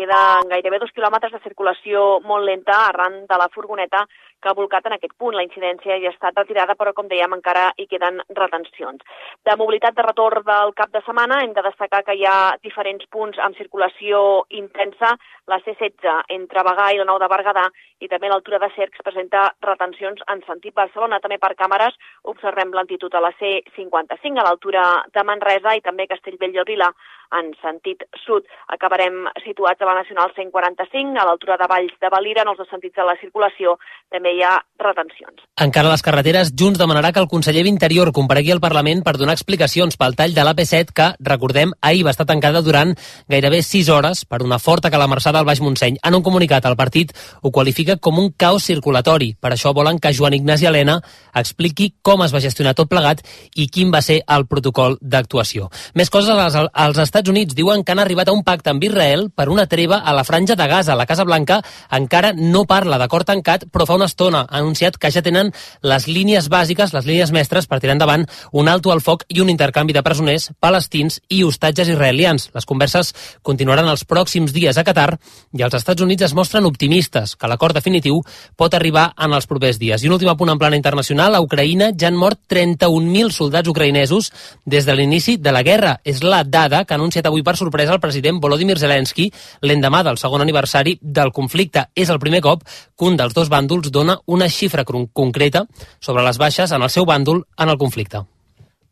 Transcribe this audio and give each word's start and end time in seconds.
Queden 0.00 0.48
gairebé 0.48 0.78
dos 0.80 0.92
quilòmetres 0.96 1.34
de 1.34 1.40
circulació 1.44 2.02
molt 2.24 2.46
lenta 2.48 2.78
arran 2.86 3.26
de 3.28 3.36
la 3.36 3.50
furgoneta 3.52 4.06
que 4.42 4.48
ha 4.50 4.56
volcat 4.58 4.86
en 4.88 4.96
aquest 4.96 5.12
punt. 5.20 5.36
La 5.36 5.44
incidència 5.44 5.98
ja 6.00 6.08
ha 6.08 6.14
estat 6.14 6.38
retirada, 6.40 6.74
però, 6.80 6.94
com 6.96 7.10
dèiem, 7.10 7.36
encara 7.36 7.68
hi 7.76 7.86
queden 7.90 8.18
retencions. 8.38 9.04
De 9.46 9.54
mobilitat 9.60 9.94
de 9.94 10.06
retorn 10.08 10.42
del 10.48 10.74
cap 10.80 10.90
de 10.96 11.04
setmana 11.04 11.42
hem 11.44 11.52
de 11.54 11.64
destacar 11.68 12.02
que 12.08 12.16
hi 12.18 12.24
ha 12.26 12.56
diferents 12.64 13.06
punts 13.12 13.38
amb 13.38 13.58
circulació 13.60 14.42
intensa. 14.62 15.12
La 15.52 15.60
C16 15.62 16.34
entre 16.40 16.64
Bagà 16.66 16.90
i 16.92 16.98
la 17.02 17.06
Nou 17.12 17.20
de 17.20 17.28
Berguedà 17.30 17.68
i 18.00 18.08
també 18.10 18.32
l'altura 18.32 18.58
de 18.64 18.72
Cercs 18.74 19.04
presenta 19.04 19.46
retencions 19.62 20.24
en 20.34 20.42
sentit 20.48 20.74
Barcelona. 20.74 21.20
També 21.20 21.38
per 21.38 21.54
càmeres 21.54 22.00
observem 22.32 22.72
l'altitud 22.72 23.14
a 23.14 23.22
la 23.22 23.34
C55 23.38 24.40
a 24.40 24.48
l'altura 24.48 24.86
de 25.12 25.28
Manresa 25.28 25.76
i 25.76 25.84
també 25.84 26.08
Castellbell 26.10 26.56
i 26.56 26.70
Vila 26.72 26.90
en 27.38 27.52
sentit 27.62 28.04
sud. 28.24 28.46
Acabarem 28.68 29.26
situats 29.44 29.80
a 29.80 29.88
la 29.88 29.96
Nacional 30.00 30.32
145, 30.36 31.18
a 31.18 31.26
l'altura 31.28 31.56
de 31.60 31.68
Valls 31.70 31.94
de 32.00 32.10
Valira, 32.12 32.42
en 32.42 32.52
els 32.52 32.60
dos 32.60 32.70
sentits 32.70 32.96
de 32.98 33.06
la 33.06 33.16
circulació 33.20 33.76
també 34.12 34.34
hi 34.36 34.42
ha 34.44 34.54
retencions. 34.82 35.44
Encara 35.62 35.88
a 35.88 35.94
les 35.94 36.04
carreteres, 36.04 36.52
Junts 36.58 36.80
demanarà 36.80 37.12
que 37.12 37.22
el 37.22 37.30
conseller 37.30 37.64
d'Interior 37.66 38.12
comparegui 38.12 38.52
al 38.52 38.62
Parlament 38.62 39.02
per 39.06 39.16
donar 39.16 39.36
explicacions 39.36 39.96
pel 40.00 40.16
tall 40.18 40.36
de 40.36 40.44
l'AP7 40.44 40.92
que, 40.96 41.08
recordem, 41.20 41.72
ahir 41.80 42.04
va 42.06 42.14
estar 42.14 42.26
tancada 42.28 42.62
durant 42.62 42.94
gairebé 43.28 43.62
6 43.62 43.88
hores 43.92 44.24
per 44.26 44.42
una 44.42 44.58
forta 44.58 44.90
calamarsada 44.90 45.40
al 45.40 45.48
Baix 45.48 45.62
Montseny. 45.64 45.98
En 46.02 46.18
un 46.18 46.22
comunicat, 46.22 46.66
el 46.68 46.76
partit 46.76 47.12
ho 47.42 47.50
qualifica 47.50 47.96
com 47.96 48.18
un 48.18 48.32
caos 48.36 48.66
circulatori. 48.68 49.32
Per 49.40 49.52
això 49.52 49.72
volen 49.74 49.98
que 49.98 50.12
Joan 50.16 50.34
Ignasi 50.34 50.66
Helena 50.66 50.98
expliqui 51.34 51.92
com 52.02 52.22
es 52.26 52.34
va 52.34 52.42
gestionar 52.44 52.74
tot 52.78 52.90
plegat 52.90 53.22
i 53.54 53.68
quin 53.72 53.92
va 53.94 54.02
ser 54.04 54.20
el 54.26 54.46
protocol 54.50 54.98
d'actuació. 55.00 55.70
Més 55.94 56.10
coses 56.10 56.36
als, 56.36 56.58
als 56.72 56.98
Estats 57.02 57.21
Units 57.28 57.54
diuen 57.54 57.84
que 57.84 57.92
han 57.92 58.00
arribat 58.02 58.28
a 58.28 58.32
un 58.32 58.42
pacte 58.42 58.70
amb 58.72 58.82
Israel 58.84 59.28
per 59.30 59.48
una 59.52 59.66
treva 59.66 59.98
a 60.00 60.14
la 60.16 60.24
franja 60.24 60.56
de 60.56 60.66
Gaza. 60.66 60.96
La 60.96 61.06
Casa 61.06 61.24
Blanca 61.24 61.60
encara 61.90 62.32
no 62.32 62.64
parla 62.66 62.98
d'acord 62.98 63.26
tancat, 63.28 63.66
però 63.70 63.86
fa 63.86 63.98
una 63.98 64.08
estona 64.10 64.46
ha 64.48 64.58
anunciat 64.58 64.96
que 64.98 65.10
ja 65.10 65.22
tenen 65.22 65.52
les 65.82 66.08
línies 66.08 66.48
bàsiques, 66.48 66.94
les 66.94 67.06
línies 67.06 67.32
mestres, 67.32 67.66
per 67.66 67.80
tirar 67.80 67.96
endavant 67.96 68.26
un 68.52 68.68
alto 68.68 68.92
al 68.92 69.00
foc 69.00 69.24
i 69.28 69.40
un 69.40 69.50
intercanvi 69.52 69.92
de 69.92 70.02
presoners 70.02 70.50
palestins 70.60 71.20
i 71.28 71.42
hostatges 71.44 71.92
israelians. 71.92 72.50
Les 72.54 72.66
converses 72.66 73.12
continuaran 73.42 73.88
els 73.88 74.06
pròxims 74.08 74.52
dies 74.52 74.78
a 74.78 74.84
Qatar 74.84 75.16
i 75.52 75.62
els 75.62 75.74
Estats 75.78 76.02
Units 76.02 76.28
es 76.28 76.34
mostren 76.34 76.66
optimistes 76.66 77.36
que 77.36 77.50
l'acord 77.50 77.76
definitiu 77.76 78.22
pot 78.56 78.74
arribar 78.74 79.10
en 79.18 79.34
els 79.36 79.46
propers 79.50 79.78
dies. 79.78 80.02
I 80.02 80.10
un 80.10 80.16
últim 80.16 80.30
apunt 80.32 80.52
en 80.52 80.60
plana 80.60 80.78
internacional, 80.78 81.34
a 81.34 81.42
Ucraïna 81.44 81.92
ja 81.98 82.08
han 82.08 82.18
mort 82.18 82.40
31.000 82.50 83.30
soldats 83.34 83.68
ucraïnesos 83.68 84.32
des 84.64 84.86
de 84.86 84.96
l'inici 84.96 85.36
de 85.36 85.52
la 85.52 85.62
guerra. 85.62 85.98
És 86.04 86.22
la 86.22 86.42
dada 86.44 86.84
que 86.84 86.94
ha 86.94 87.00
anunciat 87.12 87.28
avui 87.28 87.42
per 87.42 87.56
sorpresa 87.56 87.92
el 87.92 88.00
president 88.00 88.40
Volodymyr 88.40 88.78
Zelensky 88.80 89.28
l'endemà 89.68 90.02
del 90.02 90.16
segon 90.16 90.40
aniversari 90.40 90.96
del 91.02 91.32
conflicte. 91.32 91.90
És 91.94 92.08
el 92.08 92.18
primer 92.18 92.40
cop 92.40 92.64
que 92.64 93.04
un 93.04 93.16
dels 93.20 93.34
dos 93.34 93.50
bàndols 93.52 93.92
dona 93.92 94.18
una 94.26 94.48
xifra 94.48 94.84
concreta 94.84 95.66
sobre 96.00 96.24
les 96.24 96.38
baixes 96.38 96.72
en 96.72 96.82
el 96.82 96.90
seu 96.90 97.04
bàndol 97.04 97.44
en 97.58 97.68
el 97.68 97.78
conflicte. 97.78 98.31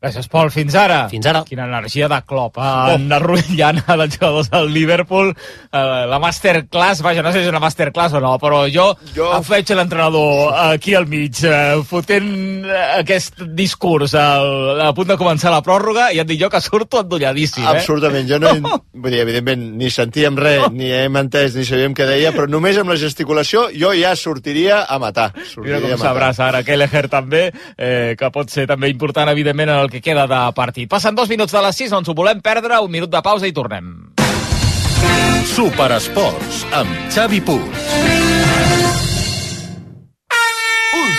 Gràcies, 0.01 0.25
Pol. 0.33 0.49
Fins 0.49 0.73
ara. 0.73 1.03
Fins 1.11 1.27
ara. 1.29 1.43
Quina 1.45 1.67
energia 1.67 2.07
de 2.09 2.17
clop 2.25 2.55
en 2.57 3.03
oh. 3.05 3.15
arrotllana 3.19 3.83
dels 3.99 4.15
jugadors 4.15 4.47
del 4.49 4.71
Liverpool. 4.73 5.27
Uh, 5.29 6.07
la 6.09 6.17
masterclass, 6.17 7.03
vaja, 7.05 7.21
no 7.21 7.29
sé 7.29 7.43
si 7.43 7.45
és 7.45 7.51
una 7.51 7.61
masterclass 7.61 8.15
o 8.17 8.21
no, 8.23 8.31
però 8.41 8.63
jo, 8.73 8.87
jo... 9.13 9.27
em 9.35 9.45
faig 9.45 9.69
l'entrenador 9.77 10.55
aquí 10.57 10.95
al 10.97 11.05
mig, 11.11 11.43
uh, 11.45 11.83
fotent 11.85 12.65
aquest 12.97 13.43
discurs 13.53 14.15
al, 14.17 14.81
a 14.87 14.89
punt 14.97 15.11
de 15.11 15.19
començar 15.21 15.53
la 15.53 15.61
pròrroga 15.61 16.09
i 16.15 16.23
et 16.23 16.31
dic 16.31 16.41
jo 16.41 16.49
que 16.49 16.63
surto 16.65 17.03
endolladíssim. 17.05 17.61
Eh? 17.61 17.75
Absolutament. 17.75 18.25
Jo 18.31 18.41
no, 18.41 18.55
vull 19.05 19.13
dir, 19.13 19.21
evidentment, 19.21 19.67
ni 19.77 19.93
sentíem 19.93 20.41
res, 20.41 20.65
ni 20.73 20.89
hem 20.97 21.21
entès, 21.21 21.53
ni 21.53 21.67
sabíem 21.69 21.93
què 21.93 22.09
deia, 22.09 22.33
però 22.33 22.49
només 22.49 22.81
amb 22.81 22.89
la 22.89 22.97
gesticulació 22.97 23.67
jo 23.77 23.93
ja 23.93 24.15
sortiria 24.17 24.81
a 24.89 24.97
matar. 24.97 25.29
Sortiria 25.45 25.77
Mira 25.77 25.93
com 25.93 26.03
s'abraça 26.07 26.47
ara 26.49 26.65
Kelleher 26.65 27.05
també, 27.13 27.45
eh, 27.77 28.17
que 28.17 28.33
pot 28.33 28.49
ser 28.49 28.65
també 28.65 28.89
important, 28.89 29.29
evidentment, 29.29 29.69
en 29.69 29.85
el 29.85 29.90
que 29.91 30.01
queda 30.01 30.25
de 30.27 30.41
partit. 30.57 30.89
Passen 30.89 31.15
dos 31.15 31.29
minuts 31.29 31.53
de 31.53 31.61
les 31.61 31.83
6, 31.83 31.91
no 31.91 32.01
ens 32.01 32.09
ho 32.09 32.17
volem 32.17 32.41
perdre, 32.41 32.79
un 32.79 32.91
minut 32.91 33.11
de 33.11 33.21
pausa 33.21 33.49
i 33.49 33.53
tornem. 33.53 33.91
Superesports, 35.51 36.65
amb 36.71 37.11
Xavi 37.11 37.41
Puig. 37.43 38.20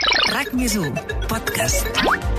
RAC 0.00 0.54
més 0.56 0.72
1, 0.80 0.94
podcast. 1.28 1.84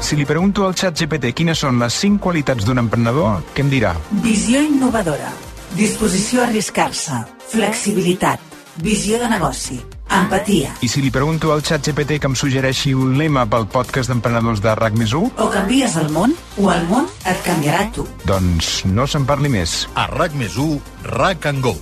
Si 0.02 0.18
li 0.18 0.26
pregunto 0.26 0.64
al 0.66 0.74
xat 0.74 0.98
GPT 0.98 1.30
quines 1.38 1.60
són 1.62 1.78
les 1.82 1.94
5 2.02 2.18
qualitats 2.24 2.66
d'un 2.66 2.82
emprenedor, 2.82 3.44
què 3.54 3.62
em 3.62 3.70
dirà? 3.70 3.92
Visió 4.24 4.64
innovadora, 4.66 5.30
disposició 5.78 6.42
a 6.42 6.48
arriscar-se, 6.48 7.20
flexibilitat, 7.52 8.42
visió 8.82 9.20
de 9.22 9.30
negoci, 9.30 9.78
empatia. 10.10 10.72
I 10.82 10.90
si 10.90 11.04
li 11.06 11.12
pregunto 11.14 11.52
al 11.54 11.62
xat 11.62 11.86
GPT 11.86 12.18
que 12.24 12.32
em 12.32 12.38
suggereixi 12.40 12.96
un 12.98 13.14
lema 13.20 13.46
pel 13.52 13.68
podcast 13.70 14.10
d'emprenedors 14.10 14.64
de 14.64 14.74
RAC 14.80 14.98
més 14.98 15.14
1? 15.14 15.36
O 15.38 15.50
canvies 15.54 16.00
el 16.02 16.10
món, 16.16 16.34
o 16.58 16.72
el 16.74 16.88
món 16.90 17.06
et 17.30 17.46
canviarà 17.46 17.86
tu. 17.94 18.08
Doncs 18.26 18.88
no 18.90 19.06
se'n 19.06 19.28
parli 19.30 19.54
més. 19.54 19.84
A 19.94 20.08
RAC 20.10 20.34
més 20.40 20.58
1, 20.58 20.80
RAC 21.14 21.46
and 21.54 21.62
Go, 21.68 21.76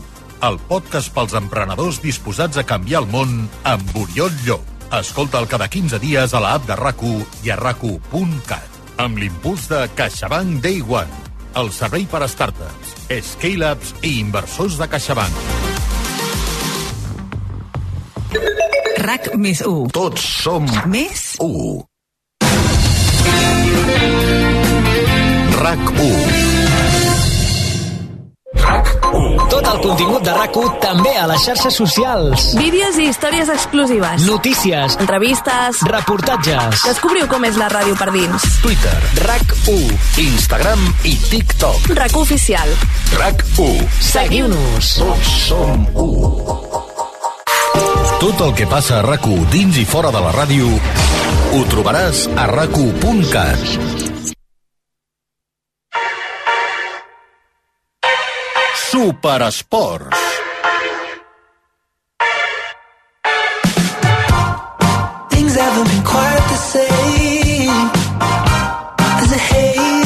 el 0.43 0.59
podcast 0.67 1.15
pels 1.15 1.37
emprenedors 1.39 2.01
disposats 2.03 2.59
a 2.59 2.65
canviar 2.67 3.05
el 3.05 3.09
món 3.15 3.39
amb 3.63 3.95
Oriol 4.03 4.35
Llop. 4.43 4.68
Escolta'l 4.89 5.45
cada 5.45 5.67
15 5.69 5.99
dies 6.01 6.31
a 6.33 6.39
l'app 6.41 6.63
de 6.65 6.73
rac 6.73 7.03
i 7.45 7.51
a 7.53 7.55
rac 7.59 7.83
Amb 8.97 9.17
l'impuls 9.21 9.67
de 9.69 9.83
CaixaBank 9.95 10.63
Day 10.63 10.81
One, 10.81 11.13
el 11.61 11.69
servei 11.71 12.07
per 12.09 12.23
a 12.25 12.27
startups, 12.27 12.95
scale-ups 13.21 13.93
i 14.01 14.19
inversors 14.19 14.79
de 14.81 14.89
CaixaBank. 14.89 15.35
RAC 19.05 19.31
més 19.37 19.61
1. 19.61 19.93
Tots 19.93 20.25
som 20.43 20.65
Més 20.89 21.37
1. 21.39 21.85
RAC 25.61 25.91
1. 26.01 26.48
Tot 29.49 29.65
el 29.65 29.79
contingut 29.81 30.23
de 30.25 30.33
rac 30.35 30.57
també 30.83 31.13
a 31.17 31.25
les 31.31 31.45
xarxes 31.47 31.77
socials. 31.79 32.49
Vídeos 32.59 32.97
i 32.99 33.07
històries 33.09 33.49
exclusives. 33.49 34.25
Notícies. 34.27 34.97
Entrevistes. 35.01 35.81
Reportatges. 35.89 36.83
Descobriu 36.85 37.27
com 37.31 37.45
és 37.49 37.57
la 37.57 37.69
ràdio 37.71 37.97
per 37.99 38.11
dins. 38.15 38.45
Twitter. 38.63 38.95
RAC1. 39.25 39.97
Instagram 40.25 40.85
i 41.03 41.15
TikTok. 41.29 41.91
RAC1 41.95 42.21
oficial. 42.21 42.75
RAC1. 43.17 43.87
Seguiu-nos. 44.11 44.93
Tots 45.01 45.35
som 45.47 45.87
1. 45.95 46.49
Tot 48.19 48.41
el 48.43 48.53
que 48.57 48.65
passa 48.67 48.97
a 48.99 49.03
rac 49.05 49.23
dins 49.53 49.77
i 49.79 49.85
fora 49.87 50.11
de 50.11 50.19
la 50.19 50.33
ràdio 50.35 50.67
ho 51.55 51.63
trobaràs 51.71 52.27
a 52.35 52.49
rac 52.51 52.75
Superesports. 58.91 60.17
Things 65.29 65.55
haven't 65.55 65.87
been 65.89 66.03
quite 66.03 66.45
the 66.49 66.57
same. 66.57 67.89
There's 69.17 69.31
a 69.31 69.37
haze 69.37 69.99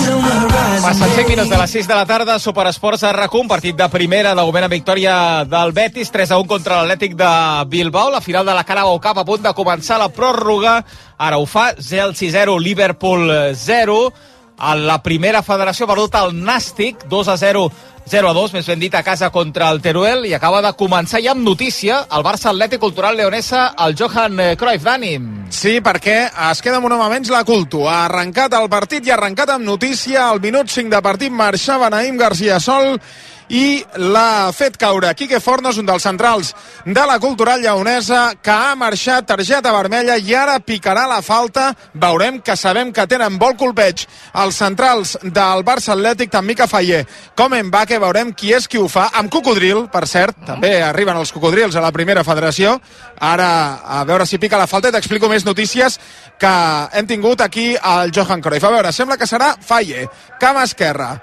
Passen 0.83 1.09
5 1.15 1.29
minuts 1.29 1.49
de 1.49 1.57
les 1.57 1.71
6 1.71 1.87
de 1.87 1.95
la 1.95 2.05
tarda, 2.05 2.35
Superesports 2.39 3.05
a 3.07 3.13
rac 3.15 3.31
partit 3.47 3.75
de 3.75 3.87
primera, 3.89 4.35
de 4.35 4.43
moment 4.43 4.65
amb 4.65 4.73
victòria 4.73 5.45
del 5.47 5.71
Betis, 5.71 6.11
3 6.11 6.31
a 6.31 6.37
1 6.37 6.45
contra 6.45 6.81
l'Atlètic 6.81 7.15
de 7.15 7.29
Bilbao, 7.71 8.11
la 8.11 8.19
final 8.19 8.45
de 8.45 8.53
la 8.53 8.65
Carabao 8.65 8.99
Cup 8.99 9.17
a 9.17 9.23
punt 9.23 9.41
de 9.43 9.53
començar 9.55 9.97
la 9.97 10.09
pròrroga, 10.09 10.83
ara 11.17 11.37
ho 11.39 11.45
fa, 11.45 11.73
Chelsea 11.79 12.29
0, 12.31 12.59
Liverpool 12.59 13.31
0, 13.55 14.11
a 14.63 14.75
la 14.79 15.01
primera 15.03 15.41
federació 15.43 15.83
ha 15.83 15.91
perdut 15.91 16.15
el 16.15 16.37
Nàstic, 16.39 17.03
2 17.11 17.31
a 17.33 17.35
0 17.41 17.65
0 18.05 18.29
a 18.29 18.33
2, 18.35 18.53
més 18.57 18.67
ben 18.67 18.81
dit, 18.81 18.95
a 18.95 19.03
casa 19.03 19.29
contra 19.31 19.69
el 19.71 19.79
Teruel, 19.81 20.25
i 20.27 20.33
acaba 20.35 20.59
de 20.63 20.73
començar 20.75 21.21
ja 21.23 21.31
amb 21.31 21.45
notícia 21.47 22.01
el 22.11 22.23
Barça 22.25 22.49
Atlètic 22.51 22.81
Cultural 22.81 23.15
Leonesa, 23.15 23.69
el 23.85 23.95
Johan 23.99 24.41
Cruyff. 24.59 24.83
Dani. 24.83 25.13
Sí, 25.53 25.77
perquè 25.83 26.17
es 26.49 26.61
queda 26.63 26.81
amb 26.81 26.89
un 26.89 26.97
home 26.97 27.07
menys 27.13 27.31
la 27.31 27.45
Culto. 27.47 27.85
Ha 27.87 28.05
arrencat 28.09 28.57
el 28.59 28.67
partit 28.71 29.07
i 29.07 29.13
ha 29.13 29.15
arrencat 29.15 29.55
amb 29.55 29.67
notícia. 29.67 30.27
Al 30.29 30.43
minut 30.43 30.71
5 30.71 30.91
de 30.91 31.03
partit 31.05 31.31
marxava 31.31 31.91
Naim 31.93 32.19
García 32.19 32.59
Sol 32.59 32.97
i 33.49 33.83
l'ha 33.97 34.51
fet 34.55 34.77
caure 34.79 35.13
Quique 35.17 35.39
Fornos, 35.43 35.77
un 35.77 35.87
dels 35.87 36.03
centrals 36.03 36.53
de 36.85 37.05
la 37.07 37.19
cultural 37.19 37.61
lleonesa, 37.61 38.33
que 38.41 38.51
ha 38.51 38.75
marxat 38.79 39.27
targeta 39.27 39.73
vermella 39.73 40.17
i 40.17 40.33
ara 40.35 40.59
picarà 40.59 41.05
la 41.09 41.21
falta. 41.21 41.71
Veurem 41.93 42.39
que 42.41 42.55
sabem 42.59 42.93
que 42.93 43.07
tenen 43.07 43.39
vol 43.41 43.55
colpeig 43.59 44.05
els 44.43 44.59
centrals 44.59 45.17
del 45.23 45.65
Barça 45.65 45.93
Atlètic, 45.97 46.31
tant 46.31 46.45
Mica 46.45 46.67
Faller 46.67 47.03
com 47.35 47.53
en 47.53 47.71
Baque. 47.71 47.99
Veurem 47.99 48.33
qui 48.33 48.53
és 48.53 48.67
qui 48.67 48.79
ho 48.81 48.87
fa, 48.87 49.09
amb 49.13 49.31
cocodril, 49.31 49.87
per 49.91 50.05
cert. 50.07 50.43
També 50.47 50.75
arriben 50.83 51.17
els 51.17 51.31
cocodrils 51.33 51.75
a 51.75 51.83
la 51.83 51.91
primera 51.95 52.23
federació. 52.23 52.79
Ara, 53.19 53.49
a 53.83 54.03
veure 54.07 54.27
si 54.29 54.39
pica 54.41 54.59
la 54.59 54.67
falta 54.67 54.91
t'explico 54.93 55.29
més 55.31 55.45
notícies 55.45 55.99
que 56.39 56.55
hem 56.93 57.07
tingut 57.07 57.41
aquí 57.41 57.73
al 57.79 58.11
Johan 58.15 58.41
Cruyff. 58.41 58.65
A 58.67 58.73
veure, 58.77 58.91
sembla 58.91 59.17
que 59.17 59.29
serà 59.29 59.53
Falle, 59.63 60.07
cama 60.39 60.65
esquerra, 60.67 61.13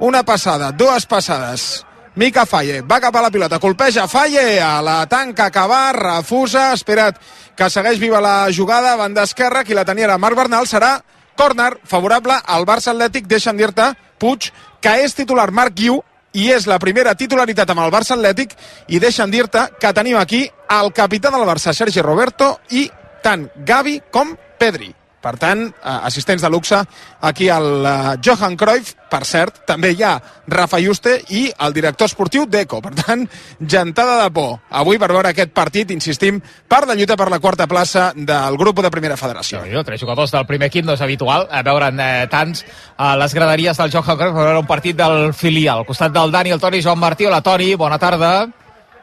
una 0.00 0.24
passada, 0.24 0.72
dues 0.72 1.06
passades. 1.06 1.84
Mica 2.16 2.42
Falle 2.46 2.80
va 2.82 2.98
cap 3.00 3.14
a 3.14 3.22
la 3.22 3.30
pilota, 3.30 3.60
colpeja 3.62 4.08
Falle, 4.08 4.58
a 4.60 4.80
la 4.82 5.04
tanca 5.06 5.46
acabar, 5.46 5.94
refusa, 5.94 6.72
espera't 6.74 7.20
que 7.56 7.68
segueix 7.70 8.00
viva 8.00 8.20
la 8.20 8.50
jugada, 8.50 8.96
banda 8.96 9.22
esquerra, 9.28 9.62
qui 9.64 9.76
la 9.76 9.84
tenia 9.84 10.08
era 10.08 10.18
Marc 10.18 10.36
Bernal, 10.36 10.66
serà 10.66 10.98
córner 11.36 11.74
favorable 11.84 12.34
al 12.44 12.66
Barça 12.66 12.94
Atlètic, 12.94 13.28
deixa'm 13.30 13.60
dir-te, 13.60 13.92
Puig, 14.20 14.50
que 14.80 14.96
és 15.04 15.14
titular 15.16 15.50
Marc 15.52 15.76
Guiu, 15.76 16.00
i 16.32 16.50
és 16.52 16.66
la 16.68 16.78
primera 16.78 17.14
titularitat 17.14 17.70
amb 17.70 17.84
el 17.84 17.92
Barça 17.94 18.16
Atlètic, 18.16 18.56
i 18.88 19.00
deixa'm 19.00 19.30
dir-te 19.30 19.66
que 19.80 19.92
tenim 19.96 20.18
aquí 20.18 20.46
el 20.80 20.92
capità 20.96 21.30
del 21.30 21.46
Barça, 21.48 21.76
Sergi 21.76 22.02
Roberto, 22.02 22.56
i 22.70 22.88
tant 23.22 23.48
Gavi 23.64 24.00
com 24.10 24.34
Pedri. 24.58 24.99
Per 25.20 25.34
tant, 25.36 25.66
eh, 25.68 25.98
assistents 26.08 26.42
de 26.42 26.48
luxe 26.48 26.78
aquí 27.20 27.48
al 27.52 27.86
eh, 27.86 28.16
Johan 28.24 28.56
Cruyff. 28.56 28.94
Per 29.10 29.24
cert, 29.26 29.64
també 29.66 29.90
hi 29.90 30.04
ha 30.06 30.12
Rafa 30.46 30.78
Juste 30.78 31.16
i 31.34 31.48
el 31.66 31.72
director 31.74 32.06
esportiu 32.06 32.44
Deco. 32.46 32.78
Per 32.80 32.92
tant, 32.94 33.24
gentada 33.60 34.20
de 34.22 34.30
por. 34.30 34.60
Avui 34.70 35.00
per 35.02 35.10
veure 35.10 35.32
aquest 35.32 35.52
partit, 35.52 35.90
insistim, 35.90 36.38
per 36.40 36.84
la 36.86 36.94
lluita 36.94 37.18
per 37.18 37.28
la 37.32 37.40
quarta 37.42 37.66
plaça 37.66 38.12
del 38.14 38.56
grup 38.56 38.80
de 38.80 38.92
primera 38.94 39.18
federació. 39.20 39.64
No, 39.66 39.84
tres 39.84 40.00
jugadors 40.00 40.32
del 40.32 40.46
primer 40.46 40.70
equip 40.70 40.86
no 40.86 40.96
és 40.96 41.04
habitual 41.04 41.48
eh, 41.50 41.62
veure'n 41.66 42.00
eh, 42.00 42.24
tants 42.30 42.64
a 42.96 43.12
les 43.20 43.34
graderies 43.34 43.76
del 43.82 43.92
Johan 43.92 44.16
Cruyff 44.16 44.38
per 44.38 44.46
veure 44.46 44.64
un 44.64 44.70
partit 44.70 44.96
del 44.96 45.34
filial. 45.34 45.82
Al 45.82 45.90
costat 45.90 46.14
del 46.16 46.32
Dani, 46.32 46.54
el 46.56 46.62
Toni, 46.62 46.80
Joan 46.82 47.02
Martí. 47.02 47.28
Hola, 47.28 47.42
Toni, 47.44 47.74
bona 47.74 47.98
tarda. 47.98 48.34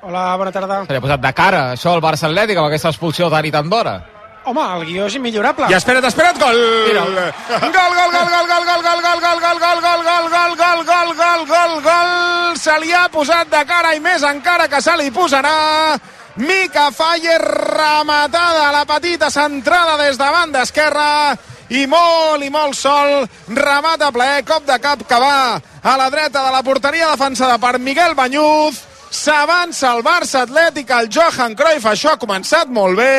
Hola, 0.01 0.29
bona 0.37 0.51
tarda. 0.55 0.85
Se 0.85 0.93
li 0.93 1.01
ha 1.01 1.03
posat 1.03 1.21
de 1.21 1.33
cara 1.35 1.65
això 1.75 1.93
al 1.93 2.01
Barça 2.01 2.31
Atlètic 2.31 2.57
amb 2.57 2.71
aquesta 2.71 2.95
expulsió 2.95 3.27
de 3.27 3.35
Dani 3.37 3.51
tan 3.51 3.69
d'hora. 3.69 3.99
Home, 4.47 4.63
el 4.77 4.85
guió 4.87 5.05
és 5.09 5.15
immillorable. 5.17 5.67
I 5.67 5.75
espera't, 5.75 6.05
espera't, 6.07 6.37
gol! 6.39 6.59
Mira. 6.87 7.01
Gol, 7.03 7.71
gol, 7.73 7.95
gol, 7.97 8.11
gol, 8.15 8.29
gol, 8.31 8.45
gol, 8.47 8.83
gol, 8.85 9.01
gol, 9.03 9.23
gol, 9.25 9.41
gol, 9.43 9.59
gol, 9.59 9.81
gol, 9.83 10.05
gol, 10.07 10.29
gol, 10.31 10.53
gol, 10.55 10.85
gol, 10.87 11.11
gol, 11.17 11.43
gol, 11.49 11.73
gol! 11.83 12.55
Se 12.55 12.77
li 12.79 12.93
ha 12.95 13.09
posat 13.11 13.51
de 13.51 13.65
cara 13.67 13.91
i 13.97 13.99
més 13.99 14.23
encara 14.23 14.69
que 14.71 14.79
se 14.79 14.95
li 15.01 15.11
posarà. 15.11 15.99
Mica 16.37 16.87
Faller 16.95 17.41
rematada 17.41 18.69
a 18.69 18.71
la 18.71 18.85
petita 18.87 19.27
centrada 19.33 19.97
des 19.99 20.15
de 20.15 20.31
banda 20.31 20.63
esquerra 20.63 21.35
i 21.67 21.83
molt 21.91 22.45
i 22.45 22.49
molt 22.53 22.77
sol 22.77 23.27
remata 23.51 24.13
ple, 24.15 24.31
cop 24.47 24.63
de 24.63 24.79
cap 24.79 25.03
que 25.03 25.19
va 25.19 25.59
a 25.59 25.99
la 25.99 26.09
dreta 26.13 26.45
de 26.45 26.55
la 26.55 26.63
porteria 26.63 27.11
defensada 27.11 27.57
per 27.59 27.79
Miguel 27.79 28.15
Banyuz 28.15 28.79
s'avança 29.11 29.91
el 29.97 30.05
Barça 30.05 30.45
Atlètic 30.45 30.91
al 30.91 31.09
Johan 31.11 31.55
Cruyff, 31.57 31.89
això 31.89 32.13
ha 32.13 32.21
començat 32.21 32.69
molt 32.71 33.01
bé 33.01 33.17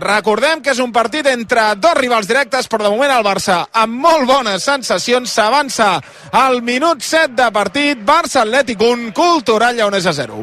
Recordem 0.00 0.62
que 0.64 0.72
és 0.72 0.78
un 0.80 0.94
partit 0.96 1.26
entre 1.28 1.74
dos 1.76 1.96
rivals 1.98 2.28
directes, 2.28 2.68
però 2.72 2.86
de 2.86 2.92
moment 2.94 3.12
el 3.12 3.24
Barça, 3.26 3.66
amb 3.82 4.00
molt 4.00 4.24
bones 4.28 4.64
sensacions, 4.64 5.28
s'avança 5.28 5.90
al 6.32 6.62
minut 6.64 7.04
7 7.04 7.36
de 7.36 7.50
partit. 7.52 8.00
Barça 8.00 8.46
Atlètic 8.46 8.80
1, 8.80 9.10
Cultural 9.12 9.76
Lleonesa 9.76 10.14
0. 10.16 10.40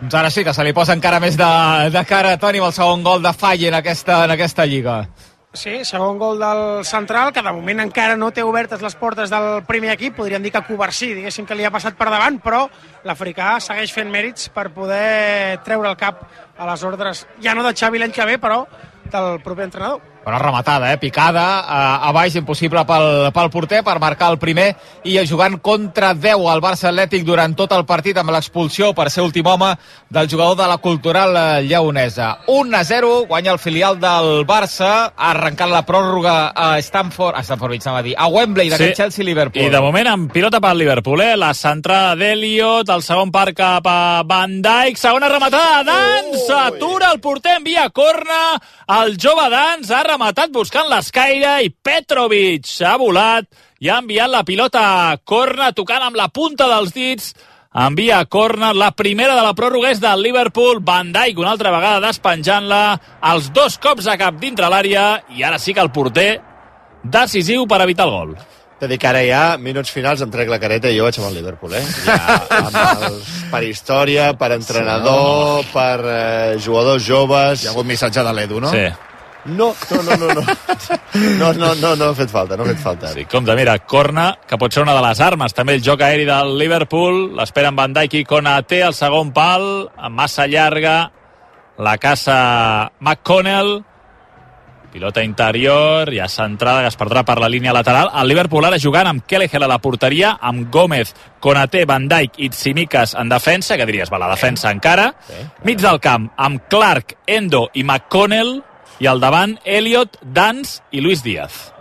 Doncs 0.00 0.14
ara 0.20 0.30
sí 0.30 0.44
que 0.46 0.54
se 0.54 0.64
li 0.66 0.74
posa 0.76 0.94
encara 0.94 1.18
més 1.22 1.34
de, 1.38 1.50
de 1.90 2.04
cara 2.06 2.34
a 2.34 2.38
Toni 2.38 2.62
amb 2.62 2.68
el 2.68 2.76
segon 2.76 3.02
gol 3.02 3.22
de 3.24 3.32
Falle 3.34 3.70
en 3.72 3.78
aquesta, 3.80 4.24
en 4.28 4.34
aquesta 4.34 4.66
lliga. 4.66 5.00
Sí, 5.54 5.84
segon 5.86 6.18
gol 6.18 6.40
del 6.42 6.84
central, 6.84 7.30
que 7.32 7.42
de 7.42 7.52
moment 7.54 7.84
encara 7.84 8.16
no 8.18 8.32
té 8.34 8.42
obertes 8.42 8.80
les 8.82 8.96
portes 8.98 9.30
del 9.30 9.62
primer 9.68 9.92
equip. 9.92 10.16
Podríem 10.18 10.42
dir 10.42 10.50
que 10.50 10.64
Covarsí, 10.66 11.12
diguéssim 11.14 11.46
que 11.46 11.54
li 11.54 11.62
ha 11.62 11.70
passat 11.70 11.94
per 11.94 12.08
davant, 12.10 12.40
però 12.42 12.64
l'africà 13.06 13.52
segueix 13.62 13.94
fent 13.94 14.10
mèrits 14.10 14.50
per 14.50 14.72
poder 14.74 15.60
treure 15.62 15.92
el 15.92 16.00
cap 16.00 16.24
a 16.58 16.66
les 16.72 16.82
ordres, 16.82 17.22
ja 17.40 17.54
no 17.54 17.62
de 17.62 17.70
Xavi 17.70 18.02
l'any 18.02 18.14
que 18.14 18.26
ve, 18.26 18.40
però 18.42 18.64
del 19.14 19.38
proper 19.46 19.70
entrenador. 19.70 20.13
Bona 20.24 20.38
rematada, 20.38 20.90
eh? 20.90 20.96
picada, 20.96 21.60
a, 21.60 22.08
a 22.08 22.12
baix, 22.16 22.32
impossible 22.40 22.80
pel, 22.88 23.28
pel 23.36 23.50
porter 23.52 23.82
per 23.84 23.98
marcar 24.00 24.30
el 24.32 24.38
primer 24.40 24.70
i 25.04 25.18
jugant 25.28 25.58
contra 25.60 26.14
10 26.16 26.46
al 26.48 26.62
Barça 26.64 26.88
Atlètic 26.88 27.26
durant 27.28 27.52
tot 27.52 27.74
el 27.76 27.84
partit 27.84 28.16
amb 28.16 28.32
l'expulsió 28.32 28.94
per 28.96 29.10
ser 29.12 29.20
últim 29.26 29.44
home 29.44 29.74
del 30.08 30.30
jugador 30.32 30.56
de 30.56 30.68
la 30.70 30.78
cultural 30.80 31.36
eh, 31.36 31.66
lleonesa. 31.68 32.38
1 32.48 32.78
a 32.78 32.82
0, 32.88 33.10
guanya 33.28 33.52
el 33.52 33.60
filial 33.60 33.98
del 34.00 34.46
Barça, 34.48 35.10
ha 35.12 35.30
arrencat 35.34 35.68
la 35.68 35.82
pròrroga 35.84 36.54
a 36.56 36.78
Stanford, 36.80 37.36
a 37.36 37.44
Stanford 37.44 37.76
Beach, 37.76 37.86
a 37.92 38.00
dir, 38.00 38.16
a 38.16 38.30
Wembley, 38.32 38.72
d'aquest 38.72 38.94
sí. 38.94 39.02
Chelsea-Liverpool. 39.02 39.68
I 39.68 39.74
de 39.76 39.84
moment 39.84 40.08
amb 40.08 40.32
pilota 40.32 40.62
per 40.64 40.72
Liverpool, 40.72 41.20
eh? 41.20 41.36
La 41.36 41.52
centrada 41.52 42.16
d'Eliot, 42.16 42.88
el 42.96 43.04
segon 43.04 43.28
part 43.34 43.52
cap 43.60 43.84
a 43.92 44.24
Van 44.24 44.56
Dijk, 44.64 44.96
segona 44.96 45.28
rematada, 45.28 45.84
Dans, 45.84 46.48
atura 46.62 47.12
el 47.12 47.20
porter, 47.20 47.58
envia 47.58 47.90
corna, 47.92 48.56
el 49.02 49.18
jove 49.20 49.50
Dans 49.52 49.92
ha 49.92 50.02
rematat 50.14 50.52
buscant 50.54 50.86
l'escaire 50.86 51.56
i 51.66 51.72
Petrovic 51.74 52.68
ha 52.86 52.92
volat 53.00 53.48
i 53.82 53.88
ha 53.90 53.96
enviat 53.98 54.30
la 54.30 54.44
pilota 54.46 54.82
a 55.08 55.16
corna 55.18 55.72
tocant 55.74 56.04
amb 56.06 56.18
la 56.18 56.28
punta 56.30 56.68
dels 56.70 56.92
dits 56.94 57.32
envia 57.74 58.20
a 58.22 58.26
corna, 58.30 58.70
la 58.70 58.92
primera 58.94 59.34
de 59.34 59.42
la 59.42 59.56
pròrroga 59.58 59.90
és 59.90 59.98
del 59.98 60.20
Liverpool, 60.22 60.78
Van 60.86 61.10
Dijk 61.10 61.40
una 61.42 61.50
altra 61.56 61.72
vegada 61.74 62.04
despenjant-la, 62.04 62.82
els 63.32 63.48
dos 63.56 63.74
cops 63.82 64.06
a 64.06 64.14
cap 64.20 64.38
dintre 64.38 64.68
l'àrea 64.70 65.24
i 65.34 65.42
ara 65.42 65.58
sí 65.58 65.74
que 65.74 65.82
el 65.82 65.90
porter 65.90 66.36
decisiu 67.02 67.66
per 67.66 67.80
evitar 67.82 68.06
el 68.06 68.14
gol. 68.14 68.36
T'he 68.78 68.90
dit 68.92 69.00
que 69.02 69.08
ara 69.10 69.24
ja, 69.26 69.42
minuts 69.58 69.90
finals, 69.90 70.22
em 70.22 70.30
trec 70.30 70.52
la 70.52 70.60
careta 70.62 70.92
i 70.92 71.00
jo 71.00 71.08
vaig 71.08 71.18
amb 71.18 71.32
el 71.32 71.40
Liverpool, 71.40 71.74
eh? 71.74 71.82
Ja, 72.06 72.38
amb 72.60 72.78
els, 73.08 73.34
per 73.50 73.64
història, 73.66 74.30
per 74.38 74.52
entrenador, 74.60 75.64
sí, 75.64 75.66
no? 75.66 75.74
per 75.74 76.14
eh, 76.14 76.54
jugadors 76.62 77.02
joves... 77.02 77.64
Hi 77.64 77.72
ha 77.72 77.74
hagut 77.74 77.90
missatge 77.90 78.22
de 78.22 78.36
l'Edu, 78.38 78.62
no? 78.62 78.70
Sí. 78.70 78.86
No, 79.44 79.74
no, 79.90 80.02
no, 80.02 80.16
no, 80.16 80.34
no. 80.34 80.42
No, 81.38 81.52
no, 81.52 81.74
no, 81.74 81.94
no 81.96 82.04
ha 82.10 82.14
fet 82.16 82.30
falta, 82.32 82.56
no 82.56 82.64
ha 82.64 82.72
fet 82.72 82.82
falta. 82.82 83.12
Sí, 83.12 83.26
compte, 83.30 83.54
mira, 83.54 83.76
corna, 83.78 84.30
que 84.48 84.58
pot 84.58 84.72
ser 84.72 84.82
una 84.82 84.94
de 84.96 85.02
les 85.04 85.20
armes. 85.20 85.54
També 85.54 85.76
el 85.78 85.84
joc 85.84 86.02
aeri 86.02 86.26
del 86.28 86.56
Liverpool. 86.58 87.34
L'espera 87.36 87.72
en 87.72 87.78
Van 87.78 87.94
Dijk 87.96 88.20
i 88.20 88.24
Konaté, 88.28 88.82
el 88.86 88.96
segon 88.96 89.34
pal, 89.36 89.90
massa 90.10 90.48
llarga. 90.50 90.98
La 91.78 91.98
casa 91.98 92.92
McConnell 93.00 93.82
Pilota 94.94 95.24
interior, 95.24 96.12
ja 96.14 96.28
centrada, 96.30 96.84
que 96.84 96.90
es 96.92 96.96
perdrà 96.96 97.24
per 97.26 97.34
la 97.42 97.48
línia 97.50 97.72
lateral. 97.74 98.12
El 98.14 98.28
Liverpool 98.30 98.62
ara 98.68 98.78
jugant 98.78 99.08
amb 99.10 99.24
Kelleher 99.26 99.58
a 99.64 99.66
la 99.66 99.80
porteria, 99.82 100.36
amb 100.38 100.68
Gómez, 100.70 101.10
Konaté, 101.42 101.82
Van 101.82 102.06
Dijk 102.06 102.38
i 102.38 102.48
Tsimikas 102.54 103.16
en 103.18 103.32
defensa, 103.32 103.74
que 103.74 103.88
diries, 103.90 104.12
va, 104.12 104.20
la 104.22 104.28
defensa 104.30 104.70
encara. 104.70 105.08
Mig 105.66 105.82
del 105.82 105.98
camp, 105.98 106.28
amb 106.38 106.62
Clark, 106.70 107.16
Endo 107.26 107.64
i 107.74 107.82
McConnell, 107.82 108.60
i 109.00 109.08
al 109.10 109.22
davant 109.22 109.56
Elliot, 109.64 110.18
Dans 110.22 110.76
i 110.92 111.02
Luis 111.04 111.22
Díaz. 111.24 111.74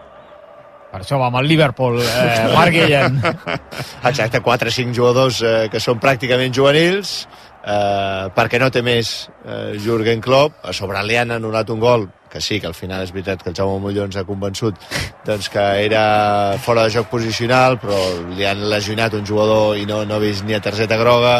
Per 0.93 0.99
això 1.01 1.17
va 1.17 1.31
amb 1.31 1.39
el 1.39 1.47
Liverpool, 1.49 1.97
eh, 2.05 2.49
Marc 2.53 2.75
Guillem. 2.75 3.15
Exacte, 4.11 4.43
4 4.45 4.69
o 4.69 4.73
5 4.75 4.93
jugadors 4.93 5.39
eh, 5.41 5.55
que 5.73 5.81
són 5.81 5.97
pràcticament 6.01 6.53
juvenils, 6.53 7.23
eh, 7.65 8.27
perquè 8.35 8.59
no 8.61 8.69
té 8.69 8.83
més 8.85 9.13
eh, 9.41 9.73
Jürgen 9.81 10.21
Klopp, 10.21 10.59
a 10.61 10.73
sobre 10.77 11.01
li 11.07 11.17
han 11.17 11.33
anul·lat 11.33 11.73
un 11.73 11.81
gol 11.81 12.05
que 12.33 12.41
sí, 12.41 12.59
que 12.59 12.69
al 12.69 12.77
final 12.77 13.03
és 13.05 13.11
veritat 13.13 13.41
que 13.41 13.51
el 13.51 13.57
Jaume 13.57 13.81
Molló 13.81 14.07
ens 14.07 14.17
ha 14.17 14.25
convençut 14.25 14.77
doncs, 15.25 15.49
que 15.53 15.65
era 15.83 16.57
fora 16.61 16.87
de 16.87 16.93
joc 16.93 17.11
posicional, 17.11 17.77
però 17.81 17.97
li 18.33 18.45
han 18.45 18.61
lesionat 18.69 19.13
un 19.13 19.25
jugador 19.25 19.77
i 19.77 19.85
no, 19.89 20.01
no 20.05 20.17
ha 20.17 20.23
vist 20.23 20.45
ni 20.45 20.57
a 20.57 20.61
targeta 20.61 20.97
groga, 20.97 21.39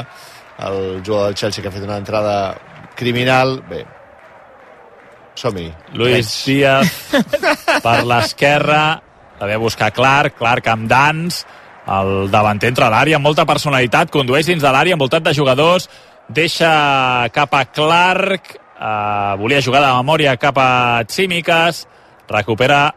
el 0.66 1.02
jugador 1.02 1.32
del 1.32 1.38
Chelsea 1.38 1.62
que 1.62 1.70
ha 1.70 1.74
fet 1.74 1.86
una 1.86 1.98
entrada 1.98 2.38
criminal, 2.96 3.60
bé, 3.70 3.86
som-hi. 5.36 5.68
Luis 5.98 6.30
Díaz 6.46 7.12
per 7.86 8.00
l'esquerra, 8.08 8.86
a 9.40 9.58
buscar 9.60 9.92
Clark, 9.92 10.38
Clark 10.40 10.68
amb 10.72 10.88
Dans, 10.90 11.44
el 11.94 12.32
davanter 12.32 12.72
entra 12.72 12.88
a 12.88 12.94
l'àrea 12.94 13.20
amb 13.20 13.28
molta 13.28 13.46
personalitat, 13.46 14.12
condueix 14.14 14.48
dins 14.48 14.64
de 14.64 14.72
l'àrea 14.72 14.96
envoltat 14.96 15.26
de 15.26 15.34
jugadors, 15.36 15.90
deixa 16.30 17.28
cap 17.36 17.54
a 17.54 17.66
Clark, 17.66 18.56
eh, 18.56 19.34
volia 19.42 19.62
jugar 19.62 19.84
de 19.84 19.92
memòria 20.00 20.38
cap 20.40 20.58
a 20.58 21.04
Tsimikas, 21.08 21.86
recupera 22.30 22.94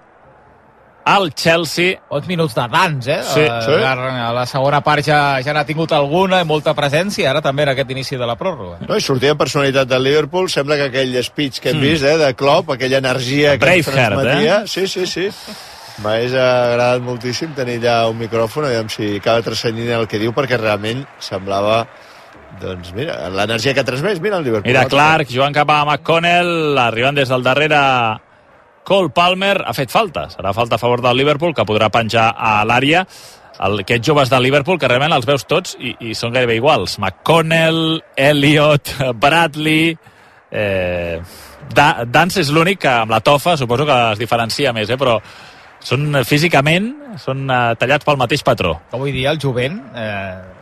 el 1.06 1.32
Chelsea. 1.34 2.00
Uns 2.10 2.26
minuts 2.26 2.54
de 2.56 2.64
dans, 2.68 3.06
eh? 3.06 3.20
Sí, 3.22 3.40
Eh, 3.40 3.60
sí. 3.64 3.70
La, 3.80 4.32
la 4.34 4.44
segona 4.46 4.80
part 4.82 5.04
ja, 5.06 5.40
ja 5.42 5.52
n'ha 5.54 5.64
tingut 5.64 5.92
alguna, 5.94 6.40
i 6.42 6.44
molta 6.48 6.74
presència, 6.74 7.30
ara 7.30 7.40
també 7.42 7.62
en 7.62 7.68
aquest 7.74 7.90
inici 7.94 8.16
de 8.18 8.26
la 8.26 8.34
pròrroga. 8.36 8.80
No, 8.88 8.96
i 8.96 9.00
sortia 9.04 9.30
en 9.36 9.38
personalitat 9.38 9.86
del 9.88 10.02
Liverpool, 10.02 10.48
sembla 10.50 10.76
que 10.76 10.88
aquell 10.90 11.14
speech 11.22 11.60
que 11.60 11.70
hem 11.70 11.78
Mm. 11.78 11.80
vist, 11.86 12.04
eh, 12.04 12.16
de 12.18 12.34
Klopp, 12.34 12.70
aquella 12.74 12.98
energia 12.98 13.56
que 13.58 13.64
ens 13.76 13.86
Braveheart, 13.86 14.14
transmetia... 14.18 14.56
eh? 14.62 14.66
Sí, 14.66 14.86
sí, 14.88 15.06
sí. 15.06 15.28
M'hagués 16.02 16.34
agradat 16.34 17.00
moltíssim 17.00 17.54
tenir 17.54 17.78
allà 17.80 18.10
un 18.10 18.18
micròfon, 18.18 18.66
aviam 18.66 18.88
si 18.92 19.16
acaba 19.16 19.40
transcendint 19.42 19.94
el 19.96 20.06
que 20.10 20.18
diu, 20.18 20.34
perquè 20.36 20.58
realment 20.60 21.06
semblava 21.18 21.86
doncs 22.60 22.92
mira, 22.94 23.28
l'energia 23.30 23.72
que 23.74 23.80
ha 23.80 23.84
transmès, 23.84 24.20
mira 24.20 24.36
el 24.38 24.44
Liverpool. 24.44 24.68
Mira 24.70 24.84
Clark, 24.88 25.28
jugant 25.30 25.54
cap 25.54 25.70
a 25.70 25.84
McConnell, 25.84 26.76
arribant 26.78 27.14
des 27.16 27.28
del 27.28 27.42
darrere 27.42 27.80
Cole 28.86 29.10
Palmer, 29.10 29.56
ha 29.66 29.74
fet 29.74 29.90
falta. 29.90 30.28
Serà 30.30 30.52
falta 30.54 30.76
a 30.76 30.82
favor 30.82 31.02
del 31.02 31.18
Liverpool, 31.18 31.54
que 31.54 31.66
podrà 31.66 31.90
penjar 31.90 32.28
a 32.38 32.60
l'àrea. 32.68 33.02
Aquests 33.66 34.06
joves 34.06 34.30
del 34.30 34.44
Liverpool, 34.46 34.78
que 34.78 34.88
realment 34.90 35.16
els 35.16 35.26
veus 35.26 35.46
tots 35.48 35.74
i, 35.80 35.96
i 36.06 36.14
són 36.14 36.34
gairebé 36.36 36.58
iguals. 36.60 36.98
McConnell, 37.02 38.00
Elliot, 38.16 38.94
Bradley... 39.22 39.96
Eh, 40.56 41.18
da, 41.74 42.04
Dance 42.06 42.38
és 42.38 42.52
l'únic 42.54 42.84
que 42.84 42.92
amb 43.02 43.10
la 43.10 43.18
tofa 43.26 43.56
suposo 43.58 43.84
que 43.88 43.94
es 44.12 44.20
diferencia 44.22 44.70
més, 44.72 44.92
eh? 44.94 44.96
però 44.96 45.16
són 45.82 46.20
físicament 46.24 46.92
són 47.18 47.42
eh, 47.50 47.74
tallats 47.80 48.06
pel 48.06 48.20
mateix 48.20 48.44
patró. 48.46 48.76
Vull 48.94 49.10
dir, 49.10 49.26
el 49.32 49.42
jovent... 49.42 49.80
Eh, 49.98 50.55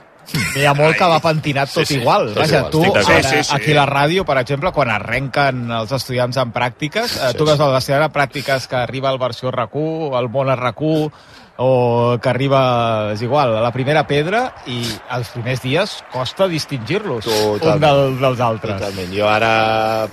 N'hi 0.55 0.65
ha 0.67 0.73
molt 0.75 0.97
que 0.97 1.05
va 1.11 1.21
pentinat 1.21 1.69
tot 1.73 1.85
Sí, 1.87 1.95
sí, 1.95 2.01
igual. 2.01 2.31
tot 2.33 2.43
Vaja, 2.43 2.63
tu, 2.71 2.81
d'acord. 2.83 2.97
ara, 3.11 3.23
Sí, 3.23 3.37
sí, 3.37 3.43
sí. 3.45 3.55
aquí 3.55 3.73
a 3.73 3.81
la 3.83 3.87
ràdio, 3.87 4.25
per 4.25 4.39
exemple, 4.41 4.73
quan 4.73 4.91
arrenquen 4.91 5.71
els 5.71 5.93
estudiants 5.93 6.37
en 6.41 6.53
pràctiques, 6.53 7.17
eh, 7.17 7.31
Sí, 7.33 7.37
tu 7.39 7.45
veus 7.45 7.61
el 7.61 7.73
vestidor 7.73 8.01
de 8.07 8.11
pràctiques 8.15 8.67
que 8.69 8.77
arriba 8.77 9.11
al 9.11 9.19
versió 9.19 9.51
RAC1, 9.53 10.17
al 10.17 10.29
món 10.31 10.49
a 10.51 10.57
RAC1, 10.57 11.11
o 11.59 12.19
que 12.21 12.29
arriba, 12.29 13.13
és 13.13 13.23
igual, 13.23 13.57
a 13.57 13.61
la 13.63 13.71
primera 13.71 14.07
pedra, 14.09 14.55
i 14.67 14.83
els 15.15 15.29
primers 15.29 15.61
dies 15.63 16.03
costa 16.11 16.49
distingir-los 16.49 17.27
un 17.29 17.81
del, 17.81 18.19
dels 18.19 18.41
altres. 18.41 18.81
Totalment. 18.81 19.13
Jo 19.15 19.29
ara, 19.31 20.09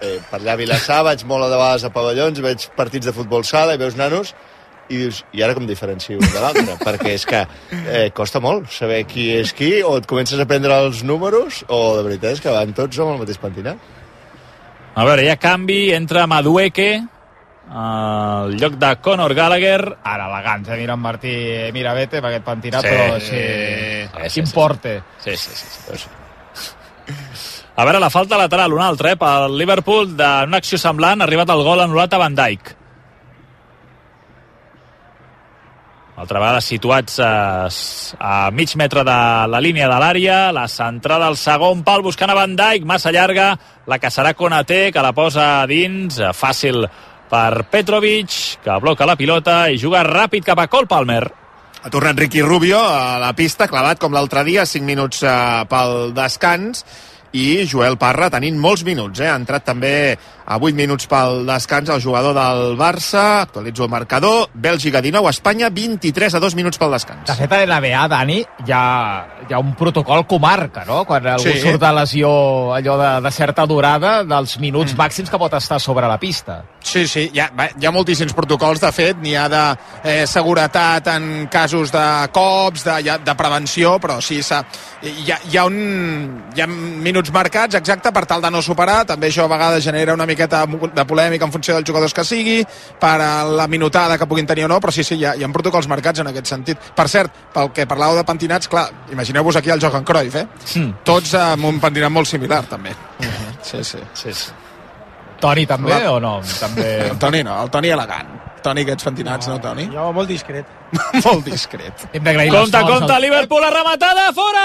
eh, 0.00 0.20
per 0.30 0.40
allà 0.40 0.54
a 0.54 0.56
Vilassar, 0.56 1.02
vaig 1.04 1.24
molt 1.28 1.44
a 1.44 1.48
de 1.50 1.56
vegades 1.58 1.84
a 1.84 1.90
pavellons, 1.92 2.40
veig 2.40 2.68
partits 2.76 3.06
de 3.10 3.12
futbol 3.12 3.44
sala 3.44 3.74
i 3.74 3.82
veus 3.82 3.96
nanos 3.96 4.32
i 4.90 4.98
dius, 4.98 5.22
i 5.32 5.42
ara 5.46 5.54
com 5.56 5.66
diferencio 5.68 6.18
un 6.18 6.26
de 6.26 6.42
l'altre? 6.42 6.76
perquè 6.86 7.14
és 7.14 7.24
que 7.28 7.44
eh, 7.86 8.10
costa 8.16 8.42
molt 8.42 8.68
saber 8.74 9.04
qui 9.08 9.30
és 9.38 9.54
qui, 9.56 9.70
o 9.86 9.96
et 10.00 10.08
comences 10.10 10.40
a 10.40 10.46
prendre 10.50 10.76
els 10.86 11.04
números, 11.06 11.62
o 11.68 11.96
de 11.98 12.04
veritat 12.08 12.36
és 12.36 12.44
que 12.44 12.52
van 12.54 12.74
tots 12.76 12.98
amb 13.00 13.14
el 13.14 13.22
mateix 13.22 13.40
pentinat. 13.42 13.78
A 14.98 15.06
veure, 15.06 15.24
hi 15.24 15.30
ha 15.30 15.38
canvi, 15.40 15.92
entra 15.94 16.26
Madueke 16.26 16.90
al 17.70 18.56
lloc 18.58 18.74
de 18.82 18.88
Conor 19.00 19.34
Gallagher. 19.38 19.84
Ara, 20.02 20.26
elegància, 20.26 20.74
mira 20.74 20.96
en 20.98 21.04
Martí 21.04 21.34
Mirabete 21.72 22.18
amb 22.18 22.26
aquest 22.32 22.44
pentinat, 22.44 22.82
Sí. 22.82 22.88
però 22.88 23.20
sí, 23.20 23.28
Sí, 23.30 24.28
sí, 24.28 24.34
quin 24.34 24.46
sí. 24.46 24.52
Sí, 25.20 25.36
sí, 25.36 25.54
sí. 25.54 25.94
sí. 25.94 26.08
A 27.76 27.84
veure, 27.84 28.00
la 28.00 28.10
falta 28.10 28.36
lateral, 28.36 28.72
una 28.72 28.88
altra, 28.88 29.12
eh, 29.12 29.16
pel 29.16 29.56
Liverpool, 29.56 30.10
d'una 30.16 30.58
acció 30.58 30.76
semblant, 30.76 31.22
ha 31.22 31.24
arribat 31.24 31.48
el 31.54 31.62
gol 31.64 31.80
anul·lat 31.80 32.12
a 32.12 32.18
Van 32.18 32.34
Dijk. 32.34 32.74
Altra 36.20 36.36
vegada 36.36 36.60
situats 36.60 37.14
a, 37.24 37.64
a 38.20 38.32
mig 38.52 38.74
metre 38.76 39.00
de 39.08 39.16
la 39.48 39.60
línia 39.64 39.86
de 39.88 40.00
l'àrea, 40.02 40.40
la 40.52 40.66
centrada 40.68 41.30
al 41.30 41.38
segon 41.40 41.80
pal 41.86 42.04
buscant 42.04 42.28
a 42.28 42.36
Van 42.36 42.52
Dijk, 42.58 42.84
massa 42.84 43.08
llarga, 43.14 43.54
la 43.88 43.96
que 43.96 44.10
serà 44.12 44.34
Konaté, 44.36 44.90
que 44.92 45.00
la 45.00 45.14
posa 45.16 45.64
dins, 45.70 46.18
eh, 46.20 46.34
fàcil 46.36 46.84
per 47.30 47.64
Petrovic, 47.72 48.36
que 48.60 48.76
bloca 48.84 49.08
la 49.08 49.16
pilota 49.16 49.62
i 49.72 49.80
juga 49.80 50.04
ràpid 50.04 50.44
cap 50.50 50.60
a 50.60 50.68
Cole 50.68 50.90
Palmer. 50.90 51.22
Ha 51.80 51.88
tornat 51.88 52.20
Ricky 52.20 52.44
Rubio 52.44 52.82
a 52.84 53.16
la 53.22 53.32
pista, 53.32 53.70
clavat 53.70 53.96
com 54.02 54.12
l'altre 54.12 54.44
dia, 54.44 54.68
5 54.68 54.84
minuts 54.84 55.24
eh, 55.24 55.32
pel 55.72 56.12
descans, 56.12 56.84
i 57.32 57.62
Joel 57.64 57.96
Parra 57.96 58.28
tenint 58.28 58.56
molts 58.58 58.82
minuts, 58.84 59.20
eh? 59.22 59.30
ha 59.30 59.38
entrat 59.38 59.64
també 59.64 59.92
a 60.50 60.58
8 60.58 60.74
minuts 60.74 61.06
pel 61.06 61.44
descans 61.46 61.92
el 61.94 62.02
jugador 62.02 62.34
del 62.34 62.74
Barça, 62.76 63.42
actualitzo 63.44 63.84
el 63.84 63.90
marcador, 63.92 64.48
Bèlgica 64.52 65.00
19, 65.00 65.30
Espanya 65.30 65.68
23 65.70 66.34
a 66.34 66.40
2 66.42 66.56
minuts 66.58 66.80
pel 66.80 66.90
descans. 66.90 67.28
De 67.28 67.36
fet, 67.38 67.52
a 67.54 67.60
l'NBA, 67.62 68.00
Dani, 68.10 68.40
hi 68.66 68.74
ha, 68.74 68.82
hi 69.46 69.54
ha 69.54 69.60
un 69.62 69.76
protocol 69.78 70.24
comarca, 70.26 70.82
no? 70.88 71.04
Quan 71.06 71.28
algú 71.30 71.46
Sí. 71.46 71.60
surt 71.62 71.78
de 71.80 71.92
lesió 71.94 72.30
allò 72.74 72.96
de, 72.98 73.12
de 73.22 73.30
certa 73.30 73.66
durada, 73.66 74.24
dels 74.24 74.56
minuts 74.58 74.94
mm. 74.94 74.98
màxims 74.98 75.30
que 75.30 75.38
pot 75.38 75.54
estar 75.54 75.78
sobre 75.78 76.08
la 76.10 76.18
pista. 76.18 76.64
Sí, 76.82 77.06
sí, 77.06 77.28
hi 77.32 77.38
ha, 77.38 77.50
hi 77.78 77.86
ha 77.86 77.94
moltíssims 77.94 78.34
protocols, 78.34 78.82
de 78.82 78.90
fet, 78.90 79.22
n'hi 79.22 79.36
ha 79.38 79.46
de 79.52 79.62
eh, 80.02 80.26
seguretat 80.26 81.12
en 81.14 81.46
casos 81.52 81.92
de 81.94 82.04
cops, 82.34 82.82
de, 82.88 83.18
de 83.22 83.36
prevenció, 83.38 84.00
però 84.02 84.18
sí, 84.20 84.40
hi 84.42 85.30
ha, 85.30 85.38
hi, 85.46 85.56
ha 85.56 85.64
un, 85.68 85.78
hi 86.56 86.64
ha 86.64 86.66
minuts 86.66 87.30
marcats, 87.30 87.78
exacte, 87.78 88.10
per 88.10 88.26
tal 88.26 88.42
de 88.42 88.50
no 88.50 88.64
superar, 88.64 89.04
també 89.06 89.30
això 89.30 89.46
a 89.46 89.54
vegades 89.54 89.84
genera 89.86 90.18
una 90.18 90.26
miqueta 90.40 90.64
de 90.96 91.04
polèmica 91.04 91.44
en 91.44 91.52
funció 91.52 91.74
dels 91.76 91.86
jugadors 91.86 92.14
que 92.16 92.24
sigui, 92.24 92.62
per 93.00 93.16
a 93.20 93.44
la 93.44 93.66
minutada 93.68 94.16
que 94.18 94.26
puguin 94.26 94.46
tenir 94.48 94.64
o 94.64 94.68
no, 94.72 94.80
però 94.80 94.92
sí, 94.94 95.04
sí, 95.04 95.18
hi 95.20 95.24
ha, 95.28 95.34
hi 95.36 95.44
ha 95.44 95.52
protocols 95.52 95.88
marcats 95.90 96.20
en 96.24 96.30
aquest 96.32 96.46
sentit. 96.48 96.78
Per 96.96 97.06
cert, 97.08 97.30
pel 97.52 97.70
que 97.76 97.86
parlàveu 97.90 98.16
de 98.16 98.24
pentinats, 98.24 98.68
clar, 98.70 98.88
imagineu-vos 99.12 99.56
aquí 99.60 99.70
el 99.70 99.80
Johan 99.82 100.04
Cruyff, 100.04 100.36
eh? 100.40 100.46
Mm. 100.76 100.90
Tots 101.04 101.34
amb 101.38 101.64
un 101.68 101.80
pentinat 101.80 102.10
molt 102.12 102.26
similar, 102.30 102.62
també. 102.70 102.94
Sí, 103.62 103.84
sí. 103.84 103.98
sí, 104.14 104.32
sí. 104.32 104.50
Toni 105.40 105.64
també 105.66 105.94
La- 105.94 106.12
o 106.12 106.20
no? 106.20 106.38
També... 106.60 106.86
El 107.10 107.18
Toni 107.18 107.42
no, 107.44 107.62
el 107.62 107.70
Toni 107.72 107.88
elegant. 107.88 108.36
Toni, 108.60 108.82
aquests 108.84 109.06
pentinats, 109.06 109.48
no, 109.48 109.54
Toni? 109.60 109.86
Jo 109.88 110.10
molt 110.12 110.28
discret. 110.28 110.66
molt 111.24 111.46
discret. 111.46 112.02
Hem 112.12 112.20
d'agrair 112.26 112.50
Compte, 112.52 112.76
l'esforç 112.76 112.98
compte, 112.98 113.14
al- 113.14 113.22
Liverpool, 113.24 113.62
la 113.64 113.70
rematada, 113.72 114.26
fora! 114.36 114.64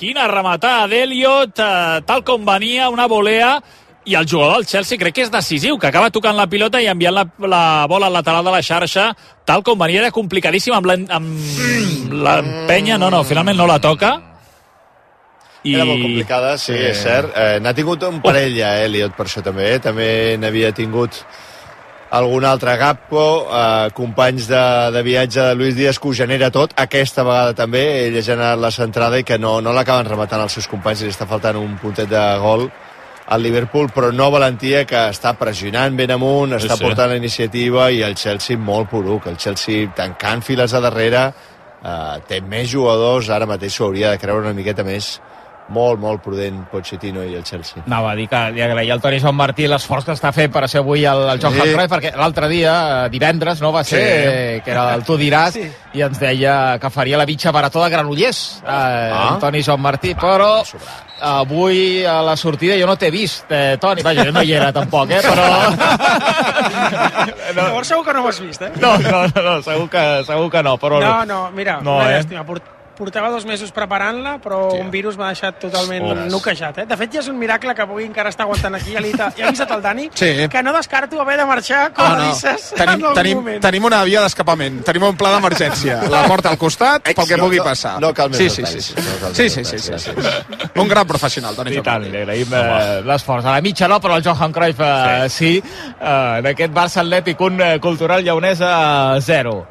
Quina 0.00 0.26
rematada 0.26 0.88
d'Eliot, 0.90 1.54
eh, 1.62 2.00
tal 2.08 2.24
com 2.26 2.42
venia, 2.46 2.88
una 2.90 3.06
volea, 3.06 3.52
i 4.04 4.14
el 4.14 4.26
jugador 4.28 4.56
del 4.56 4.66
Chelsea 4.66 4.98
crec 4.98 5.14
que 5.14 5.24
és 5.26 5.30
decisiu, 5.30 5.78
que 5.78 5.86
acaba 5.86 6.10
tocant 6.10 6.36
la 6.36 6.48
pilota 6.50 6.80
i 6.82 6.88
enviant 6.90 7.14
la, 7.14 7.24
la 7.46 7.62
bola 7.90 8.08
al 8.10 8.16
lateral 8.18 8.44
de 8.44 8.54
la 8.54 8.62
xarxa, 8.62 9.12
tal 9.46 9.62
com 9.62 9.78
venia, 9.78 10.02
era 10.02 10.10
complicadíssim 10.14 10.74
amb 10.74 10.90
la, 10.90 10.98
amb 11.18 12.12
la 12.24 12.40
penya, 12.68 12.98
no, 12.98 13.12
no, 13.14 13.22
finalment 13.24 13.58
no 13.58 13.68
la 13.70 13.78
toca. 13.82 14.16
I... 15.62 15.76
Era 15.76 15.86
molt 15.86 16.02
complicada, 16.02 16.56
sí, 16.58 16.74
sí. 16.74 16.82
és 16.90 17.00
cert. 17.04 17.30
Eh, 17.38 17.62
N'ha 17.62 17.74
tingut 17.78 18.02
un 18.08 18.18
parell 18.24 18.56
ja, 18.56 18.74
eh, 18.80 18.88
Elliot, 18.88 19.14
per 19.14 19.28
això 19.28 19.44
també. 19.46 19.68
Eh? 19.76 19.80
També 19.82 20.08
n'havia 20.42 20.72
tingut 20.74 21.22
algun 22.12 22.44
altre 22.44 22.74
Gapco, 22.80 23.26
eh, 23.46 23.92
companys 23.94 24.50
de, 24.50 24.64
de 24.92 25.02
viatge 25.06 25.46
de 25.46 25.54
Luis 25.54 25.78
Díaz, 25.78 26.00
que 26.02 26.10
ho 26.10 26.16
genera 26.18 26.50
tot. 26.50 26.74
Aquesta 26.82 27.22
vegada 27.22 27.54
també, 27.54 27.84
ell 28.08 28.18
ha 28.18 28.26
generat 28.26 28.58
la 28.58 28.72
centrada 28.74 29.22
i 29.22 29.28
que 29.28 29.38
no, 29.38 29.60
no 29.62 29.76
l'acaben 29.76 30.10
rematant 30.10 30.42
els 30.42 30.58
seus 30.58 30.66
companys 30.66 31.04
i 31.04 31.06
li 31.06 31.14
està 31.14 31.30
faltant 31.30 31.62
un 31.62 31.78
puntet 31.78 32.10
de 32.10 32.24
gol 32.42 32.66
al 33.32 33.42
Liverpool, 33.42 33.88
però 33.94 34.10
no 34.12 34.30
valentia 34.34 34.84
que 34.88 35.06
està 35.08 35.32
pressionant 35.40 35.96
ben 35.96 36.10
amunt, 36.12 36.52
està 36.58 36.76
sí. 36.76 36.84
portant 36.84 37.08
la 37.12 37.16
iniciativa 37.20 37.88
i 37.90 38.02
el 38.04 38.14
Chelsea 38.18 38.58
molt 38.60 38.90
poruc, 38.92 39.26
el 39.32 39.38
Chelsea 39.40 39.88
tancant 39.96 40.44
files 40.44 40.74
a 40.76 40.80
darrere, 40.84 41.26
eh, 41.82 42.16
té 42.28 42.42
més 42.44 42.68
jugadors, 42.70 43.30
ara 43.32 43.48
mateix 43.48 43.72
s'ho 43.74 43.88
hauria 43.88 44.10
de 44.12 44.20
creure 44.20 44.44
una 44.44 44.52
miqueta 44.56 44.84
més, 44.84 45.14
molt, 45.72 46.00
molt 46.02 46.20
prudent 46.20 46.64
Pochettino 46.68 47.22
i 47.24 47.36
el 47.38 47.44
Chelsea. 47.46 47.84
Anava 47.86 48.10
a 48.10 48.16
dir 48.18 48.26
que 48.28 48.40
li 48.52 48.60
agraïa 48.60 48.92
al 48.92 49.00
Toni 49.00 49.20
Joan 49.22 49.36
Martí 49.38 49.68
l'esforç 49.70 50.04
que 50.04 50.16
està 50.18 50.32
fent 50.34 50.50
per 50.52 50.66
ser 50.68 50.82
avui 50.82 51.04
el, 51.08 51.22
el 51.32 51.40
Johan 51.40 51.54
Sí. 51.54 51.60
sí. 51.62 51.74
Cruyff, 51.76 51.92
perquè 51.94 52.12
l'altre 52.18 52.48
dia, 52.50 52.74
eh, 53.06 53.08
divendres, 53.14 53.62
no 53.62 53.70
va 53.72 53.84
ser, 53.84 54.02
Sí. 54.02 54.28
eh, 54.34 54.60
que 54.64 54.70
era 54.74 54.92
el 54.98 55.04
Tu 55.06 55.16
diràs, 55.16 55.52
sí. 55.56 55.64
i 55.94 56.02
ens 56.02 56.20
deia 56.20 56.78
que 56.82 56.90
faria 56.90 57.16
la 57.16 57.24
bitxa 57.24 57.52
barató 57.54 57.84
de 57.84 57.90
Granollers, 57.94 58.42
eh, 58.60 58.68
ah. 58.68 59.30
el 59.32 59.40
Toni 59.40 59.62
Joan 59.62 59.80
Martí, 59.80 60.14
però 60.14 60.52
avui 61.22 62.04
a 62.04 62.18
la 62.26 62.34
sortida 62.36 62.74
jo 62.78 62.86
no 62.90 62.96
t'he 62.98 63.10
vist, 63.14 63.46
eh, 63.54 63.76
Toni, 63.80 64.02
vaja, 64.02 64.24
jo 64.26 64.32
no 64.34 64.42
hi 64.42 64.52
era 64.58 64.72
tampoc, 64.74 65.10
eh, 65.10 65.20
però... 65.22 65.46
No. 67.52 67.66
Llavors 67.68 67.88
segur 67.90 68.04
que 68.06 68.12
no 68.16 68.22
ho 68.24 68.28
has 68.30 68.38
vist, 68.40 68.62
eh? 68.64 68.70
No, 68.80 68.94
no, 68.98 69.26
no, 69.28 69.42
no 69.44 69.54
segur, 69.62 69.88
que, 69.92 70.02
segur 70.26 70.48
que 70.50 70.62
no, 70.64 70.76
però... 70.80 71.00
No, 71.02 71.24
no, 71.28 71.40
mira, 71.52 71.78
No, 71.84 71.98
una 71.98 72.08
eh? 72.10 72.14
llàstima. 72.16 72.44
Port- 72.48 72.70
Portava 72.96 73.30
dos 73.32 73.46
mesos 73.48 73.72
preparant-la, 73.72 74.34
però 74.38 74.74
un 74.78 74.90
virus 74.92 75.16
m'ha 75.16 75.28
deixat 75.32 75.58
totalment 75.58 76.04
Ostres. 76.04 76.32
noquejat. 76.32 76.78
Eh? 76.82 76.86
De 76.86 76.96
fet, 77.00 77.12
ja 77.14 77.20
és 77.20 77.28
un 77.28 77.38
miracle 77.38 77.74
que 77.74 77.86
pugui 77.88 78.04
encara 78.04 78.28
estar 78.28 78.44
aguantant 78.44 78.74
aquí. 78.76 78.92
Ja, 78.92 79.00
li, 79.00 79.12
ja 79.16 79.30
he 79.36 79.44
avisat 79.48 79.70
el 79.70 79.80
Dani 79.82 80.10
Sí. 80.14 80.28
que 80.52 80.62
no 80.62 80.72
descarto 80.76 81.20
haver 81.20 81.38
de 81.38 81.46
marxar, 81.46 81.92
com 81.94 82.04
Ah, 82.04 82.12
a 82.12 82.16
no. 82.18 82.28
dices, 82.28 82.72
en 82.72 82.78
Tenim, 82.78 82.92
algun 83.04 83.14
tenim, 83.14 83.36
moment. 83.38 83.62
tenim 83.62 83.84
una 83.84 84.04
via 84.04 84.20
d'escapament, 84.20 84.82
tenim 84.84 85.02
un 85.04 85.16
pla 85.16 85.30
d'emergència. 85.32 86.02
La 86.10 86.26
porta 86.28 86.50
al 86.50 86.58
costat, 86.58 87.02
pel 87.02 87.26
que 87.26 87.36
No, 87.36 87.44
pugui 87.44 87.56
no, 87.58 87.64
passar. 87.64 87.98
no 88.00 88.12
cal 88.12 88.28
més 88.28 88.38
sí, 88.38 88.50
sí, 88.50 88.62
detalls, 88.62 88.84
sí, 88.84 88.94
no 88.96 89.18
cal 89.20 89.34
sí. 89.34 89.48
Sí, 89.48 89.64
sí, 89.64 89.78
sí, 89.78 89.98
sí, 89.98 89.98
sí. 89.98 90.10
Un 90.76 90.88
gran 90.88 91.06
professional, 91.06 91.54
Toni 91.56 91.74
I 91.74 91.80
tant, 91.82 92.02
li 92.04 92.16
agraïm 92.16 92.52
eh, 92.52 93.02
l'esforç. 93.04 93.44
A 93.46 93.52
la 93.56 93.60
mitja 93.62 93.88
no, 93.88 94.00
però 94.00 94.16
el 94.16 94.22
Johan 94.22 94.52
Cruyff 94.52 94.80
eh, 94.80 95.28
sí. 95.30 95.62
sí. 95.62 95.62
Eh, 96.00 96.38
en 96.38 96.46
aquest 96.46 96.72
Barça 96.72 97.00
Atlètic, 97.00 97.40
un 97.40 97.60
eh, 97.60 97.78
cultural 97.80 98.22
lleonès 98.22 98.60
a 98.60 99.16
0. 99.20 99.66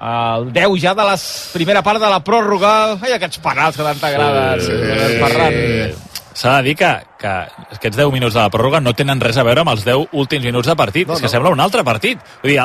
El 0.00 0.52
10 0.52 0.76
ja 0.80 0.94
de 0.94 1.04
la 1.04 1.16
primera 1.52 1.82
part 1.82 2.00
de 2.00 2.08
la 2.10 2.22
pròrroga. 2.24 2.76
Ai, 3.00 3.16
aquests 3.16 3.42
penals 3.44 3.76
que 3.76 3.84
tant 3.84 4.00
t'agraden, 4.00 4.62
sí. 4.64 4.78
Ferran. 5.20 6.06
S'ha 6.40 6.54
de 6.56 6.70
dir 6.70 6.76
que, 6.78 6.88
que 7.18 7.30
aquests 7.74 7.98
10 7.98 8.12
minuts 8.14 8.32
de 8.36 8.40
la 8.40 8.50
pròrroga 8.52 8.78
no 8.80 8.94
tenen 8.96 9.20
res 9.20 9.36
a 9.36 9.44
veure 9.44 9.64
amb 9.64 9.72
els 9.74 9.82
10 9.84 10.14
últims 10.16 10.46
minuts 10.46 10.70
de 10.70 10.76
partit. 10.78 11.08
No, 11.08 11.18
és 11.18 11.20
que 11.20 11.28
no. 11.28 11.32
sembla 11.32 11.52
un 11.52 11.60
altre 11.60 11.82
partit. 11.84 12.22
Vull 12.40 12.54
dir, 12.54 12.60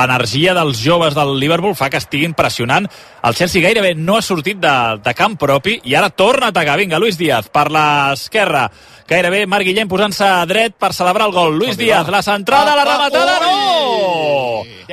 l'energia 0.00 0.54
dels 0.56 0.80
joves 0.82 1.14
del 1.14 1.36
Liverpool 1.38 1.76
fa 1.78 1.90
que 1.92 2.00
estiguin 2.00 2.34
pressionant. 2.34 2.88
El 3.22 3.36
Chelsea 3.38 3.62
gairebé 3.62 3.92
no 3.94 4.16
ha 4.16 4.24
sortit 4.24 4.58
de, 4.58 4.74
de 5.04 5.14
camp 5.14 5.36
propi 5.38 5.78
i 5.84 5.94
ara 5.94 6.10
torna 6.10 6.48
a 6.48 6.54
atacar. 6.54 6.78
Vinga, 6.80 6.98
Luis 6.98 7.20
Díaz 7.20 7.52
per 7.52 7.68
l'esquerra. 7.70 8.66
Gairebé 9.10 9.44
Marc 9.50 9.68
Guillem 9.68 9.90
posant-se 9.90 10.26
dret 10.50 10.74
per 10.80 10.94
celebrar 10.96 11.28
el 11.28 11.36
gol. 11.36 11.58
Luis 11.60 11.76
Díaz, 11.78 12.08
la 12.08 12.24
centrada, 12.26 12.74
la 12.78 12.88
rematada, 12.88 13.38
no! 13.44 13.79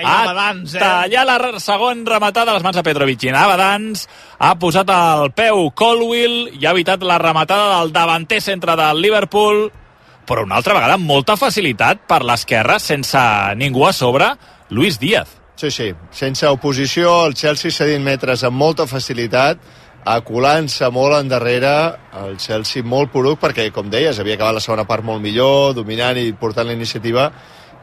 Ha 0.04 0.20
Badans, 0.30 0.76
eh? 0.76 0.84
tallat 0.84 1.28
la 1.28 1.64
segon 1.64 2.06
rematada 2.06 2.54
a 2.54 2.58
les 2.58 2.66
mans 2.66 2.78
de 2.78 2.86
Petrovic. 2.86 3.26
I 3.28 3.34
anava 3.34 3.58
Dans, 3.60 4.06
ha 4.40 4.54
posat 4.60 4.92
el 4.94 5.34
peu 5.38 5.68
Colwill 5.78 6.56
i 6.60 6.66
ha 6.66 6.76
evitat 6.76 7.04
la 7.04 7.20
rematada 7.22 7.78
del 7.78 7.94
davanter 7.96 8.42
centre 8.44 8.78
del 8.80 9.04
Liverpool 9.04 9.68
però 10.28 10.44
una 10.44 10.58
altra 10.60 10.76
vegada 10.76 10.98
amb 10.98 11.08
molta 11.08 11.38
facilitat 11.40 12.04
per 12.04 12.20
l'esquerra, 12.28 12.78
sense 12.84 13.20
ningú 13.56 13.86
a 13.88 13.94
sobre, 13.96 14.34
Luis 14.70 15.00
Díaz. 15.00 15.32
Sí, 15.58 15.72
sí, 15.72 15.88
sense 16.12 16.46
oposició, 16.52 17.24
el 17.26 17.34
Chelsea 17.34 17.72
cedint 17.72 18.04
metres 18.04 18.44
amb 18.46 18.60
molta 18.60 18.86
facilitat, 18.86 19.64
aculant-se 20.08 20.90
molt 20.94 21.18
endarrere, 21.18 21.72
el 22.22 22.36
Chelsea 22.44 22.86
molt 22.86 23.10
poruc, 23.16 23.40
perquè, 23.42 23.70
com 23.74 23.90
deies, 23.90 24.20
havia 24.20 24.36
acabat 24.38 24.60
la 24.60 24.64
segona 24.64 24.86
part 24.88 25.04
molt 25.08 25.24
millor, 25.24 25.74
dominant 25.80 26.20
i 26.20 26.30
portant 26.38 26.68
la 26.68 26.76
iniciativa, 26.78 27.32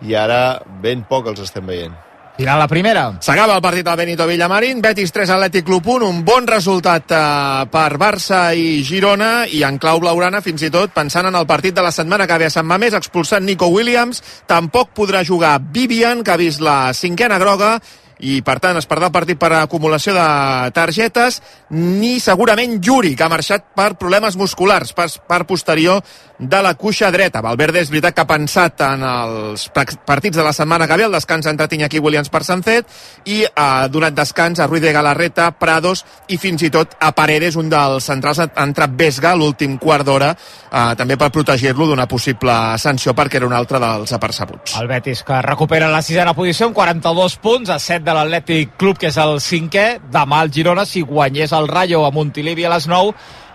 i 0.03 0.17
ara 0.19 0.61
ben 0.83 1.05
poc 1.09 1.31
els 1.31 1.45
estem 1.47 1.67
veient. 1.67 1.95
Final 2.35 2.59
la 2.59 2.67
primera. 2.67 3.03
S'acaba 3.23 3.55
el 3.55 3.63
partit 3.63 3.87
al 3.87 3.97
Benito 3.97 4.27
Villamarín, 4.27 4.81
Betis 4.83 5.13
3, 5.15 5.31
Atlètic 5.37 5.63
Club 5.69 5.87
1, 5.87 6.09
un 6.11 6.25
bon 6.27 6.49
resultat 6.51 7.13
eh, 7.15 7.67
per 7.71 7.93
Barça 7.95 8.49
i 8.59 8.83
Girona, 8.83 9.45
i 9.47 9.63
en 9.63 9.79
clau 9.79 10.01
blaurana 10.03 10.41
fins 10.43 10.65
i 10.67 10.71
tot 10.75 10.91
pensant 10.91 11.31
en 11.31 11.39
el 11.39 11.47
partit 11.47 11.77
de 11.77 11.85
la 11.87 11.93
setmana 11.95 12.27
que 12.27 12.39
ve 12.43 12.49
a 12.49 12.51
Sant 12.51 12.67
Mamés, 12.67 12.97
expulsant 12.99 13.47
Nico 13.47 13.71
Williams, 13.71 14.19
tampoc 14.51 14.91
podrà 14.99 15.23
jugar 15.23 15.61
Vivian, 15.63 16.25
que 16.27 16.35
ha 16.35 16.41
vist 16.41 16.59
la 16.59 16.91
cinquena 16.91 17.39
groga, 17.39 17.77
i 18.21 18.41
per 18.47 18.59
tant 18.63 18.79
es 18.79 18.87
perdrà 18.89 19.09
el 19.11 19.15
partit 19.15 19.39
per 19.41 19.53
acumulació 19.57 20.15
de 20.15 20.71
targetes. 20.77 21.41
Ni 21.75 22.19
segurament 22.23 22.79
Yuri 22.85 23.15
que 23.17 23.27
ha 23.27 23.33
marxat 23.33 23.73
per 23.75 23.95
problemes 24.01 24.37
musculars 24.39 24.93
per, 24.95 25.09
per 25.27 25.43
posterior 25.49 26.03
de 26.39 26.63
la 26.63 26.75
cuixa 26.75 27.11
dreta. 27.15 27.43
Valverde 27.43 27.83
és 27.83 27.91
veritat 27.91 28.15
que 28.15 28.25
ha 28.25 28.31
pensat 28.31 28.81
en 28.87 29.03
els 29.07 29.69
partits 29.75 30.37
de 30.37 30.45
la 30.45 30.53
setmana 30.53 30.87
que 30.87 30.99
ve. 30.99 31.07
El 31.09 31.15
descans 31.15 31.47
entre 31.51 31.69
Iñaki 31.75 31.99
Williams 31.99 32.31
per 32.31 32.45
Sancet 32.47 32.87
i 33.31 33.43
ha 33.45 33.89
donat 33.89 34.15
descans 34.15 34.61
a 34.61 34.67
Ruiz 34.67 34.83
de 34.83 34.93
Galarreta 34.93 35.51
Prados 35.59 36.05
i 36.29 36.39
fins 36.39 36.63
i 36.63 36.71
tot 36.71 36.97
a 37.01 37.13
Paredes 37.17 37.57
un 37.57 37.71
dels 37.73 38.07
centrals 38.07 38.41
ha 38.43 38.49
entrat 38.63 38.95
Vesga 38.95 39.35
l'últim 39.35 39.77
quart 39.79 40.07
d'hora 40.07 40.31
eh, 40.35 40.95
també 40.99 41.17
per 41.21 41.31
protegir-lo 41.35 41.89
d'una 41.91 42.07
possible 42.11 42.55
sanció 42.79 43.15
perquè 43.17 43.41
era 43.41 43.49
un 43.49 43.57
altre 43.57 43.81
dels 43.83 44.13
apercebuts. 44.15 44.77
El 44.81 44.89
Betis 44.91 45.25
que 45.27 45.41
recupera 45.43 45.91
la 45.91 46.03
sisena 46.03 46.35
posició 46.35 46.71
amb 46.71 46.79
42 46.79 47.39
punts 47.43 47.71
a 47.71 47.79
7 47.79 48.05
de 48.05 48.14
l'Atlètic 48.15 48.77
Club, 48.81 48.99
que 49.01 49.11
és 49.11 49.19
el 49.21 49.41
cinquè. 49.43 49.87
Demà 50.15 50.45
el 50.45 50.53
Girona, 50.55 50.87
si 50.87 51.03
guanyés 51.03 51.53
el 51.53 51.69
Rayo 51.69 52.05
a 52.07 52.13
Montilivi 52.15 52.65
a 52.65 52.73
les 52.73 52.89
9, 52.89 53.13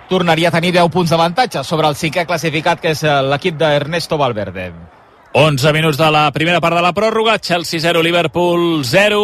tornaria 0.10 0.50
a 0.50 0.56
tenir 0.56 0.74
10 0.76 0.92
punts 0.94 1.14
d'avantatge 1.14 1.64
sobre 1.64 1.88
el 1.88 1.98
cinquè 1.98 2.26
classificat, 2.28 2.82
que 2.84 2.94
és 2.94 3.04
eh, 3.04 3.20
l'equip 3.26 3.58
d'Ernesto 3.58 4.20
Valverde. 4.20 4.72
11 5.40 5.74
minuts 5.74 5.98
de 5.98 6.10
la 6.12 6.28
primera 6.34 6.60
part 6.60 6.76
de 6.76 6.82
la 6.82 6.94
pròrroga, 6.94 7.38
Chelsea 7.38 7.80
0, 7.80 8.02
Liverpool 8.04 8.84
0, 8.84 9.20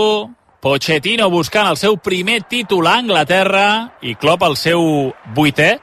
Pochettino 0.65 1.27
buscant 1.29 1.67
el 1.69 1.77
seu 1.77 1.97
primer 2.01 2.39
títol 2.49 2.87
a 2.89 2.95
Anglaterra 2.97 3.65
i 4.01 4.15
Klopp 4.17 4.45
el 4.47 4.55
seu 4.57 5.11
vuitè. 5.37 5.75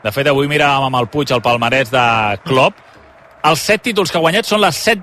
De 0.00 0.12
fet, 0.16 0.30
avui 0.30 0.48
miràvem 0.48 0.86
amb 0.86 0.96
el 0.96 1.10
Puig 1.12 1.32
el 1.32 1.42
palmarès 1.44 1.92
de 1.92 2.04
Klopp. 2.46 2.78
Els 3.44 3.60
set 3.60 3.84
títols 3.84 4.08
que 4.08 4.16
ha 4.16 4.24
guanyat 4.24 4.48
són 4.48 4.62
les 4.64 4.80
set 4.80 5.02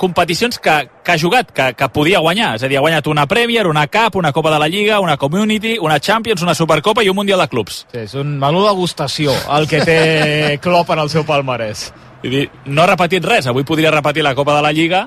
competicions 0.00 0.56
que, 0.58 0.74
que 1.04 1.12
ha 1.12 1.18
jugat, 1.20 1.50
que, 1.52 1.66
que 1.76 1.88
podia 1.92 2.22
guanyar. 2.24 2.54
És 2.56 2.64
a 2.64 2.70
dir, 2.72 2.78
ha 2.80 2.84
guanyat 2.84 3.10
una 3.12 3.26
Premier, 3.28 3.66
una 3.68 3.84
Cup, 3.92 4.16
una 4.16 4.32
Copa 4.32 4.54
de 4.54 4.60
la 4.62 4.68
Lliga, 4.72 5.00
una 5.04 5.18
Community, 5.20 5.76
una 5.78 5.98
Champions, 6.00 6.40
una 6.46 6.56
Supercopa 6.56 7.04
i 7.04 7.10
un 7.12 7.18
Mundial 7.18 7.42
de 7.44 7.48
Clubs. 7.52 7.84
Sí, 7.92 8.06
és 8.06 8.16
un 8.16 8.38
menú 8.40 8.64
degustació 8.64 9.36
el 9.58 9.68
que 9.68 9.82
té 9.84 9.98
Klopp 10.64 10.94
en 10.96 11.04
el 11.04 11.12
seu 11.12 11.28
palmarès. 11.28 11.90
Dir, 12.24 12.46
no 12.64 12.84
ha 12.84 12.88
repetit 12.94 13.24
res. 13.28 13.48
Avui 13.52 13.68
podria 13.68 13.92
repetir 13.92 14.24
la 14.24 14.34
Copa 14.38 14.56
de 14.56 14.64
la 14.64 14.72
Lliga 14.72 15.04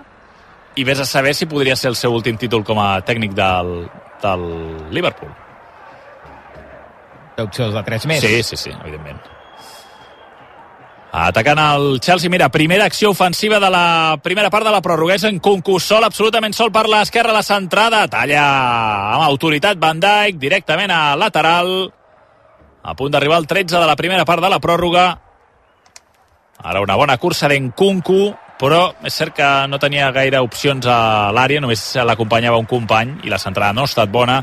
i 0.78 0.86
vés 0.86 1.02
a 1.02 1.10
saber 1.10 1.34
si 1.38 1.50
podria 1.50 1.76
ser 1.76 1.90
el 1.94 1.98
seu 1.98 2.14
últim 2.14 2.38
títol 2.38 2.62
com 2.66 2.82
a 2.82 3.00
tècnic 3.06 3.34
del, 3.38 3.76
del 4.22 4.50
Liverpool. 4.94 5.34
Té 7.34 7.46
opcions 7.50 7.74
de 7.74 7.88
3 7.90 8.12
més. 8.14 8.22
Sí, 8.22 8.44
sí, 8.46 8.68
sí, 8.68 8.74
evidentment. 8.78 9.33
Atacant 11.14 11.60
el 11.62 12.00
Chelsea, 12.02 12.28
mira, 12.28 12.50
primera 12.50 12.86
acció 12.86 13.12
ofensiva 13.12 13.60
de 13.60 13.70
la 13.70 14.18
primera 14.24 14.50
part 14.50 14.66
de 14.66 14.72
la 14.74 14.82
pròrroga. 14.82 15.14
És 15.14 15.24
en 15.30 15.38
Kunku, 15.38 15.76
sol, 15.78 16.02
absolutament 16.08 16.56
sol 16.58 16.72
per 16.74 16.88
l'esquerra, 16.90 17.36
la 17.36 17.44
centrada, 17.46 18.08
talla 18.10 18.46
amb 19.14 19.28
autoritat 19.28 19.78
Van 19.78 20.02
Dijk, 20.02 20.40
directament 20.42 20.90
a 20.90 21.14
lateral. 21.14 21.70
A 22.82 22.96
punt 22.98 23.14
d'arribar 23.14 23.38
el 23.44 23.46
13 23.46 23.78
de 23.78 23.86
la 23.86 23.96
primera 23.96 24.26
part 24.26 24.42
de 24.42 24.50
la 24.50 24.58
pròrroga. 24.58 25.06
Ara 26.66 26.82
una 26.82 26.98
bona 26.98 27.20
cursa 27.22 27.46
d'en 27.52 27.70
Kunku, 27.78 28.34
però 28.58 28.82
és 29.06 29.14
cert 29.14 29.38
que 29.38 29.54
no 29.70 29.78
tenia 29.78 30.10
gaire 30.18 30.42
opcions 30.42 30.90
a 30.90 31.30
l'àrea, 31.30 31.62
només 31.62 31.92
l'acompanyava 31.94 32.58
un 32.58 32.66
company 32.66 33.20
i 33.22 33.30
la 33.30 33.38
centrada 33.38 33.78
no 33.78 33.86
ha 33.86 33.92
estat 33.92 34.10
bona 34.10 34.42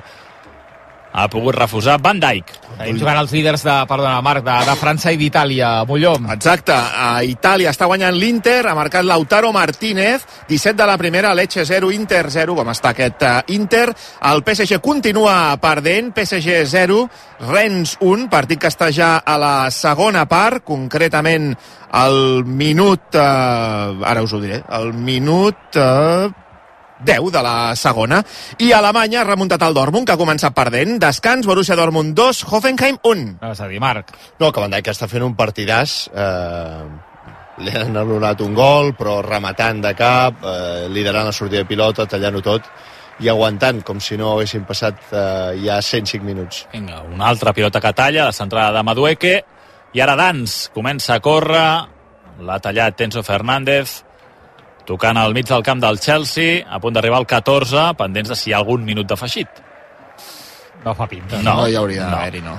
ha 1.13 1.29
pogut 1.29 1.55
refusar 1.57 1.99
Van 2.03 2.21
Dijk. 2.21 2.53
Estem 2.81 2.99
jugant 3.01 3.19
els 3.21 3.33
líders 3.35 3.65
de, 3.67 3.75
perdona, 3.91 4.21
Marc, 4.25 4.45
de, 4.47 4.57
de 4.69 4.75
França 4.81 5.13
i 5.13 5.19
d'Itàlia, 5.21 5.71
Molló. 5.89 6.15
Exacte, 6.33 6.75
a 6.75 7.21
Itàlia 7.27 7.73
està 7.75 7.89
guanyant 7.91 8.17
l'Inter, 8.17 8.63
ha 8.71 8.77
marcat 8.79 9.05
Lautaro 9.05 9.51
Martínez, 9.53 10.25
17 10.49 10.79
de 10.79 10.89
la 10.89 10.97
primera, 11.01 11.35
Lecce 11.37 11.67
0, 11.69 11.91
Inter 11.93 12.25
0, 12.33 12.57
com 12.59 12.71
està 12.73 12.95
aquest 12.95 13.27
uh, 13.27 13.35
Inter. 13.57 13.89
El 14.31 14.45
PSG 14.47 14.81
continua 14.85 15.57
perdent, 15.61 16.13
PSG 16.17 16.63
0, 16.71 17.01
Rennes 17.51 17.97
1, 18.01 18.29
partit 18.33 18.63
que 18.63 18.71
està 18.71 18.91
ja 18.95 19.17
a 19.21 19.37
la 19.41 19.55
segona 19.75 20.27
part, 20.31 20.65
concretament 20.65 21.51
el 22.01 22.47
minut, 22.47 23.11
uh, 23.19 23.99
ara 24.07 24.23
us 24.25 24.33
ho 24.33 24.43
diré, 24.43 24.63
el 24.81 24.95
minut... 24.95 25.75
Uh, 25.75 26.49
10 27.05 27.31
de 27.33 27.43
la 27.43 27.75
segona. 27.77 28.23
I 28.59 28.73
Alemanya 28.77 29.23
ha 29.23 29.29
remuntat 29.29 29.63
el 29.67 29.77
Dortmund, 29.77 30.07
que 30.07 30.17
ha 30.17 30.21
començat 30.21 30.55
perdent. 30.57 30.99
Descans, 31.03 31.47
Borussia 31.49 31.77
Dortmund 31.79 32.15
2, 32.17 32.45
Hoffenheim 32.51 33.01
1. 33.03 33.27
És 33.51 33.61
a 33.61 33.69
dir, 33.69 33.81
Marc. 33.81 34.13
No, 34.39 34.53
que 34.53 34.61
Van 34.61 34.73
Dijk 34.73 34.93
està 34.93 35.09
fent 35.11 35.25
un 35.27 35.37
partidàs. 35.39 36.03
Eh, 36.13 36.85
li 37.61 37.75
han 37.77 37.97
anul·lat 37.97 38.41
un 38.45 38.55
gol, 38.57 38.95
però 38.99 39.21
rematant 39.25 39.83
de 39.85 39.93
cap, 39.97 40.45
eh, 40.45 40.89
liderant 40.89 41.29
la 41.29 41.37
sortida 41.37 41.63
de 41.63 41.69
pilota, 41.69 42.07
tallant-ho 42.07 42.41
tot 42.45 42.69
i 43.21 43.29
aguantant, 43.29 43.83
com 43.85 44.01
si 44.01 44.17
no 44.17 44.33
haguessin 44.33 44.65
passat 44.65 45.01
eh, 45.13 45.61
ja 45.65 45.81
105 45.85 46.25
minuts. 46.25 46.65
Vinga, 46.73 47.03
una 47.05 47.29
altra 47.29 47.53
pilota 47.53 47.81
que 47.81 47.93
talla, 47.93 48.25
la 48.31 48.37
centrada 48.37 48.73
de 48.79 48.85
Madueque, 48.87 49.35
i 49.93 50.01
ara 50.01 50.17
Dans 50.17 50.71
comença 50.75 51.17
a 51.17 51.21
córrer, 51.21 51.67
l'ha 52.41 52.59
tallat 52.63 52.97
Tenso 52.97 53.23
Fernández, 53.27 54.01
tocant 54.89 55.19
al 55.21 55.35
mig 55.37 55.49
del 55.49 55.65
camp 55.67 55.81
del 55.83 56.01
Chelsea, 56.01 56.63
a 56.69 56.81
punt 56.81 56.97
d'arribar 56.97 57.21
al 57.21 57.29
14, 57.29 57.91
pendents 57.99 58.33
de 58.33 58.39
si 58.39 58.51
hi 58.51 58.55
ha 58.55 58.61
algun 58.63 58.85
minut 58.87 59.09
de 59.09 59.19
feixit. 59.19 59.63
No 60.85 60.95
fa 60.97 61.07
pinta. 61.07 61.43
No, 61.45 61.61
no 61.61 61.69
hi 61.69 61.77
hauria 61.77 62.09
d'haver-hi, 62.09 62.43
no. 62.45 62.57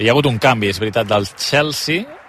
Hi 0.00 0.08
ha 0.08 0.14
hagut 0.14 0.26
un 0.30 0.38
canvi, 0.42 0.70
és 0.72 0.80
veritat, 0.82 1.06
del 1.06 1.28
Chelsea. 1.36 2.21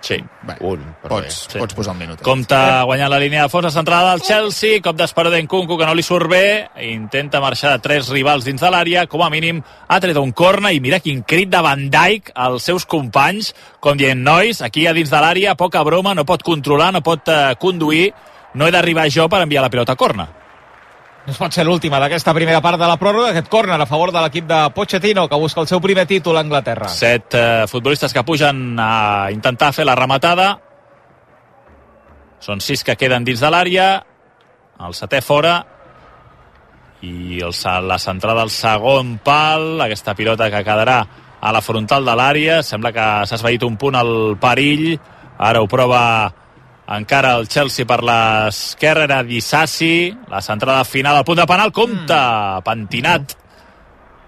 Sí, 0.00 0.18
Bé, 0.46 0.54
un. 0.60 0.82
Pots, 1.02 1.38
sí. 1.50 1.58
pots 1.58 1.74
posar 1.74 1.94
un 1.94 1.98
minut. 1.98 2.20
Compte 2.22 2.58
guanyant 2.86 3.10
la 3.10 3.18
línia 3.18 3.46
de 3.46 3.50
fons, 3.50 3.64
la 3.66 3.72
centrada 3.74 4.12
del 4.12 4.22
Chelsea, 4.22 4.78
cop 4.84 4.98
d'esperó 4.98 5.32
d'Encuncu 5.32 5.78
que 5.78 5.88
no 5.88 5.96
li 5.96 6.04
surt 6.06 6.30
bé, 6.30 6.44
intenta 6.86 7.40
marxar 7.42 7.72
de 7.74 7.82
tres 7.82 8.10
rivals 8.14 8.46
dins 8.46 8.62
de 8.62 8.70
l'àrea, 8.70 9.06
com 9.10 9.24
a 9.24 9.30
mínim 9.32 9.62
ha 9.88 10.00
tret 10.02 10.20
un 10.20 10.30
corna 10.36 10.70
i 10.70 10.80
mira 10.84 11.00
quin 11.02 11.24
crit 11.26 11.50
de 11.50 11.62
Van 11.64 11.88
Dijk 11.90 12.30
als 12.34 12.68
seus 12.70 12.86
companys, 12.86 13.52
com 13.80 13.98
dient, 13.98 14.22
nois, 14.22 14.62
aquí 14.62 14.86
a 14.86 14.94
dins 14.96 15.10
de 15.10 15.22
l'àrea, 15.22 15.58
poca 15.58 15.82
broma, 15.86 16.14
no 16.14 16.26
pot 16.28 16.44
controlar, 16.46 16.92
no 16.94 17.02
pot 17.02 17.26
uh, 17.32 17.54
conduir, 17.58 18.12
no 18.54 18.68
he 18.68 18.74
d'arribar 18.74 19.10
jo 19.10 19.26
per 19.32 19.42
enviar 19.42 19.64
la 19.64 19.72
pilota 19.72 19.96
a 19.96 20.00
corna. 20.00 20.30
No 21.26 21.34
pot 21.34 21.50
ser 21.50 21.64
l'última 21.66 21.98
d'aquesta 21.98 22.30
primera 22.36 22.60
part 22.62 22.78
de 22.78 22.86
la 22.86 22.96
pròrroga, 23.00 23.32
aquest 23.32 23.48
córner 23.50 23.80
a 23.82 23.88
favor 23.90 24.12
de 24.14 24.20
l'equip 24.22 24.46
de 24.46 24.60
Pochettino, 24.74 25.26
que 25.26 25.40
busca 25.42 25.60
el 25.60 25.66
seu 25.66 25.80
primer 25.82 26.04
títol 26.06 26.38
a 26.38 26.44
Anglaterra. 26.46 26.86
Set 26.86 27.34
eh, 27.34 27.64
futbolistes 27.66 28.14
que 28.14 28.22
pugen 28.22 28.78
a 28.78 29.26
intentar 29.34 29.72
fer 29.74 29.88
la 29.88 29.96
rematada. 29.98 30.52
Són 32.38 32.62
sis 32.62 32.84
que 32.86 32.94
queden 32.94 33.26
dins 33.26 33.42
de 33.42 33.50
l'àrea. 33.50 33.88
El 34.86 34.94
setè 34.94 35.18
fora. 35.24 35.58
I 37.02 37.42
el, 37.42 37.54
la 37.90 37.98
centrada 37.98 38.44
del 38.44 38.54
segon 38.54 39.16
pal. 39.18 39.80
Aquesta 39.82 40.14
pilota 40.14 40.46
que 40.52 40.62
quedarà 40.62 41.00
a 41.40 41.52
la 41.52 41.62
frontal 41.64 42.06
de 42.06 42.14
l'àrea. 42.14 42.62
Sembla 42.62 42.94
que 42.94 43.06
s'ha 43.26 43.40
esvaït 43.40 43.66
un 43.66 43.74
punt 43.74 43.98
el 43.98 44.36
perill. 44.38 44.92
Ara 45.42 45.58
ho 45.58 45.66
prova 45.66 46.02
encara 46.94 47.34
el 47.38 47.48
Chelsea 47.50 47.86
per 47.88 48.02
l'esquerra 48.06 49.08
era 49.08 49.22
Dissassi, 49.26 50.14
la 50.30 50.42
centrada 50.44 50.84
final 50.84 51.16
al 51.16 51.26
punt 51.26 51.40
de 51.40 51.48
penal, 51.50 51.74
compte, 51.74 52.20
pentinat 52.66 53.36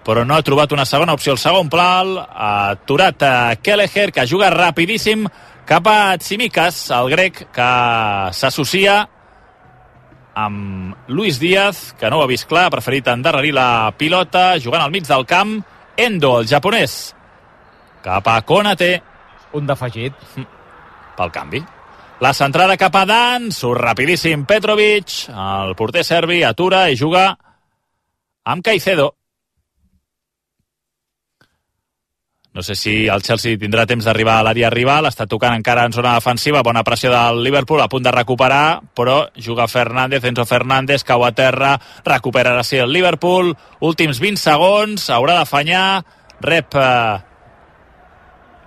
però 0.09 0.23
no 0.25 0.33
ha 0.33 0.41
trobat 0.41 0.71
una 0.73 0.87
segona 0.89 1.13
opció. 1.13 1.35
El 1.35 1.41
segon 1.41 1.69
pal 1.69 2.15
ha 2.17 2.71
aturat 2.71 3.21
a 3.21 3.55
Kelleher, 3.61 4.09
que 4.15 4.25
juga 4.25 4.49
rapidísim 4.49 5.27
cap 5.69 5.85
a 5.85 6.17
Tsimikas, 6.17 6.87
el 6.97 7.11
grec, 7.13 7.43
que 7.53 7.69
s'associa 8.33 9.03
amb 10.39 10.95
Luis 11.13 11.39
Díaz, 11.39 11.93
que 11.99 12.09
no 12.09 12.17
ho 12.17 12.23
ha 12.25 12.31
vist 12.31 12.47
clar, 12.49 12.65
ha 12.67 12.73
preferit 12.73 13.11
endarrerir 13.11 13.53
la 13.53 13.91
pilota, 13.97 14.53
jugant 14.57 14.81
al 14.81 14.93
mig 14.93 15.05
del 15.05 15.27
camp. 15.29 15.59
Endo, 15.99 16.39
el 16.39 16.47
japonès, 16.47 16.99
cap 18.01 18.27
a 18.31 18.39
Konate. 18.41 18.95
Un 19.53 19.65
d'afegit. 19.65 20.15
Pel 21.17 21.31
canvi. 21.33 21.61
La 22.19 22.33
centrada 22.33 22.75
cap 22.75 22.97
a 22.99 23.05
Dan, 23.07 23.47
surt 23.55 23.79
rapidíssim 23.79 24.41
Petrovic, 24.43 25.29
el 25.31 25.71
porter 25.79 26.01
serbi 26.03 26.41
atura 26.43 26.89
i 26.91 26.97
juga 26.99 27.29
amb 28.43 28.65
Caicedo. 28.65 29.13
No 32.51 32.63
sé 32.65 32.75
si 32.75 33.07
el 33.07 33.23
Chelsea 33.23 33.55
tindrà 33.61 33.85
temps 33.87 34.03
d'arribar 34.03 34.35
a 34.41 34.43
l'àrea 34.43 34.67
rival, 34.73 35.07
està 35.07 35.29
tocant 35.31 35.55
encara 35.55 35.85
en 35.87 35.95
zona 35.95 36.17
defensiva, 36.17 36.59
bona 36.65 36.83
pressió 36.83 37.13
del 37.13 37.39
Liverpool, 37.45 37.79
a 37.79 37.87
punt 37.87 38.03
de 38.03 38.11
recuperar, 38.11 38.81
però 38.91 39.29
juga 39.39 39.69
Fernández, 39.71 40.25
Enzo 40.27 40.43
Fernández, 40.49 41.07
cau 41.07 41.23
a 41.23 41.31
terra, 41.31 41.77
recuperarà 42.03 42.67
sí 42.67 42.83
el 42.83 42.91
Liverpool, 42.91 43.55
últims 43.79 44.19
20 44.19 44.43
segons, 44.43 45.07
haurà 45.07 45.39
d'afanyar, 45.39 46.03
rep 46.43 46.75
eh, 46.75 47.17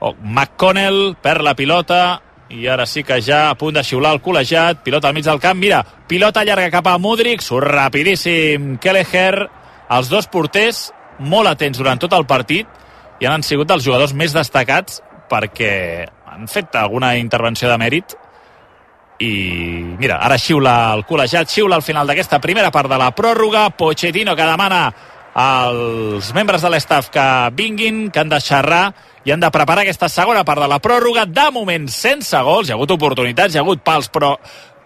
oh, 0.00 0.16
McConnell, 0.22 1.18
perd 1.20 1.44
la 1.44 1.58
pilota, 1.58 2.04
i 2.52 2.66
ara 2.68 2.84
sí 2.86 3.02
que 3.02 3.20
ja 3.24 3.48
a 3.50 3.56
punt 3.56 3.74
de 3.78 3.84
xiular 3.84 4.12
el 4.12 4.20
col·legiat, 4.22 4.82
pilota 4.84 5.08
al 5.08 5.16
mig 5.16 5.24
del 5.24 5.40
camp, 5.40 5.58
mira, 5.58 5.80
pilota 6.08 6.44
llarga 6.44 6.70
cap 6.70 6.90
a 6.90 6.98
Mudrik, 7.00 7.40
surt 7.40 7.70
rapidíssim 7.70 8.76
Kelleher, 8.82 9.48
els 9.92 10.10
dos 10.12 10.28
porters 10.28 10.90
molt 11.18 11.48
atents 11.48 11.80
durant 11.80 12.00
tot 12.00 12.12
el 12.16 12.26
partit, 12.28 12.68
i 13.20 13.28
han 13.28 13.44
sigut 13.46 13.70
dels 13.70 13.84
jugadors 13.84 14.12
més 14.12 14.34
destacats 14.34 15.00
perquè 15.30 16.04
han 16.32 16.48
fet 16.50 16.76
alguna 16.76 17.14
intervenció 17.16 17.70
de 17.70 17.78
mèrit. 17.80 18.16
I 19.22 19.32
mira, 20.00 20.18
ara 20.24 20.36
xiula 20.40 20.74
el 20.96 21.04
col·legiat, 21.06 21.48
xiula 21.48 21.78
al 21.78 21.86
final 21.86 22.08
d'aquesta 22.08 22.40
primera 22.42 22.72
part 22.74 22.90
de 22.90 22.98
la 22.98 23.12
pròrroga, 23.14 23.68
Pochettino 23.78 24.34
que 24.36 24.48
demana 24.48 24.82
als 25.34 26.32
membres 26.36 26.62
de 26.62 26.70
l'estaf 26.72 27.08
que 27.12 27.24
vinguin, 27.56 28.10
que 28.10 28.20
han 28.20 28.32
de 28.32 28.40
xerrar 28.40 28.84
i 29.24 29.32
han 29.32 29.40
de 29.40 29.50
preparar 29.54 29.84
aquesta 29.84 30.08
segona 30.10 30.44
part 30.44 30.60
de 30.60 30.68
la 30.68 30.80
pròrroga, 30.82 31.24
de 31.26 31.46
moment 31.54 31.88
sense 31.88 32.36
gols, 32.42 32.68
hi 32.68 32.74
ha 32.74 32.76
hagut 32.76 32.96
oportunitats, 32.96 33.54
hi 33.54 33.60
ha 33.60 33.64
hagut 33.64 33.84
pals, 33.86 34.10
però 34.12 34.36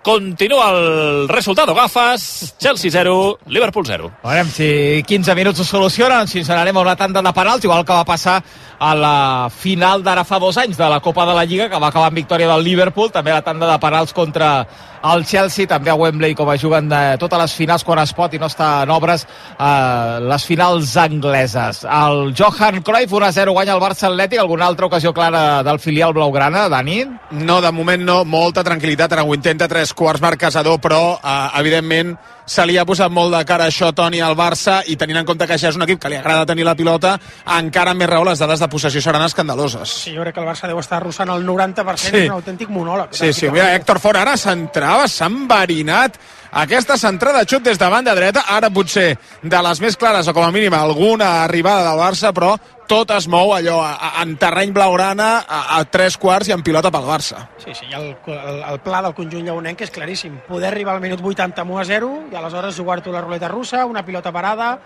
Continua 0.06 0.68
el 0.70 1.26
resultat 1.26 1.66
gafes, 1.74 2.54
Chelsea 2.62 2.92
0, 2.92 3.40
Liverpool 3.50 3.84
0. 3.84 4.10
Veurem 4.22 4.52
si 4.54 5.02
15 5.02 5.34
minuts 5.34 5.58
ho 5.58 5.64
solucionen, 5.66 6.28
si 6.30 6.44
a 6.46 6.62
una 6.78 6.94
tanda 6.94 7.20
de 7.20 7.32
penals, 7.32 7.64
igual 7.64 7.84
que 7.84 7.92
va 7.92 8.04
passar 8.04 8.36
a 8.78 8.94
la 8.94 9.48
final 9.50 10.02
d'ara 10.04 10.24
fa 10.24 10.38
dos 10.38 10.56
anys 10.60 10.76
de 10.76 10.88
la 10.88 11.00
Copa 11.00 11.24
de 11.26 11.34
la 11.34 11.44
Lliga, 11.44 11.68
que 11.70 11.80
va 11.80 11.88
acabar 11.88 12.10
amb 12.10 12.20
victòria 12.20 12.48
del 12.50 12.64
Liverpool, 12.64 13.10
també 13.12 13.32
la 13.32 13.42
tanda 13.42 13.70
de 13.70 13.78
penals 13.80 14.12
contra 14.12 14.66
el 15.06 15.24
Chelsea, 15.24 15.66
també 15.66 15.90
a 15.90 15.94
Wembley, 15.94 16.34
com 16.34 16.48
a 16.50 16.56
juguen 16.58 16.88
de 16.90 17.00
totes 17.20 17.40
les 17.40 17.54
finals 17.54 17.84
quan 17.86 18.00
es 18.02 18.12
pot 18.16 18.34
i 18.34 18.40
no 18.42 18.50
està 18.50 18.82
en 18.84 18.90
obres, 18.90 19.26
eh, 19.56 20.18
les 20.26 20.44
finals 20.44 20.96
angleses. 21.00 21.84
El 21.84 22.34
Johan 22.36 22.82
Cruyff 22.82 23.12
1-0 23.12 23.54
guanya 23.54 23.76
el 23.76 23.82
Barça 23.82 24.10
Atlètic, 24.10 24.40
alguna 24.40 24.66
altra 24.66 24.86
ocasió 24.86 25.14
clara 25.14 25.62
del 25.62 25.78
filial 25.78 26.12
blaugrana, 26.12 26.68
Dani? 26.68 27.04
No, 27.30 27.60
de 27.60 27.72
moment 27.72 28.02
no, 28.04 28.22
molta 28.24 28.64
tranquil·litat, 28.64 29.12
ara 29.12 29.24
ho 29.24 29.34
intenta 29.34 29.68
tres 29.68 29.94
quarts 29.94 30.22
Marc 30.24 30.40
Casador, 30.40 30.80
però 30.80 31.18
eh, 31.22 31.36
evidentment 31.60 32.16
se 32.46 32.64
li 32.66 32.76
ha 32.78 32.84
posat 32.86 33.10
molt 33.10 33.34
de 33.34 33.40
cara 33.44 33.66
això 33.66 33.92
Toni 33.94 34.20
al 34.22 34.36
Barça 34.38 34.78
i 34.86 34.94
tenint 34.96 35.18
en 35.18 35.26
compte 35.26 35.46
que 35.50 35.58
ja 35.58 35.68
és 35.72 35.76
un 35.76 35.82
equip 35.82 35.98
que 36.00 36.08
li 36.12 36.16
agrada 36.16 36.46
tenir 36.46 36.64
la 36.64 36.76
pilota 36.78 37.16
encara 37.58 37.92
més 37.94 38.08
raó 38.08 38.24
les 38.24 38.38
dades 38.38 38.60
de 38.62 38.68
possessió 38.70 39.02
seran 39.02 39.24
escandaloses 39.26 39.90
Sí, 40.06 40.14
jo 40.14 40.22
crec 40.22 40.34
que 40.34 40.40
el 40.44 40.46
Barça 40.46 40.70
deu 40.70 40.78
estar 40.78 41.00
arrossant 41.00 41.30
el 41.34 41.44
90% 41.46 41.96
Sí. 41.96 42.10
sí. 42.12 42.24
un 42.28 42.36
autèntic 42.38 42.68
monòleg. 42.70 43.08
Sí, 43.10 43.32
sí, 43.32 43.50
mira, 43.50 43.74
Héctor 43.74 43.98
Ford 44.00 44.16
ara 44.20 44.36
centrava, 44.36 45.08
s'ha 45.08 45.26
enverinat 45.26 46.16
aquesta 46.56 46.96
centrada 46.96 47.44
xut 47.44 47.62
des 47.62 47.78
de 47.78 47.88
banda 47.92 48.14
dreta, 48.16 48.44
ara 48.48 48.70
potser 48.72 49.18
de 49.42 49.58
les 49.62 49.80
més 49.84 49.96
clares 50.00 50.28
o 50.28 50.32
com 50.34 50.44
a 50.46 50.50
mínim 50.54 50.72
alguna 50.74 51.42
arribada 51.44 51.90
del 51.90 52.00
Barça, 52.00 52.32
però 52.32 52.54
tot 52.88 53.10
es 53.10 53.26
mou 53.28 53.52
allò 53.54 53.80
a- 53.82 53.96
a- 53.98 54.22
en 54.22 54.36
terreny 54.38 54.72
blaugrana 54.72 55.44
a, 55.48 55.78
a 55.78 55.84
tres 55.84 56.16
quarts 56.16 56.48
i 56.48 56.52
en 56.54 56.62
pilota 56.62 56.90
pel 56.90 57.02
Barça. 57.04 57.48
Sí, 57.58 57.74
sí, 57.74 57.86
el, 57.92 58.14
el, 58.26 58.60
el 58.72 58.80
pla 58.80 59.02
del 59.02 59.14
conjunt 59.14 59.44
lleonenc 59.44 59.80
és 59.82 59.90
claríssim. 59.90 60.38
Poder 60.48 60.68
arribar 60.70 60.94
al 60.94 61.00
minut 61.02 61.20
80 61.20 61.60
amb 61.64 61.70
1 61.74 61.80
a 61.80 61.84
0 61.84 62.12
i 62.32 62.36
aleshores 62.36 62.76
jugar-t'ho 62.78 63.12
la 63.12 63.20
ruleta 63.26 63.48
russa, 63.48 63.84
una 63.84 64.04
pilota 64.06 64.32
parada 64.32 64.78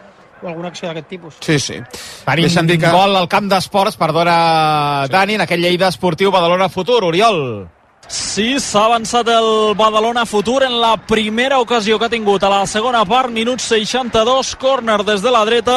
o 0.43 0.49
alguna 0.49 0.69
acció 0.73 0.89
d'aquest 0.89 1.07
tipus. 1.09 1.35
Sí, 1.45 1.59
sí. 1.61 1.75
Tenim 2.25 2.47
Deixa'm 2.49 2.67
dir 2.67 2.79
que- 2.81 2.89
gol 2.91 3.15
al 3.15 3.29
camp 3.29 3.47
d'esports, 3.53 3.97
perdona, 4.01 5.05
sí. 5.07 5.13
Dani, 5.13 5.35
en 5.35 5.43
aquest 5.43 5.61
Lleida 5.61 5.89
Esportiu 5.93 6.31
Badalona 6.33 6.71
Futur. 6.71 7.05
Oriol. 7.05 7.69
Sí, 8.11 8.57
s'ha 8.59 8.89
avançat 8.89 9.29
el 9.31 9.77
Badalona 9.79 10.25
Futur 10.27 10.65
en 10.67 10.73
la 10.83 10.97
primera 10.99 11.61
ocasió 11.63 11.95
que 11.97 12.09
ha 12.09 12.11
tingut 12.11 12.43
a 12.43 12.49
la 12.51 12.65
segona 12.67 13.05
part, 13.07 13.31
minut 13.31 13.63
62, 13.63 14.57
córner 14.59 15.05
des 15.07 15.23
de 15.23 15.31
la 15.31 15.45
dreta 15.47 15.77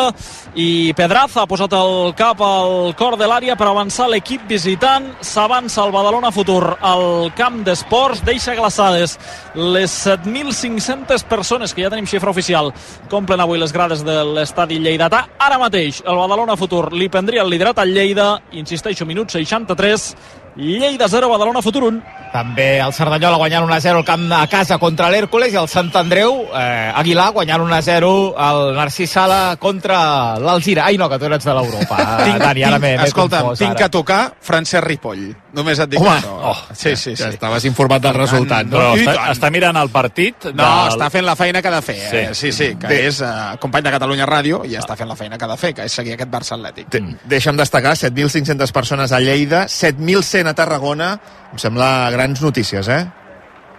i 0.58 0.96
Pedraza 0.98 1.44
ha 1.44 1.46
posat 1.46 1.76
el 1.78 2.16
cap 2.18 2.42
al 2.42 2.96
cor 2.98 3.20
de 3.22 3.30
l'àrea 3.30 3.54
per 3.54 3.68
avançar 3.70 4.10
l'equip 4.10 4.50
visitant. 4.50 5.12
S'avança 5.22 5.86
el 5.86 5.94
Badalona 5.94 6.34
Futur 6.34 6.74
al 6.82 7.30
camp 7.38 7.62
d'esports, 7.68 8.26
deixa 8.26 8.58
glaçades 8.58 9.20
les 9.54 9.94
7.500 9.94 11.30
persones, 11.30 11.70
que 11.70 11.86
ja 11.86 11.94
tenim 11.94 12.10
xifra 12.10 12.34
oficial, 12.34 12.74
complen 13.14 13.46
avui 13.46 13.62
les 13.62 13.78
grades 13.78 14.02
de 14.02 14.24
l'estadi 14.34 14.82
lleidatà. 14.82 15.28
Ara 15.38 15.62
mateix 15.62 16.02
el 16.02 16.18
Badalona 16.18 16.58
Futur 16.58 16.88
li 16.98 17.14
prendria 17.14 17.46
el 17.46 17.54
liderat 17.54 17.78
al 17.78 17.94
Lleida, 17.94 18.40
insisteixo, 18.58 19.06
minut 19.06 19.30
63, 19.30 20.16
Lleida 20.56 21.08
0, 21.10 21.30
Badalona 21.30 21.62
Futur 21.62 21.84
1. 21.86 22.02
També 22.34 22.80
el 22.82 22.94
Cerdanyola 22.94 23.38
guanyant 23.38 23.66
1-0 23.68 23.98
al 24.00 24.06
camp 24.06 24.24
a 24.34 24.48
casa 24.50 24.80
contra 24.82 25.08
l'Hèrcules 25.14 25.54
i 25.54 25.58
el 25.60 25.68
Sant 25.70 25.92
Andreu, 25.96 26.48
eh, 26.50 26.92
Aguilar, 26.98 27.28
guanyant 27.34 27.62
1-0 27.62 28.10
el 28.42 28.76
Narcís 28.76 29.12
Sala 29.12 29.56
contra 29.62 30.40
l'Alzira. 30.42 30.86
Ai, 30.88 30.98
no, 30.98 31.08
que 31.10 31.20
tu 31.22 31.26
eres 31.30 31.44
de 31.46 31.54
l'Europa, 31.54 31.98
Tinc- 32.26 32.40
Dani, 32.42 32.64
ara 32.66 32.80
tinc- 32.80 33.04
Escolta'm, 33.06 33.42
confós, 33.50 33.60
tinc 33.60 33.72
ara. 33.76 33.80
que 33.84 33.90
tocar 33.90 34.22
Francesc 34.42 34.84
Ripoll. 34.86 35.28
Només 35.54 35.78
et 35.78 35.90
dic 35.92 36.02
Home, 36.02 36.10
això. 36.10 36.32
oh, 36.50 36.56
sí, 36.74 36.96
sí, 36.96 37.16
sí. 37.16 37.22
ja 37.22 37.30
estaves 37.30 37.66
informat 37.70 38.02
del 38.02 38.16
resultat, 38.18 38.66
no? 38.66 38.96
I 38.98 39.04
està, 39.06 39.28
està 39.36 39.52
mirant 39.54 39.78
el 39.78 39.90
partit 39.94 40.48
No, 40.50 40.64
del... 40.64 40.96
està 40.96 41.12
fent 41.14 41.26
la 41.28 41.36
feina 41.38 41.62
que 41.62 41.68
ha 41.70 41.76
de 41.76 41.82
fer. 41.86 41.98
Sí. 42.10 42.18
Eh? 42.18 42.30
Sí, 42.34 42.52
sí, 42.52 42.72
que 42.82 42.88
Bé. 42.90 42.98
és 43.12 43.22
eh, 43.22 43.28
company 43.62 43.84
de 43.86 43.92
Catalunya 43.94 44.26
Ràdio 44.26 44.64
i 44.66 44.74
està 44.82 44.96
fent 44.98 45.08
la 45.10 45.16
feina 45.16 45.38
que 45.38 45.46
ha 45.46 45.52
de 45.54 45.58
fer, 45.62 45.74
que 45.78 45.86
és 45.86 45.94
seguir 45.94 46.16
aquest 46.18 46.32
Barça 46.34 46.58
Atlètic. 46.58 46.90
Te- 46.90 47.04
Deixa'm 47.30 47.56
destacar, 47.62 47.94
7.500 47.94 48.72
persones 48.74 49.12
a 49.14 49.20
Lleida, 49.22 49.68
7.100 49.70 50.43
a 50.48 50.54
Tarragona. 50.58 51.14
Em 51.54 51.60
sembla 51.62 52.10
grans 52.14 52.42
notícies, 52.42 52.88
eh? 52.90 53.04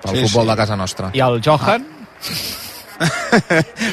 Pel 0.03 0.17
Sí, 0.19 0.23
futbol 0.27 0.45
sí. 0.45 0.51
de 0.51 0.57
casa 0.57 0.77
nostra. 0.77 1.11
I 1.17 1.21
el 1.25 1.41
Johan? 1.45 1.87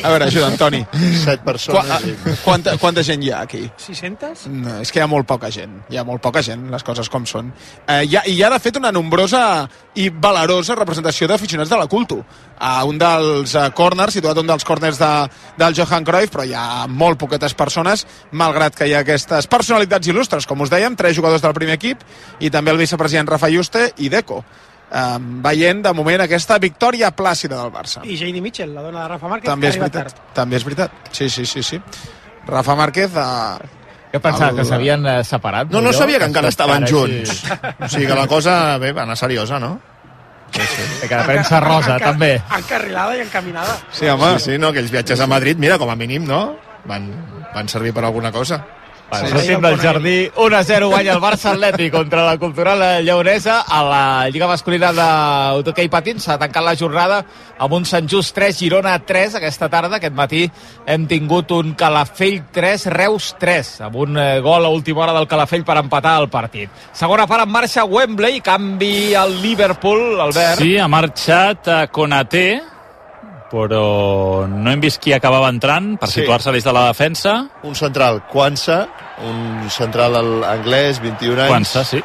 A 0.04 0.10
veure, 0.10 0.26
ajuda, 0.28 0.48
Antoni. 0.48 0.86
7 0.92 1.38
Qua, 1.42 1.44
persones. 1.54 2.04
i- 2.06 2.36
quanta, 2.44 2.76
quanta 2.78 3.04
gent 3.04 3.24
hi 3.24 3.32
ha 3.32 3.42
aquí? 3.42 3.64
600? 3.78 4.46
No, 4.54 4.78
és 4.82 4.92
que 4.92 5.00
hi 5.00 5.04
ha 5.04 5.08
molt 5.10 5.28
poca 5.28 5.50
gent, 5.52 5.80
hi 5.90 5.98
ha 5.98 6.04
molt 6.08 6.22
poca 6.22 6.44
gent, 6.46 6.68
les 6.72 6.84
coses 6.86 7.10
com 7.10 7.26
són. 7.26 7.52
Eh, 7.88 8.04
hi 8.06 8.16
ha, 8.18 8.24
I 8.28 8.36
hi 8.38 8.44
ha, 8.44 8.50
de 8.54 8.60
fet, 8.60 8.78
una 8.78 8.92
nombrosa 8.92 9.68
i 9.96 10.10
valerosa 10.10 10.76
representació 10.78 11.28
d'aficionats 11.28 11.70
de 11.70 11.78
la 11.82 11.88
culto. 11.92 12.22
A 12.62 12.84
un 12.86 12.98
dels 13.02 13.56
uh, 13.58 13.70
corners, 13.74 14.14
situat 14.14 14.38
un 14.38 14.48
dels 14.48 14.64
corners 14.64 15.00
de, 15.02 15.12
del 15.58 15.74
Johan 15.78 16.06
Cruyff, 16.06 16.32
però 16.32 16.46
hi 16.46 16.54
ha 16.54 16.86
molt 16.88 17.18
poquetes 17.20 17.56
persones, 17.58 18.06
malgrat 18.32 18.76
que 18.78 18.86
hi 18.88 18.94
ha 18.94 19.02
aquestes 19.02 19.48
personalitats 19.50 20.08
il·lustres, 20.08 20.46
com 20.48 20.62
us 20.62 20.70
dèiem, 20.70 20.96
tres 20.96 21.16
jugadors 21.18 21.42
del 21.42 21.56
primer 21.58 21.80
equip, 21.80 22.04
i 22.40 22.52
també 22.54 22.72
el 22.72 22.78
vicepresident 22.78 23.28
Rafa 23.28 23.50
Juste 23.50 23.90
i 23.98 24.10
Deco. 24.14 24.44
Um, 24.92 25.42
veient, 25.42 25.80
de 25.86 25.94
moment, 25.96 26.20
aquesta 26.26 26.58
victòria 26.60 27.12
plàcida 27.16 27.56
del 27.62 27.72
Barça. 27.72 28.02
I 28.04 28.18
JD 28.20 28.42
Mitchell, 28.44 28.74
la 28.76 28.82
dona 28.84 29.04
de 29.04 29.08
Rafa 29.14 29.30
Márquez, 29.32 29.48
També 29.50 29.68
que 29.68 29.72
és 29.72 29.80
veritat. 29.80 30.10
tard. 30.12 30.34
També 30.36 30.58
és 30.58 30.66
veritat. 30.68 30.92
Sí, 31.12 31.30
sí, 31.30 31.46
sí, 31.46 31.64
sí. 31.64 31.80
Rafa 32.48 32.76
Márquez... 32.76 33.12
Uh, 33.16 33.60
Jo 34.12 34.20
pensava 34.20 34.50
El- 34.52 34.58
que 34.58 34.66
s'havien 34.68 35.06
eh, 35.08 35.24
separat. 35.24 35.70
No, 35.72 35.80
no 35.80 35.94
jo, 35.94 36.00
sabia 36.02 36.20
que 36.20 36.26
encara 36.28 36.50
estaven 36.52 36.84
així- 36.84 36.92
junts. 36.92 37.46
O 37.80 37.88
sigui 37.88 38.06
que 38.10 38.16
la 38.18 38.28
cosa, 38.28 38.78
bé, 38.78 38.92
va 38.92 39.04
anar 39.04 39.16
seriosa, 39.16 39.58
no? 39.58 39.80
Sí, 40.52 40.60
sí. 40.68 41.08
Que 41.08 41.16
la 41.16 41.24
premsa 41.24 41.62
rosa, 41.64 41.96
Enca- 41.96 42.10
també. 42.12 42.34
Encarrilada 42.58 43.16
i 43.16 43.22
encaminada. 43.22 43.78
Sí, 43.96 44.10
home. 44.12 44.34
Sí, 44.38 44.52
sí, 44.52 44.58
no? 44.60 44.74
Aquells 44.76 44.92
viatges 44.92 45.22
a 45.24 45.28
Madrid, 45.32 45.56
mira, 45.58 45.78
com 45.80 45.90
a 45.90 45.96
mínim, 45.96 46.26
no? 46.28 46.58
Van, 46.84 47.08
van 47.56 47.70
servir 47.72 47.94
per 47.94 48.04
alguna 48.04 48.34
cosa. 48.34 48.60
Bueno, 49.12 49.28
sortim 49.28 49.60
del 49.60 49.78
jardí, 49.78 50.32
1-0 50.38 50.88
guanya 50.88 51.12
el 51.18 51.20
Barça 51.20 51.50
Atlètic 51.52 51.92
contra 51.92 52.24
la 52.24 52.38
cultural 52.40 53.04
lleonesa 53.04 53.58
a 53.68 53.82
la 53.84 54.30
Lliga 54.32 54.48
Masculina 54.48 54.94
d'Hockey 54.96 55.90
Patins. 55.92 56.24
S'ha 56.24 56.38
tancat 56.40 56.64
la 56.64 56.78
jornada 56.80 57.18
amb 57.60 57.76
un 57.76 57.84
Sant 57.84 58.08
Just 58.08 58.32
3, 58.38 58.56
Girona 58.56 58.96
3 59.04 59.36
aquesta 59.42 59.68
tarda. 59.68 60.00
Aquest 60.00 60.16
matí 60.16 60.46
hem 60.88 61.10
tingut 61.12 61.52
un 61.52 61.76
Calafell 61.76 62.40
3, 62.56 62.88
Reus 62.96 63.34
3, 63.38 63.74
amb 63.90 64.00
un 64.00 64.16
eh, 64.16 64.40
gol 64.40 64.64
a 64.64 64.72
última 64.72 65.04
hora 65.04 65.20
del 65.20 65.28
Calafell 65.28 65.68
per 65.68 65.82
empatar 65.84 66.16
el 66.24 66.32
partit. 66.32 66.72
Segona 66.96 67.28
part 67.28 67.44
en 67.44 67.52
marxa 67.52 67.84
Wembley, 67.84 68.40
canvi 68.40 69.12
al 69.14 69.42
Liverpool, 69.42 70.22
Albert. 70.24 70.64
Sí, 70.64 70.78
ha 70.80 70.88
marxat 70.88 71.68
a 71.68 71.82
Konaté, 71.92 72.62
però 73.52 74.48
no 74.48 74.72
hem 74.72 74.80
vist 74.80 75.02
qui 75.04 75.12
acabava 75.14 75.50
entrant 75.52 75.98
per 76.00 76.08
Sí. 76.10 76.22
situar-se 76.22 76.52
des 76.56 76.64
de 76.64 76.72
la 76.74 76.86
defensa. 76.88 77.48
Un 77.64 77.76
central, 77.76 78.22
Kwanza, 78.32 78.88
un 79.28 79.70
central 79.70 80.16
al- 80.16 80.44
anglès, 80.44 81.02
21 81.02 81.40
anys. 81.40 81.50
Kwanza, 81.52 81.84
sí. 81.84 82.02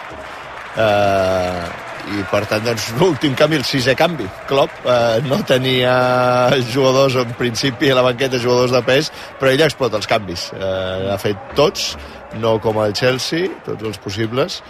Eh, 0.76 1.84
I 2.06 2.20
per 2.30 2.44
tant, 2.46 2.62
doncs, 2.62 2.92
l'últim 3.00 3.32
canvi, 3.34 3.56
el 3.58 3.64
sisè 3.66 3.96
canvi. 3.98 4.28
Klopp 4.46 4.84
eh, 4.86 5.16
no 5.26 5.40
tenia 5.42 6.50
jugadors 6.72 7.16
en 7.18 7.32
principi 7.34 7.90
a 7.90 7.96
la 7.98 8.04
banqueta, 8.06 8.38
jugadors 8.38 8.70
de 8.70 8.82
pes, 8.86 9.08
però 9.40 9.50
ell 9.50 9.64
explota 9.66 9.98
els 9.98 10.06
canvis. 10.06 10.44
Eh, 10.54 11.08
ha 11.10 11.16
fet 11.18 11.36
tots, 11.58 11.96
no 12.38 12.60
com 12.62 12.78
el 12.84 12.94
Chelsea, 12.94 13.48
tots 13.66 13.82
els 13.82 13.98
possibles, 13.98 14.60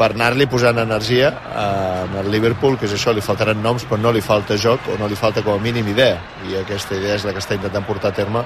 per 0.00 0.14
anar-li 0.14 0.46
posant 0.48 0.80
energia 0.80 1.28
eh, 1.28 2.18
al 2.22 2.28
Liverpool, 2.32 2.78
que 2.80 2.88
és 2.88 2.94
això, 2.96 3.12
li 3.12 3.24
faltaran 3.24 3.60
noms, 3.60 3.84
però 3.88 4.00
no 4.00 4.12
li 4.16 4.22
falta 4.24 4.56
joc 4.56 4.88
o 4.88 4.96
no 5.00 5.08
li 5.10 5.18
falta 5.18 5.42
com 5.44 5.58
a 5.58 5.60
mínim 5.60 5.90
idea. 5.92 6.16
I 6.48 6.56
aquesta 6.62 6.96
idea 6.96 7.18
és 7.18 7.26
la 7.28 7.34
que 7.36 7.42
està 7.42 7.58
intentant 7.58 7.84
portar 7.84 8.14
a 8.14 8.16
terme 8.16 8.44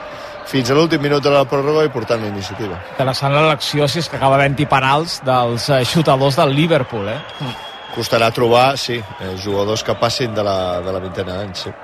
fins 0.51 0.71
a 0.71 0.75
l'últim 0.77 1.01
minut 1.03 1.23
de 1.25 1.31
la 1.33 1.45
pròrroga 1.49 1.85
i 1.87 1.93
portant 1.95 2.25
la 2.25 2.33
iniciativa. 2.33 2.81
Interessant 2.97 3.37
l'elecció, 3.37 3.87
si 3.88 4.03
és 4.03 4.11
que 4.11 4.19
acaba 4.19 4.37
havent-hi 4.40 4.67
penals 4.71 5.21
dels 5.25 5.69
eh, 5.71 5.85
xutadors 5.88 6.40
del 6.40 6.57
Liverpool, 6.59 7.07
eh? 7.14 7.21
Costarà 7.95 8.33
trobar, 8.35 8.75
sí, 8.81 8.99
eh, 8.99 9.33
jugadors 9.38 9.87
que 9.87 9.95
passin 10.01 10.35
de 10.35 10.43
la, 10.43 10.59
de 10.83 10.97
la 10.97 11.03
vintena 11.07 11.38
d'anys, 11.38 11.69
sí. 11.69 11.75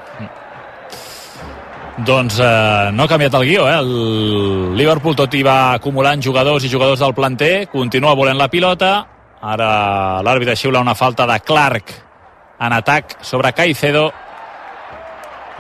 Doncs 2.11 2.41
eh, 2.43 2.91
no 2.97 3.07
ha 3.07 3.13
canviat 3.13 3.39
el 3.39 3.47
guió, 3.47 3.71
eh? 3.71 3.79
El 3.79 4.75
Liverpool 4.75 5.15
tot 5.15 5.39
i 5.39 5.47
va 5.47 5.77
acumulant 5.79 6.23
jugadors 6.27 6.67
i 6.67 6.73
jugadors 6.73 7.07
del 7.07 7.15
planter, 7.15 7.55
continua 7.71 8.19
volent 8.19 8.41
la 8.41 8.51
pilota, 8.51 8.93
ara 9.43 10.21
l'àrbitre 10.25 10.57
xiula 10.57 10.81
una 10.85 10.95
falta 10.95 11.27
de 11.27 11.39
Clark 11.41 11.93
en 12.61 12.73
atac 12.77 13.19
sobre 13.25 13.53
Caicedo. 13.57 14.11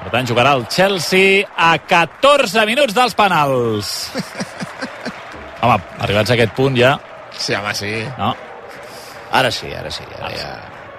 Per 0.00 0.10
tant, 0.12 0.26
jugarà 0.28 0.54
el 0.56 0.66
Chelsea 0.72 1.44
a 1.56 1.74
14 1.78 2.64
minuts 2.68 2.94
dels 2.96 3.14
penals. 3.16 3.90
Home, 5.62 5.76
arribats 6.00 6.32
a 6.32 6.36
aquest 6.38 6.54
punt 6.56 6.76
ja... 6.76 6.94
Sí, 7.36 7.54
home, 7.54 7.72
sí. 7.76 7.90
No. 8.18 8.34
Ara 9.32 9.50
sí, 9.52 9.68
ara 9.72 9.90
sí, 9.92 10.02
ara 10.18 10.30
ja, 10.34 10.48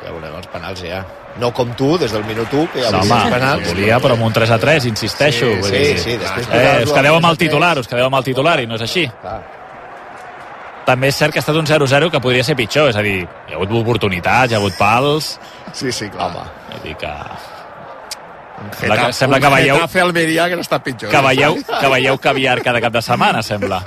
ja 0.01 0.11
veurem 0.13 0.35
els 0.37 0.47
penals 0.53 0.81
ja. 0.85 1.01
No 1.41 1.49
com 1.55 1.71
tu, 1.77 1.95
des 1.99 2.11
del 2.13 2.23
minut 2.27 2.51
1, 2.53 2.67
que 2.73 2.81
ja 2.83 2.91
No, 2.93 3.01
home, 3.03 3.17
penals. 3.33 3.65
volia, 3.67 3.97
però 4.03 4.15
amb 4.17 4.25
un 4.25 4.33
3 4.33 4.53
a 4.53 4.59
3, 4.61 4.85
insisteixo. 4.89 5.49
Sí, 5.61 5.63
sí, 5.63 5.71
dir, 5.73 5.97
sí, 5.99 6.15
després 6.21 6.47
eh, 6.49 6.83
us 6.85 6.93
quedeu 6.93 7.17
amb 7.17 7.25
3 7.25 7.29
el 7.29 7.33
a 7.33 7.35
3. 7.35 7.41
titular, 7.43 7.73
us 7.81 7.89
quedeu 7.89 8.05
amb 8.07 8.19
el 8.21 8.27
titular 8.29 8.55
i 8.61 8.69
no 8.69 8.77
és 8.79 8.85
així. 8.87 9.07
Clar. 9.21 9.39
També 10.91 11.07
és 11.07 11.15
cert 11.15 11.31
que 11.31 11.39
ha 11.39 11.45
estat 11.45 11.55
un 11.55 11.67
0-0 11.69 12.11
que 12.11 12.19
podria 12.19 12.43
ser 12.43 12.57
pitjor, 12.59 12.89
és 12.91 12.97
a 12.99 13.03
dir, 13.05 13.21
hi 13.23 13.53
ha 13.53 13.55
hagut 13.55 13.71
oportunitats, 13.79 14.51
hi 14.51 14.57
ha 14.57 14.59
hagut 14.59 14.75
pals... 14.75 15.37
Sí, 15.71 15.91
sí, 15.95 16.09
clar. 16.11 16.27
Home. 16.27 16.43
Vull 16.73 16.83
dir 16.89 16.95
que... 16.99 17.11
Sembla 18.77 18.97
que, 18.97 19.05
sembla 19.17 19.39
que 19.41 19.49
veieu, 19.55 19.77
Getafe 19.79 20.01
Almeria, 20.03 20.49
que 20.51 20.57
no 20.59 20.65
està 20.65 20.81
pitjor. 20.83 21.09
que 21.09 21.21
veieu, 21.25 21.55
que 21.71 21.91
veieu 21.95 22.19
caviar 22.21 22.59
cada 22.61 22.83
cap 22.83 22.93
de 22.93 23.01
setmana, 23.07 23.41
sembla. 23.41 23.79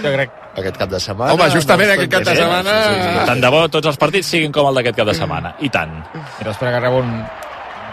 Jo 0.00 0.14
crec 0.16 0.38
Aquest 0.60 0.80
cap 0.80 0.90
de 0.90 0.98
setmana... 0.98 1.34
Home, 1.36 1.46
justament 1.54 1.86
no 1.92 1.94
aquest 1.94 2.10
cap 2.10 2.24
de 2.26 2.34
setmana... 2.34 2.72
Sí, 2.82 2.96
sí, 3.04 3.26
tant 3.28 3.44
de 3.44 3.50
bo 3.54 3.60
tots 3.70 3.92
els 3.92 4.00
partits 4.00 4.32
siguin 4.34 4.56
com 4.56 4.66
el 4.70 4.80
d'aquest 4.80 4.98
cap 4.98 5.12
de 5.12 5.14
setmana. 5.14 5.52
I 5.62 5.70
tant. 5.70 5.92
Mira, 6.16 6.50
espera 6.50 6.72
que 6.74 6.80
rebo 6.82 7.04
un, 7.04 7.12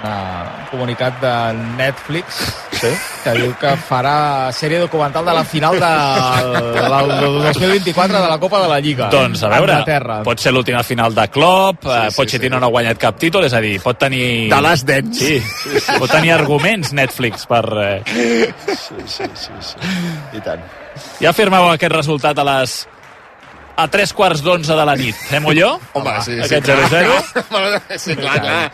un 0.03 0.69
comunicat 0.71 1.19
de 1.21 1.33
Netflix 1.77 2.39
sí? 2.77 2.91
que 3.23 3.33
diu 3.38 3.53
que 3.60 3.73
farà 3.88 4.49
sèrie 4.55 4.79
documental 4.81 5.25
de 5.25 5.36
la 5.36 5.43
final 5.47 5.77
de, 5.81 5.91
de 6.77 6.83
la, 6.89 7.01
del 7.10 7.38
2024 7.47 8.21
de 8.21 8.27
la 8.27 8.39
Copa 8.39 8.62
de 8.62 8.69
la 8.71 8.79
Lliga. 8.79 9.10
Doncs, 9.13 9.43
a 9.43 9.51
veure, 9.55 9.79
Anglaterra. 9.79 10.19
pot... 10.27 10.39
ser 10.39 10.53
l'última 10.53 10.83
final 10.86 11.15
de 11.15 11.27
Klopp, 11.33 11.83
sí, 11.83 12.10
sí, 12.10 12.17
Pochettino 12.17 12.57
sí. 12.57 12.62
no 12.62 12.69
ha 12.69 12.73
guanyat 12.75 13.01
cap 13.01 13.17
títol, 13.19 13.47
és 13.47 13.55
a 13.57 13.62
dir, 13.63 13.77
pot 13.83 13.97
tenir... 13.99 14.49
De 14.53 14.62
Last 14.62 14.88
Dance. 14.88 15.17
Sí, 15.17 15.97
pot 15.97 16.12
tenir 16.12 16.36
arguments 16.36 16.93
Netflix 16.93 17.47
per... 17.49 17.63
Eh... 17.83 18.53
Sí, 18.67 19.01
sí, 19.05 19.31
sí, 19.33 19.57
sí. 19.71 19.95
I 20.38 20.43
tant. 20.45 20.63
Ja 21.21 21.33
firmeu 21.33 21.67
aquest 21.71 21.93
resultat 21.93 22.38
a 22.38 22.45
les 22.45 22.83
a 23.78 23.86
tres 23.94 24.12
quarts 24.13 24.42
d'onze 24.42 24.74
de 24.74 24.86
la 24.90 24.96
nit. 24.98 25.16
Fem 25.30 25.46
allò? 25.52 25.76
Home, 25.94 26.13
sí, 26.26 26.34
sí. 26.42 26.56
Aquest 26.56 26.68
0-0? 26.68 27.18
sí, 28.04 28.16
clar, 28.18 28.40
clar. 28.42 28.72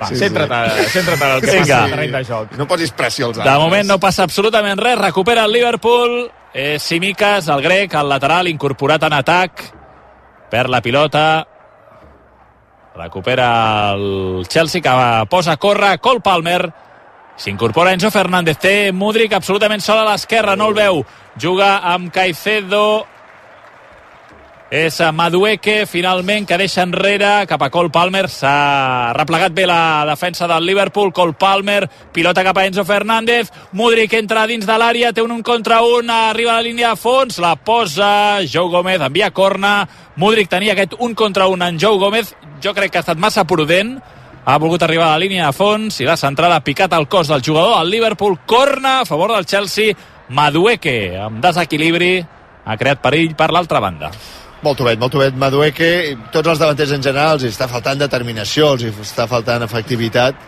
Va, 0.00 0.08
Sí, 0.10 0.16
centra't, 0.20 0.52
sí. 0.76 0.86
centra't 0.92 1.22
en 1.22 1.30
el 1.36 1.40
que 1.40 1.50
Vinga. 1.56 1.78
passa 1.88 2.18
de 2.18 2.24
joc. 2.28 2.52
No 2.60 2.66
posis 2.68 2.92
pressió 2.92 3.26
als 3.30 3.38
De 3.38 3.42
altres. 3.42 3.62
moment 3.64 3.88
no 3.88 3.98
passa 3.98 4.22
absolutament 4.24 4.78
res. 4.80 4.98
Recupera 4.98 5.44
el 5.46 5.52
Liverpool. 5.52 6.30
Eh, 6.54 6.78
Simicas, 6.78 7.48
el 7.48 7.62
grec, 7.64 7.94
al 7.94 8.08
lateral, 8.10 8.46
incorporat 8.48 9.02
en 9.08 9.14
atac. 9.14 9.62
Perd 10.50 10.68
la 10.68 10.82
pilota. 10.82 11.46
Recupera 12.94 13.92
el 13.94 14.44
Chelsea, 14.48 14.82
que 14.82 15.26
posa 15.30 15.52
a 15.52 15.56
córrer. 15.56 15.98
Cole 16.00 16.20
Palmer. 16.20 16.72
S'incorpora 17.36 17.94
Enzo 17.94 18.10
Fernández. 18.10 18.58
Té 18.60 18.92
Mudrik 18.92 19.32
absolutament 19.32 19.80
sol 19.80 20.02
a 20.02 20.04
l'esquerra, 20.10 20.54
no 20.56 20.68
el 20.68 20.74
veu. 20.76 21.00
Juga 21.40 21.78
amb 21.78 22.12
Caicedo. 22.12 23.06
És 24.72 25.02
Madueque, 25.12 25.84
finalment, 25.84 26.46
que 26.48 26.56
deixa 26.56 26.80
enrere 26.80 27.42
cap 27.44 27.60
a 27.60 27.68
Cole 27.68 27.90
Palmer. 27.92 28.22
S'ha 28.32 29.12
replegat 29.12 29.52
bé 29.52 29.66
la 29.68 30.06
defensa 30.08 30.48
del 30.48 30.64
Liverpool. 30.64 31.10
Cole 31.12 31.36
Palmer, 31.36 31.90
pilota 32.08 32.40
cap 32.40 32.56
a 32.56 32.64
Enzo 32.64 32.80
Fernández. 32.88 33.50
Mudrik 33.76 34.16
entra 34.16 34.46
dins 34.48 34.64
de 34.64 34.78
l'àrea, 34.80 35.12
té 35.12 35.20
un 35.20 35.36
un 35.36 35.42
contra 35.44 35.82
un, 35.84 36.08
arriba 36.08 36.54
a 36.54 36.56
la 36.62 36.64
línia 36.64 36.94
de 36.94 36.96
fons, 36.96 37.36
la 37.36 37.52
posa 37.60 38.40
Joe 38.48 38.72
Gómez, 38.72 39.04
envia 39.04 39.28
corna. 39.30 39.86
Mudrik 40.16 40.48
tenia 40.48 40.72
aquest 40.72 40.96
un 40.98 41.12
contra 41.12 41.52
un 41.52 41.60
en 41.68 41.76
Joe 41.78 42.00
Gómez. 42.00 42.32
Jo 42.64 42.72
crec 42.72 42.92
que 42.92 43.02
ha 43.02 43.04
estat 43.04 43.20
massa 43.20 43.44
prudent. 43.44 43.98
Ha 44.46 44.56
volgut 44.56 44.82
arribar 44.82 45.10
a 45.10 45.18
la 45.18 45.20
línia 45.20 45.50
de 45.50 45.52
fons 45.52 46.00
i 46.00 46.08
la 46.08 46.16
centrada 46.16 46.56
ha 46.56 46.64
picat 46.64 46.96
al 46.96 47.10
cos 47.12 47.28
del 47.28 47.44
jugador. 47.44 47.76
El 47.82 47.90
Liverpool 47.90 48.40
corna 48.46 49.00
a 49.00 49.04
favor 49.04 49.36
del 49.36 49.44
Chelsea. 49.44 49.92
Madueque, 50.30 51.18
amb 51.20 51.44
desequilibri, 51.44 52.22
ha 52.64 52.78
creat 52.80 53.04
perill 53.04 53.36
per 53.36 53.52
l'altra 53.52 53.84
banda. 53.84 54.16
Molt 54.62 54.78
tovet, 54.78 54.98
molt 54.98 55.10
tovet 55.10 55.34
Madueque. 55.34 55.90
Tots 56.30 56.52
els 56.52 56.60
davanters 56.62 56.92
en 56.94 57.02
general 57.02 57.34
els 57.34 57.48
està 57.48 57.66
faltant 57.70 57.98
determinació, 57.98 58.76
els 58.76 58.84
està 59.02 59.26
faltant 59.30 59.64
efectivitat. 59.66 60.38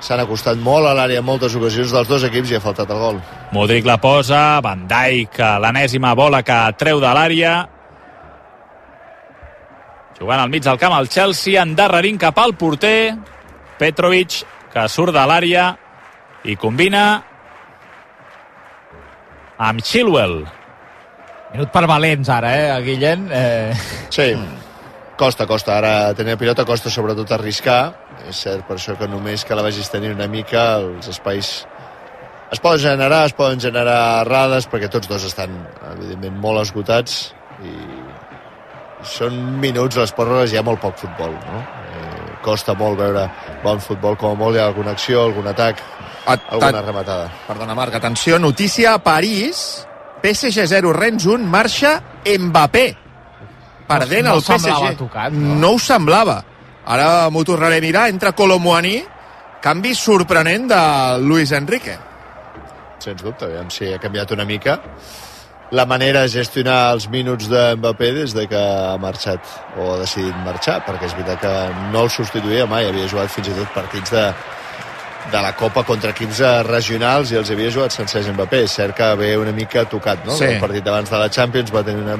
S'han 0.00 0.22
acostat 0.22 0.60
molt 0.62 0.86
a 0.88 0.94
l'àrea 0.96 1.20
en 1.20 1.26
moltes 1.26 1.56
ocasions 1.58 1.92
dels 1.92 2.08
dos 2.08 2.24
equips 2.24 2.52
i 2.52 2.56
ha 2.56 2.62
faltat 2.64 2.88
el 2.94 3.02
gol. 3.02 3.18
Modric 3.52 3.84
la 3.84 3.98
posa, 4.00 4.60
Van 4.64 4.86
Dijk, 4.88 5.36
l'enèsima 5.60 6.14
bola 6.16 6.40
que 6.46 6.58
treu 6.80 7.02
de 7.02 7.12
l'àrea. 7.12 7.54
Jugant 10.18 10.40
al 10.40 10.50
mig 10.50 10.64
del 10.64 10.78
camp 10.80 10.96
el 10.96 11.10
Chelsea, 11.12 11.60
endarrerint 11.60 12.18
cap 12.18 12.38
al 12.40 12.56
porter. 12.56 13.18
Petrovic, 13.78 14.40
que 14.72 14.88
surt 14.88 15.12
de 15.14 15.26
l'àrea 15.28 15.72
i 16.48 16.56
combina 16.56 17.04
amb 19.58 19.84
Chilwell. 19.84 20.40
Minut 21.52 21.72
per 21.72 21.86
valents 21.88 22.28
ara, 22.28 22.52
eh, 22.52 22.82
Guillem? 22.84 23.28
Eh... 23.32 23.72
Sí, 24.12 24.32
costa, 25.16 25.46
costa. 25.46 25.78
Ara 25.78 26.12
tenir 26.14 26.36
la 26.36 26.40
pilota 26.40 26.66
costa 26.68 26.92
sobretot 26.92 27.32
arriscar. 27.36 27.80
És 28.28 28.44
cert 28.44 28.66
per 28.68 28.76
això 28.76 28.96
que 28.98 29.08
només 29.08 29.44
que 29.46 29.56
la 29.56 29.64
vagis 29.64 29.88
tenir 29.92 30.12
una 30.12 30.26
mica 30.28 30.74
els 30.82 31.08
espais 31.08 31.52
es 32.50 32.60
poden 32.60 32.80
generar, 32.80 33.26
es 33.28 33.34
poden 33.36 33.60
generar 33.60 34.22
errades 34.22 34.66
perquè 34.68 34.88
tots 34.90 35.08
dos 35.08 35.24
estan 35.28 35.52
evidentment 35.92 36.38
molt 36.40 36.62
esgotats 36.62 37.18
i 37.62 37.74
són 39.06 39.36
minuts, 39.62 39.98
les 40.00 40.12
pròrrogues 40.16 40.52
hi 40.52 40.58
ha 40.58 40.64
molt 40.66 40.80
poc 40.82 40.96
futbol, 40.98 41.34
no? 41.46 41.60
Eh, 41.94 42.38
costa 42.42 42.74
molt 42.78 42.98
veure 42.98 43.28
bon 43.62 43.78
futbol, 43.84 44.16
com 44.18 44.34
a 44.34 44.40
molt 44.40 44.56
hi 44.56 44.62
ha 44.62 44.66
alguna 44.72 44.96
acció, 44.96 45.22
algun 45.28 45.46
atac, 45.52 45.82
alguna 46.26 46.82
rematada. 46.82 47.28
Perdona, 47.46 47.76
Marc, 47.78 47.94
atenció, 47.94 48.40
notícia 48.42 48.94
a 48.96 49.02
París. 49.02 49.87
PSG 50.22 50.66
0, 50.66 50.92
Rennes 50.92 51.26
1, 51.26 51.44
marxa 51.46 52.02
Mbappé. 52.26 52.86
Perdent 53.88 54.24
No- 54.26 54.30
no 54.30 54.36
el 54.36 54.42
PSG. 54.42 54.58
semblava 54.68 54.96
tocat, 54.96 55.32
no? 55.32 55.54
no 55.54 55.70
ho 55.72 55.78
semblava. 55.78 56.44
Ara 56.86 57.28
m'ho 57.30 57.44
tornaré 57.44 57.78
a 57.78 57.80
mirar, 57.84 58.08
entra 58.08 58.32
Colomboani, 58.32 59.02
canvi 59.60 59.94
sorprenent 59.94 60.68
de 60.68 60.82
Luis 61.20 61.52
Enrique. 61.52 61.96
Sens 62.98 63.22
dubte, 63.22 63.44
aviam 63.46 63.70
si 63.70 63.92
ha 63.92 63.98
canviat 63.98 64.30
una 64.32 64.44
mica 64.44 64.80
la 65.70 65.84
manera 65.84 66.22
de 66.24 66.28
gestionar 66.32 66.94
els 66.94 67.08
minuts 67.12 67.48
de 67.48 67.76
Mbappé 67.76 68.12
des 68.16 68.32
de 68.34 68.46
que 68.48 68.56
ha 68.56 68.96
marxat 68.98 69.40
o 69.76 69.92
ha 69.94 69.98
decidit 70.00 70.34
marxar, 70.44 70.78
perquè 70.86 71.04
és 71.10 71.12
veritat 71.14 71.40
que 71.42 71.90
no 71.92 72.06
el 72.06 72.10
substituïa 72.10 72.64
mai, 72.66 72.86
havia 72.88 73.06
jugat 73.08 73.28
fins 73.28 73.48
i 73.48 73.52
tot 73.52 73.74
partits 73.74 74.10
de, 74.10 74.22
de 75.32 75.42
la 75.42 75.52
Copa 75.56 75.84
contra 75.84 76.14
equips 76.14 76.40
eh, 76.40 76.54
regionals 76.66 77.32
i 77.32 77.38
els 77.40 77.50
havia 77.52 77.70
jugat 77.74 77.94
sencers 77.94 78.30
Mbappé. 78.32 78.62
És 78.64 78.78
cert 78.80 78.96
que 78.96 79.10
ve 79.20 79.34
una 79.38 79.52
mica 79.52 79.84
tocat, 79.90 80.24
no? 80.26 80.36
Sí. 80.38 80.54
El 80.54 80.62
partit 80.62 80.86
abans 80.88 81.10
de 81.10 81.20
la 81.20 81.28
Champions 81.30 81.72
va 81.74 81.84
tenir 81.84 82.02
una 82.06 82.16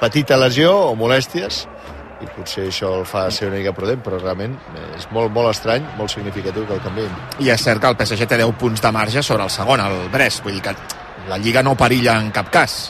petita 0.00 0.38
lesió 0.40 0.72
o 0.88 0.94
molèsties 0.96 1.66
i 2.20 2.28
potser 2.34 2.66
això 2.68 2.92
el 2.98 3.06
fa 3.08 3.26
ser 3.32 3.48
una 3.48 3.58
mica 3.58 3.72
prudent, 3.76 4.00
però 4.04 4.18
realment 4.20 4.56
és 4.96 5.06
molt, 5.14 5.32
molt 5.32 5.50
estrany, 5.54 5.86
molt 5.96 6.12
significatiu 6.12 6.66
que 6.68 6.76
el 6.76 6.82
canviïn. 6.84 7.12
I 7.40 7.52
és 7.54 7.64
cert 7.64 7.80
que 7.80 7.92
el 7.92 7.96
PSG 7.96 8.28
té 8.28 8.40
10 8.42 8.56
punts 8.60 8.84
de 8.84 8.92
marge 8.92 9.24
sobre 9.24 9.46
el 9.48 9.52
segon, 9.52 9.80
el 9.80 10.08
Brest. 10.12 10.44
Vull 10.44 10.58
dir 10.58 10.64
que 10.68 10.76
la 11.30 11.40
Lliga 11.40 11.64
no 11.64 11.76
perilla 11.80 12.18
en 12.20 12.30
cap 12.34 12.52
cas. 12.52 12.80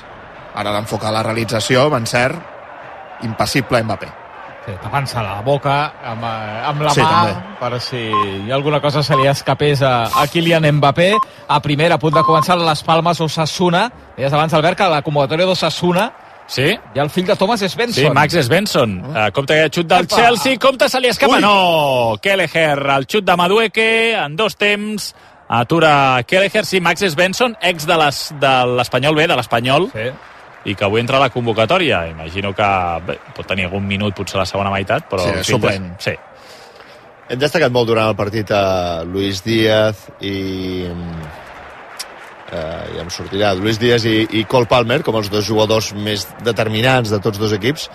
Ara 0.59 0.75
d'enfocar 0.75 1.15
la 1.15 1.23
realització, 1.27 1.87
ben 1.93 2.11
cert, 2.11 3.23
impassible 3.23 3.85
Mbappé. 3.87 4.20
Sí, 4.67 4.73
tapant-se 4.83 5.23
la 5.25 5.41
boca 5.41 5.77
amb, 6.05 6.23
eh, 6.23 6.63
amb 6.69 6.83
la 6.83 6.91
Sí, 6.95 7.01
mà 7.01 7.09
també. 7.11 7.57
per 7.61 7.81
si 7.81 7.97
hi 8.45 8.51
ha 8.51 8.55
alguna 8.55 8.81
cosa 8.81 9.03
se 9.03 9.17
li 9.17 9.27
escapés 9.27 9.81
a, 9.83 10.05
a 10.05 10.27
Kylian 10.29 10.67
Mbappé 10.77 11.15
a 11.49 11.61
primera, 11.65 11.95
a 11.95 11.99
punt 11.99 12.15
de 12.15 12.23
començar 12.23 12.59
les 12.61 12.83
Palmes 12.85 13.21
Osasuna 13.21 13.87
deies 14.17 14.33
abans 14.33 14.53
Albert 14.55 14.77
que 14.79 14.89
la 14.93 15.01
convocatòria 15.03 15.47
d'Osasuna 15.47 16.11
Sí. 16.51 16.65
i 16.95 16.99
el 16.99 17.09
fill 17.15 17.27
de 17.29 17.37
Thomas 17.37 17.63
és 17.63 17.77
Benson 17.77 18.03
Sí, 18.05 18.11
Max 18.11 18.35
Svensson. 18.35 18.97
Uh, 19.07 19.31
compte 19.33 19.55
que 19.55 19.69
xut 19.71 19.87
del 19.87 20.03
Epa. 20.05 20.17
Chelsea, 20.17 20.59
compte 20.59 20.89
se 20.89 20.99
li 21.01 21.07
escapa. 21.07 21.37
Ui. 21.37 21.41
No! 21.41 22.17
Kelleher, 22.21 22.77
el 22.97 23.07
xut 23.07 23.23
de 23.25 23.37
Madueque, 23.37 24.17
en 24.19 24.35
dos 24.35 24.57
temps, 24.57 25.15
atura 25.49 26.21
Kelleher, 26.27 26.65
sí, 26.67 26.81
Max 26.81 27.05
Svensson, 27.07 27.57
ex 27.63 27.87
de 27.87 27.97
les- 27.97 28.35
de 28.41 28.67
l'Espanyol 28.77 29.15
B, 29.15 29.29
de 29.29 29.37
l'Espanyol, 29.37 29.91
sí. 29.93 30.11
I 30.65 30.75
que 30.77 30.85
avui 30.85 31.01
entra 31.01 31.17
a 31.19 31.25
la 31.25 31.31
convocatòria. 31.33 32.07
Imagino 32.11 32.53
que 32.57 32.69
bé, 33.07 33.19
pot 33.37 33.47
tenir 33.49 33.69
algun 33.69 33.87
minut, 33.87 34.15
potser 34.17 34.39
a 34.39 34.45
la 34.45 34.49
segona 34.49 34.73
meitat, 34.73 35.09
però... 35.11 35.25
Sí, 35.41 35.55
suplent. 35.55 35.93
Sí. 36.03 36.17
Hem 37.31 37.39
destacat 37.39 37.71
molt 37.73 37.87
durant 37.87 38.11
el 38.11 38.17
partit 38.19 38.51
a 38.51 39.05
Luis 39.07 39.45
Díaz 39.47 40.09
i 40.27 40.89
eh, 42.51 42.87
ja 42.97 43.05
em 43.05 43.11
sortirà 43.15 43.53
Luis 43.55 43.79
Díaz 43.79 44.05
i, 44.09 44.25
i 44.41 44.45
Cole 44.51 44.69
Palmer 44.71 45.01
com 45.07 45.19
els 45.21 45.31
dos 45.31 45.47
jugadors 45.47 45.93
més 45.95 46.27
determinants 46.45 47.13
de 47.13 47.21
tots 47.23 47.39
dos 47.39 47.55
equips 47.57 47.89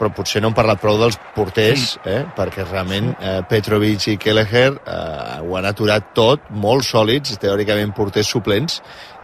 però 0.00 0.08
potser 0.16 0.40
no 0.40 0.48
hem 0.48 0.56
parlat 0.56 0.80
prou 0.80 0.96
dels 0.96 1.18
porters 1.34 1.98
eh? 2.08 2.22
perquè 2.36 2.64
realment 2.64 3.12
eh, 3.18 3.40
Petrovic 3.48 4.06
i 4.08 4.16
Kelleher 4.20 4.70
eh, 4.72 5.40
ho 5.44 5.56
han 5.58 5.68
aturat 5.68 6.14
tot 6.16 6.48
molt 6.50 6.86
sòlids, 6.88 7.36
teòricament 7.42 7.92
porters 7.96 8.30
suplents 8.32 8.80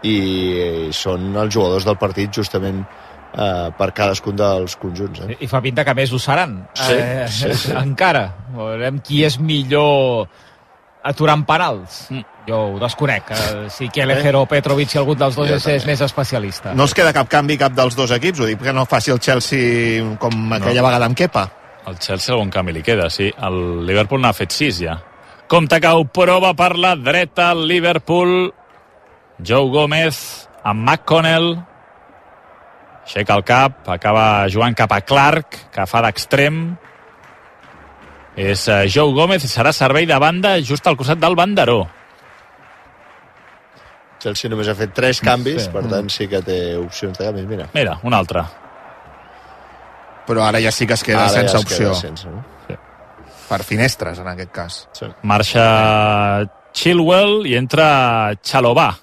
i, 0.06 0.88
són 0.94 1.32
els 1.36 1.52
jugadors 1.54 1.86
del 1.88 1.98
partit 2.00 2.32
justament 2.38 2.82
eh, 2.84 3.68
per 3.76 3.90
cadascun 3.96 4.36
dels 4.38 4.76
conjunts 4.80 5.24
eh? 5.26 5.36
i 5.42 5.48
fa 5.50 5.60
pinta 5.64 5.84
que 5.86 5.94
més 5.98 6.12
ho 6.14 6.20
seran 6.22 6.60
Sí, 6.78 6.98
sí, 7.40 7.52
sí. 7.66 7.74
encara 7.86 8.28
veurem 8.56 9.00
qui 9.04 9.24
és 9.26 9.38
millor 9.42 10.28
aturant 11.06 11.44
penals 11.46 12.06
mm. 12.10 12.22
jo 12.48 12.60
ho 12.74 12.78
desconec 12.82 13.30
eh, 13.34 13.66
si 13.70 13.88
Kelleher 13.94 14.34
o 14.40 14.46
Petrovic 14.50 14.90
si 14.90 14.98
algun 14.98 15.18
dels 15.20 15.36
dos 15.38 15.50
Jo 15.50 15.58
és, 15.60 15.68
és 15.76 15.86
més 15.86 16.00
especialista 16.02 16.74
No 16.74 16.88
es 16.88 16.94
queda 16.98 17.12
cap 17.16 17.28
canvi 17.30 17.58
cap 17.60 17.74
dels 17.76 17.94
dos 17.98 18.10
equips, 18.16 18.40
ho 18.42 18.48
dic 18.50 18.62
que 18.62 18.74
no 18.74 18.86
faci 18.90 19.14
el 19.14 19.20
Chelsea 19.22 20.02
com 20.22 20.34
aquella 20.52 20.82
No. 20.82 20.88
vegada 20.88 21.06
amb 21.06 21.16
Kepa. 21.18 21.44
El 21.86 22.00
Chelsea 22.02 22.32
algun 22.34 22.50
canvi 22.50 22.72
li 22.74 22.82
queda, 22.82 23.06
sí. 23.14 23.28
El 23.46 23.86
Liverpool 23.86 24.18
n'ha 24.24 24.32
fet 24.34 24.50
sis 24.50 24.80
ja. 24.82 24.96
Compte 25.46 25.78
que 25.78 25.92
ho 25.94 26.02
prova 26.10 26.50
per 26.58 26.72
la 26.82 26.96
dreta 26.98 27.52
el 27.54 27.60
Liverpool. 27.70 28.48
Joe 29.44 29.68
Gómez 29.70 30.48
amb 30.64 30.82
McConnell. 30.88 31.56
Aixeca 33.06 33.36
el 33.38 33.44
cap, 33.46 33.84
acaba 33.92 34.48
jugant 34.50 34.74
cap 34.74 34.90
a 34.96 35.00
Clark, 35.06 35.58
que 35.74 35.84
fa 35.86 36.00
d'extrem. 36.02 36.56
És 38.36 38.66
eh, 38.68 38.82
Joe 38.92 39.14
Gómez 39.14 39.44
i 39.46 39.48
serà 39.48 39.70
servei 39.72 40.08
de 40.10 40.16
banda 40.20 40.56
just 40.60 40.86
al 40.90 40.96
costat 40.98 41.20
del 41.22 41.36
banderó. 41.38 41.84
Chelsea 44.20 44.50
només 44.50 44.68
ha 44.68 44.74
fet 44.74 44.92
tres 44.96 45.20
canvis, 45.22 45.66
Sí. 45.68 45.70
per 45.70 45.84
tant 45.86 46.08
sí 46.10 46.26
que 46.28 46.40
té 46.42 46.58
opcions 46.80 47.16
de 47.18 47.24
canvis. 47.28 47.46
Mira, 47.46 47.68
Mira, 47.74 47.98
un 48.02 48.14
altre. 48.16 48.42
Però 50.26 50.42
ara 50.42 50.58
ja 50.60 50.72
sí 50.72 50.86
que 50.86 50.94
es 50.94 51.04
queda 51.04 51.26
Ara 51.28 51.28
ja 51.30 51.48
sense 51.48 51.56
es 51.58 51.64
queda 51.64 51.90
opció. 51.92 51.94
sense, 51.94 52.28
no? 52.28 52.44
Per 53.48 53.62
finestres, 53.62 54.18
en 54.18 54.26
aquest 54.26 54.50
cas. 54.50 54.88
Sí. 54.92 55.06
Marxa 55.22 56.42
Chilwell 56.72 57.46
i 57.46 57.54
entra 57.54 58.34
Chalobah. 58.42 58.96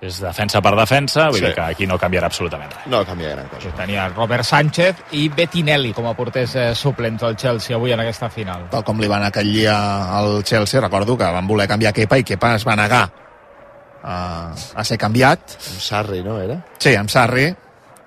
És 0.00 0.16
defensa 0.22 0.62
per 0.64 0.72
defensa, 0.78 1.26
vull 1.28 1.40
Sí. 1.40 1.44
dir 1.44 1.54
que 1.54 1.60
aquí 1.60 1.86
no 1.86 1.98
canviarà 1.98 2.24
absolutament 2.30 2.72
res. 2.72 2.86
No 2.86 3.04
canvia 3.04 3.34
gran 3.34 3.48
cosa. 3.48 3.68
Tenia 3.76 4.08
Robert 4.08 4.44
Sánchez 4.44 4.96
i 5.12 5.28
Bettinelli 5.28 5.92
com 5.92 6.06
a 6.08 6.14
porters 6.14 6.54
eh, 6.56 6.74
suplents 6.74 7.20
del 7.20 7.36
Chelsea 7.36 7.76
avui 7.76 7.92
en 7.92 8.00
aquesta 8.00 8.30
final. 8.30 8.68
Tal 8.70 8.82
com 8.84 8.98
li 8.98 9.06
van 9.08 9.24
acollir 9.24 9.68
al 9.68 10.42
Chelsea, 10.42 10.80
recordo 10.80 11.18
que 11.18 11.24
van 11.24 11.46
voler 11.46 11.68
canviar 11.68 11.92
Kepa 11.92 12.16
i 12.16 12.24
Kepa 12.24 12.54
es 12.54 12.66
va 12.66 12.76
negar 12.76 13.10
a, 14.02 14.54
a 14.74 14.84
ser 14.84 14.96
canviat. 14.96 15.58
Amb 15.58 15.80
Sarri, 15.84 16.22
no, 16.24 16.38
era? 16.40 16.56
Sí, 16.78 16.94
amb 16.96 17.10
Sarri, 17.12 17.50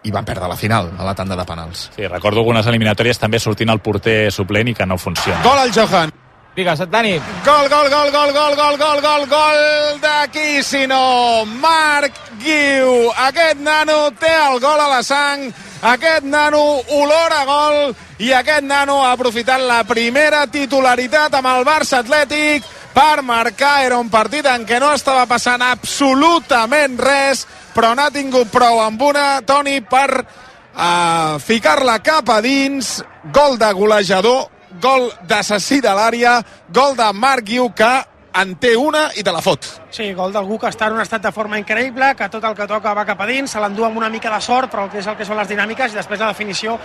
i 0.04 0.12
van 0.12 0.26
perdre 0.26 0.48
la 0.50 0.58
final, 0.58 0.90
a 0.98 1.06
la 1.06 1.14
tanda 1.14 1.36
de 1.38 1.46
penals. 1.46 1.92
Sí, 1.96 2.08
recordo 2.08 2.40
algunes 2.42 2.66
eliminatòries 2.68 3.20
també 3.22 3.40
sortint 3.40 3.70
el 3.70 3.80
porter 3.80 4.32
suplent 4.32 4.68
i 4.68 4.74
que 4.74 4.86
no 4.90 4.98
funciona. 4.98 5.44
Gol 5.46 5.60
al 5.60 5.72
Johan. 5.72 6.12
Digues, 6.56 6.80
Dani. 6.92 7.20
Gol, 7.44 7.68
gol, 7.68 7.90
gol, 7.90 8.12
gol, 8.12 8.32
gol, 8.32 8.56
gol, 8.56 8.78
gol, 8.78 9.00
gol, 9.02 9.26
gol 9.26 10.00
d'aquí, 10.04 10.62
si 10.62 10.86
no, 10.86 11.46
Marc 11.46 12.14
Guiu. 12.44 13.10
Aquest 13.26 13.58
nano 13.58 14.12
té 14.22 14.30
el 14.30 14.60
gol 14.62 14.78
a 14.78 14.86
la 14.92 15.02
sang, 15.02 15.48
aquest 15.82 16.30
nano 16.30 16.62
olor 16.94 17.34
a 17.34 17.42
gol 17.50 17.96
i 18.22 18.30
aquest 18.38 18.64
nano 18.70 19.02
ha 19.02 19.16
aprofitat 19.18 19.66
la 19.66 19.82
primera 19.84 20.46
titularitat 20.46 21.34
amb 21.40 21.50
el 21.56 21.66
Barça 21.66 22.04
Atlètic 22.04 22.70
per 22.94 23.26
marcar. 23.26 23.82
Era 23.90 23.98
un 23.98 24.14
partit 24.14 24.46
en 24.46 24.70
què 24.70 24.78
no 24.80 24.94
estava 24.94 25.26
passant 25.26 25.66
absolutament 25.66 27.02
res, 27.02 27.48
però 27.74 27.96
n'ha 27.98 28.12
tingut 28.14 28.54
prou 28.54 28.78
amb 28.86 29.02
una, 29.02 29.42
Toni, 29.42 29.80
per 29.82 30.22
uh, 30.22 31.42
ficar-la 31.42 31.98
cap 32.06 32.30
a 32.30 32.40
dins. 32.46 33.00
Gol 33.34 33.58
de 33.58 33.74
golejador, 33.74 34.53
gol 34.82 35.12
d'assassí 35.28 35.82
de 35.82 35.94
l'àrea, 35.94 36.40
gol 36.74 36.96
de 36.98 37.12
Marc 37.14 37.46
Guiu 37.52 37.70
que 37.76 37.94
en 38.42 38.56
té 38.58 38.76
una 38.80 39.10
i 39.16 39.24
te 39.24 39.32
la 39.32 39.42
fot. 39.46 39.83
Sí, 39.94 40.08
gol 40.18 40.32
d'algú 40.34 40.56
que 40.58 40.72
està 40.72 40.88
en 40.90 40.96
un 40.96 41.04
estat 41.04 41.22
de 41.22 41.30
forma 41.30 41.60
increïble, 41.62 42.16
que 42.18 42.26
tot 42.34 42.42
el 42.50 42.56
que 42.58 42.66
toca 42.66 42.96
va 42.98 43.04
cap 43.06 43.20
a 43.22 43.28
dins, 43.30 43.52
se 43.54 43.60
l'endú 43.62 43.86
amb 43.86 44.00
una 44.00 44.10
mica 44.10 44.32
de 44.34 44.40
sort, 44.42 44.72
però 44.74 44.88
el 44.88 44.90
que 44.90 45.04
és 45.04 45.10
el 45.12 45.14
que 45.20 45.28
són 45.28 45.38
les 45.38 45.52
dinàmiques, 45.52 45.94
i 45.94 46.00
després 46.00 46.18
la 46.18 46.32
definició 46.32 46.80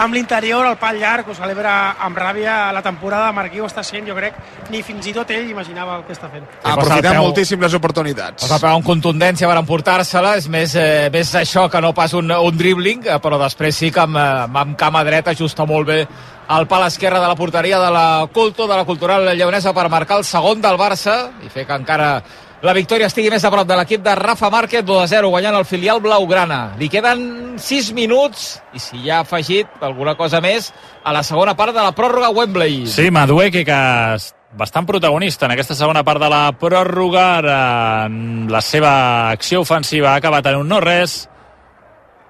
amb 0.00 0.16
l'interior, 0.16 0.64
el 0.70 0.78
pal 0.80 0.96
llarg, 0.96 1.28
ho 1.28 1.36
celebra 1.36 1.74
amb 2.00 2.16
ràbia 2.16 2.72
la 2.72 2.80
temporada 2.80 3.32
Guiu 3.52 3.66
està 3.66 3.82
sent, 3.84 4.08
jo 4.08 4.14
crec, 4.16 4.38
ni 4.72 4.80
fins 4.82 5.06
i 5.06 5.12
tot 5.12 5.28
ell 5.30 5.50
imaginava 5.50 5.98
el 5.98 6.06
que 6.06 6.14
està 6.16 6.30
fent. 6.32 6.46
Ha 6.62 6.72
aprofitat 6.72 7.18
moltíssim 7.18 7.60
les 7.60 7.74
oportunitats. 7.76 8.48
Va 8.48 8.56
pegar 8.56 8.78
un 8.80 8.86
contundència, 8.86 9.46
van 9.50 9.60
emportar-se-la, 9.60 10.38
és 10.40 10.48
més, 10.48 10.74
eh, 10.74 11.10
més 11.12 11.34
això 11.34 11.68
que 11.68 11.82
no 11.84 11.92
pas 11.92 12.14
un, 12.16 12.32
un 12.32 12.56
dribbling, 12.56 13.04
eh, 13.04 13.18
però 13.20 13.36
després 13.44 13.76
sí 13.76 13.92
que 13.92 14.00
amb, 14.00 14.16
eh, 14.16 14.62
amb 14.64 14.78
cama 14.80 15.04
dreta 15.04 15.36
ajusta 15.36 15.68
molt 15.68 15.86
bé 15.92 16.06
el 16.48 16.66
pal 16.66 16.86
esquerre 16.86 17.20
de 17.20 17.28
la 17.28 17.36
porteria 17.36 17.78
de 17.80 17.90
la 17.90 18.26
Culto, 18.32 18.66
de 18.66 18.76
la 18.76 18.84
Cultural 18.84 19.36
Lleonesa, 19.36 19.72
per 19.74 19.88
marcar 19.92 20.18
el 20.18 20.24
segon 20.24 20.64
del 20.64 20.80
Barça 20.80 21.28
i 21.44 21.52
fer 21.52 21.66
que 21.68 21.76
encara 21.76 22.22
la 22.64 22.72
victòria 22.72 23.10
estigui 23.10 23.28
més 23.28 23.44
a 23.44 23.50
prop 23.52 23.66
de 23.68 23.76
l'equip 23.76 24.00
de 24.00 24.14
Rafa 24.16 24.48
Márquez, 24.48 24.84
2 24.88 25.02
a 25.02 25.08
0, 25.10 25.28
guanyant 25.34 25.58
el 25.58 25.66
filial 25.68 26.00
blaugrana. 26.00 26.74
Li 26.80 26.88
queden 26.88 27.58
6 27.60 27.90
minuts, 27.92 28.46
i 28.72 28.80
si 28.80 29.02
ja 29.04 29.18
ha 29.18 29.26
afegit 29.26 29.82
alguna 29.84 30.14
cosa 30.16 30.40
més, 30.40 30.70
a 31.04 31.12
la 31.12 31.20
segona 31.22 31.52
part 31.58 31.76
de 31.76 31.82
la 31.84 31.92
pròrroga 31.92 32.30
Wembley. 32.32 32.86
Sí, 32.88 33.10
Madueque, 33.12 33.66
que 33.68 33.80
bastant 34.56 34.86
protagonista 34.86 35.44
en 35.44 35.52
aquesta 35.52 35.76
segona 35.76 36.04
part 36.06 36.22
de 36.22 36.30
la 36.32 36.44
pròrroga. 36.56 37.24
Ara, 37.42 37.58
la 38.48 38.62
seva 38.64 38.94
acció 39.30 39.60
ofensiva 39.64 40.14
ha 40.14 40.22
acabat 40.22 40.46
en 40.48 40.62
un 40.62 40.72
no-res. 40.72 41.24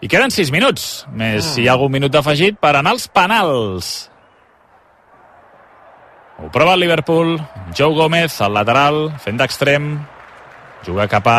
I 0.03 0.11
queden 0.11 0.35
6 0.35 0.51
minuts, 0.53 1.05
més 1.15 1.47
si 1.55 1.63
hi 1.63 1.69
ha 1.69 1.77
algun 1.79 1.93
minut 1.95 2.13
d'afegit 2.13 2.59
per 2.61 2.75
anar 2.75 2.97
als 2.97 3.07
penals. 3.09 3.93
Ho 6.43 6.51
prova 6.51 6.75
el 6.75 6.83
Liverpool, 6.83 7.39
Joe 7.79 7.95
Gómez, 7.95 8.41
al 8.43 8.59
lateral, 8.59 9.07
fent 9.23 9.39
d'extrem, 9.39 9.93
juga 10.87 11.09
cap 11.11 11.27
a 11.27 11.39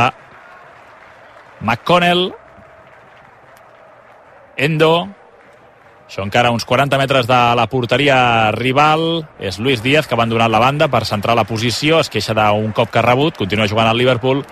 McConnell, 1.62 2.34
Endo, 4.56 5.10
això 6.08 6.24
encara 6.24 6.52
uns 6.54 6.64
40 6.70 7.00
metres 7.02 7.28
de 7.28 7.40
la 7.58 7.66
porteria 7.68 8.52
rival. 8.56 9.26
És 9.40 9.60
Luis 9.60 9.82
Díaz, 9.84 10.08
que 10.08 10.16
ha 10.16 10.20
abandonat 10.20 10.52
la 10.54 10.62
banda 10.62 10.88
per 10.88 11.04
centrar 11.06 11.36
la 11.36 11.48
posició. 11.50 12.00
Es 12.00 12.12
queixa 12.14 12.36
d'un 12.38 12.72
cop 12.72 12.92
que 12.92 13.02
ha 13.02 13.06
rebut. 13.06 13.36
Continua 13.38 13.68
jugant 13.68 13.90
al 13.90 13.98
Liverpool. 14.00 14.46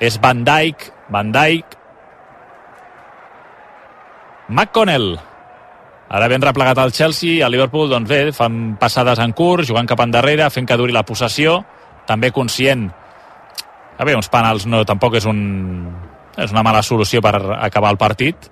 És 0.00 0.20
Van 0.22 0.44
Dijk. 0.46 0.88
Van 1.12 1.32
Dijk. 1.34 1.76
McConnell. 4.48 5.14
Ara 6.14 6.28
ben 6.28 6.42
replegat 6.42 6.78
al 6.78 6.92
Chelsea, 6.92 7.44
al 7.44 7.50
Liverpool, 7.50 7.88
doncs 7.90 8.08
bé, 8.08 8.20
fan 8.36 8.76
passades 8.78 9.18
en 9.18 9.32
curs, 9.32 9.66
jugant 9.66 9.88
cap 9.88 10.02
endarrere, 10.04 10.46
fent 10.52 10.68
que 10.68 10.76
duri 10.78 10.92
la 10.92 11.02
possessió, 11.02 11.56
també 12.06 12.30
conscient 12.30 12.90
a 13.98 14.04
veure, 14.04 14.18
uns 14.18 14.30
penals 14.32 14.66
no, 14.66 14.82
tampoc 14.88 15.18
és, 15.20 15.28
un, 15.30 15.38
és 16.36 16.52
una 16.52 16.64
mala 16.66 16.82
solució 16.82 17.22
per 17.22 17.36
acabar 17.58 17.94
el 17.94 18.00
partit, 18.00 18.50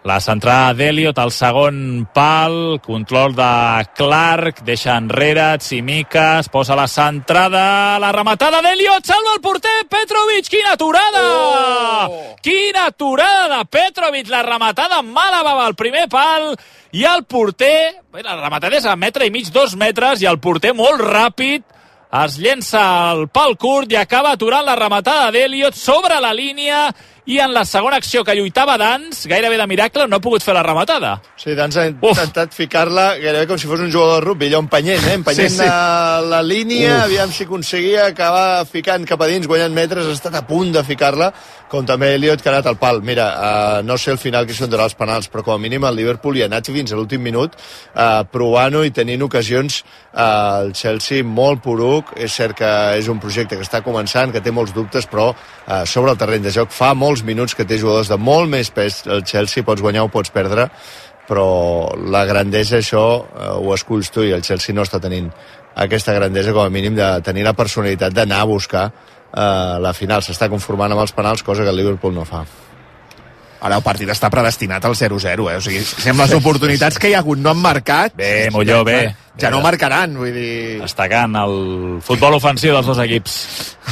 La 0.00 0.16
centrada 0.16 0.72
d'Eliot 0.72 1.18
al 1.20 1.28
segon 1.28 2.06
pal, 2.16 2.78
control 2.80 3.34
de 3.36 3.48
Clark, 3.98 4.62
deixa 4.64 4.94
enrere, 4.96 5.58
Tsimikas, 5.60 6.48
posa 6.48 6.72
la 6.78 6.86
centrada, 6.88 7.98
la 8.00 8.08
rematada 8.16 8.62
d'Eliot, 8.64 9.04
salva 9.04 9.34
el 9.36 9.42
porter, 9.44 9.74
Petrovic, 9.92 10.48
quina 10.48 10.72
aturada! 10.72 11.20
Oh! 11.20 12.16
Quina 12.40 12.86
aturada 12.88 13.58
de 13.58 13.66
Petrovic, 13.68 14.30
la 14.32 14.40
rematada 14.46 15.02
mala 15.04 15.42
bava 15.44 15.66
al 15.68 15.76
primer 15.76 16.06
pal, 16.08 16.54
i 16.96 17.04
el 17.04 17.26
porter, 17.28 18.00
bé, 18.08 18.24
la 18.24 18.38
rematada 18.40 18.80
és 18.80 18.88
a 18.88 18.96
metre 18.96 19.28
i 19.28 19.34
mig, 19.34 19.52
dos 19.52 19.76
metres, 19.76 20.24
i 20.24 20.30
el 20.32 20.40
porter 20.40 20.72
molt 20.72 21.04
ràpid, 21.04 21.68
es 22.10 22.38
llença 22.42 22.80
el 23.12 23.28
pal 23.30 23.54
curt 23.54 23.92
i 23.92 23.98
acaba 24.00 24.32
aturant 24.34 24.66
la 24.66 24.74
rematada 24.78 25.30
d'Eliot 25.30 25.76
sobre 25.78 26.16
la 26.18 26.32
línia 26.34 26.88
i 27.30 27.38
en 27.38 27.52
la 27.54 27.62
segona 27.64 28.00
acció 28.00 28.24
que 28.26 28.34
lluitava 28.34 28.74
Dans, 28.80 29.20
gairebé 29.30 29.58
de 29.60 29.66
miracle, 29.70 30.06
no 30.10 30.18
ha 30.18 30.22
pogut 30.24 30.42
fer 30.42 30.54
la 30.56 30.64
rematada. 30.66 31.12
Sí, 31.38 31.54
Dans 31.54 31.76
ha 31.78 31.86
intentat 31.86 32.56
ficar-la 32.56 33.12
gairebé 33.22 33.46
com 33.46 33.60
si 33.60 33.70
fos 33.70 33.82
un 33.84 33.92
jugador 33.92 34.18
de 34.18 34.26
rugby, 34.26 34.48
allò 34.50 34.64
empenyent, 34.64 35.06
eh? 35.06 35.14
empenyent 35.20 35.54
sí, 35.54 35.62
sí. 35.62 35.68
La, 36.32 36.40
línia, 36.42 36.96
Uf. 36.96 37.04
aviam 37.04 37.30
si 37.30 37.46
aconseguia 37.46 38.08
acabar 38.10 38.64
ficant 38.66 39.06
cap 39.06 39.22
a 39.22 39.30
dins, 39.30 39.46
guanyant 39.46 39.76
metres, 39.76 40.08
ha 40.10 40.16
estat 40.16 40.40
a 40.40 40.42
punt 40.48 40.72
de 40.74 40.82
ficar-la, 40.86 41.30
com 41.70 41.86
també 41.86 42.08
Elliot, 42.16 42.42
que 42.42 42.50
ha 42.50 42.56
anat 42.56 42.66
al 42.66 42.80
pal. 42.80 42.98
Mira, 43.06 43.28
uh, 43.30 43.86
no 43.86 43.94
sé 43.94 44.10
al 44.10 44.18
final 44.18 44.48
qui 44.48 44.56
són 44.58 44.74
els 44.74 44.98
penals, 44.98 45.30
però 45.30 45.46
com 45.46 45.54
a 45.54 45.62
mínim 45.62 45.86
el 45.86 46.00
Liverpool 46.00 46.36
hi 46.36 46.42
ha 46.42 46.50
anat 46.50 46.66
fins 46.74 46.90
a 46.90 46.98
l'últim 46.98 47.22
minut 47.22 47.54
uh, 47.54 48.24
provant-ho 48.26 48.82
i 48.82 48.90
tenint 48.94 49.22
ocasions 49.22 49.84
uh, 49.84 50.64
el 50.64 50.74
Chelsea 50.74 51.22
molt 51.22 51.62
poruc. 51.62 52.10
És 52.18 52.34
cert 52.34 52.58
que 52.58 52.72
és 52.98 53.06
un 53.12 53.22
projecte 53.22 53.54
que 53.54 53.66
està 53.66 53.84
començant, 53.86 54.34
que 54.34 54.42
té 54.42 54.50
molts 54.50 54.74
dubtes, 54.74 55.06
però 55.06 55.30
uh, 55.70 55.84
sobre 55.86 56.10
el 56.10 56.18
terreny 56.18 56.42
de 56.42 56.52
joc 56.54 56.74
fa 56.74 56.90
molts 56.98 57.22
minuts 57.22 57.54
que 57.54 57.64
té 57.64 57.78
jugadors 57.78 58.10
de 58.10 58.18
molt 58.18 58.50
més 58.50 58.72
pes. 58.74 59.04
El 59.06 59.22
Chelsea 59.22 59.64
pots 59.64 59.80
guanyar 59.80 60.08
o 60.08 60.10
pots 60.12 60.34
perdre, 60.34 60.66
però 61.30 61.46
la 62.10 62.26
grandesa 62.26 62.80
això 62.82 63.06
uh, 63.22 63.54
ho 63.62 63.72
esculls 63.78 64.10
tu 64.10 64.26
i 64.26 64.34
el 64.34 64.42
Chelsea 64.42 64.74
no 64.74 64.82
està 64.82 64.98
tenint 65.00 65.30
aquesta 65.80 66.12
grandesa 66.12 66.52
com 66.52 66.66
a 66.66 66.72
mínim 66.72 66.96
de 66.98 67.08
tenir 67.22 67.46
la 67.46 67.54
personalitat 67.54 68.12
d'anar 68.12 68.42
a 68.42 68.48
buscar 68.50 68.90
eh, 68.90 69.76
la 69.80 69.92
final 69.94 70.24
s'està 70.24 70.48
conformant 70.50 70.92
amb 70.92 71.04
els 71.04 71.14
penals, 71.14 71.44
cosa 71.46 71.62
que 71.64 71.70
el 71.70 71.78
Liverpool 71.78 72.14
no 72.14 72.26
fa. 72.26 72.44
Ara 73.60 73.76
el 73.76 73.84
partit 73.84 74.08
està 74.08 74.30
predestinat 74.32 74.84
al 74.88 74.94
0-0, 74.96 75.48
eh? 75.52 75.56
O 75.58 75.64
sigui, 75.64 75.82
sembla 75.84 76.24
les 76.24 76.36
oportunitats 76.38 76.96
que 77.00 77.10
hi 77.10 77.16
ha 77.16 77.20
hagut 77.20 77.40
no 77.40 77.52
han 77.52 77.60
marcat... 77.60 78.14
Bé, 78.16 78.48
Molló, 78.54 78.80
bé. 78.88 79.02
Ja 79.40 79.50
no 79.52 79.60
marcaran, 79.64 80.16
vull 80.20 80.32
dir... 80.34 80.80
Destacant 80.82 81.36
el 81.40 81.54
futbol 82.04 82.36
ofensiu 82.36 82.74
dels 82.74 82.88
dos 82.88 82.98
equips. 83.04 83.36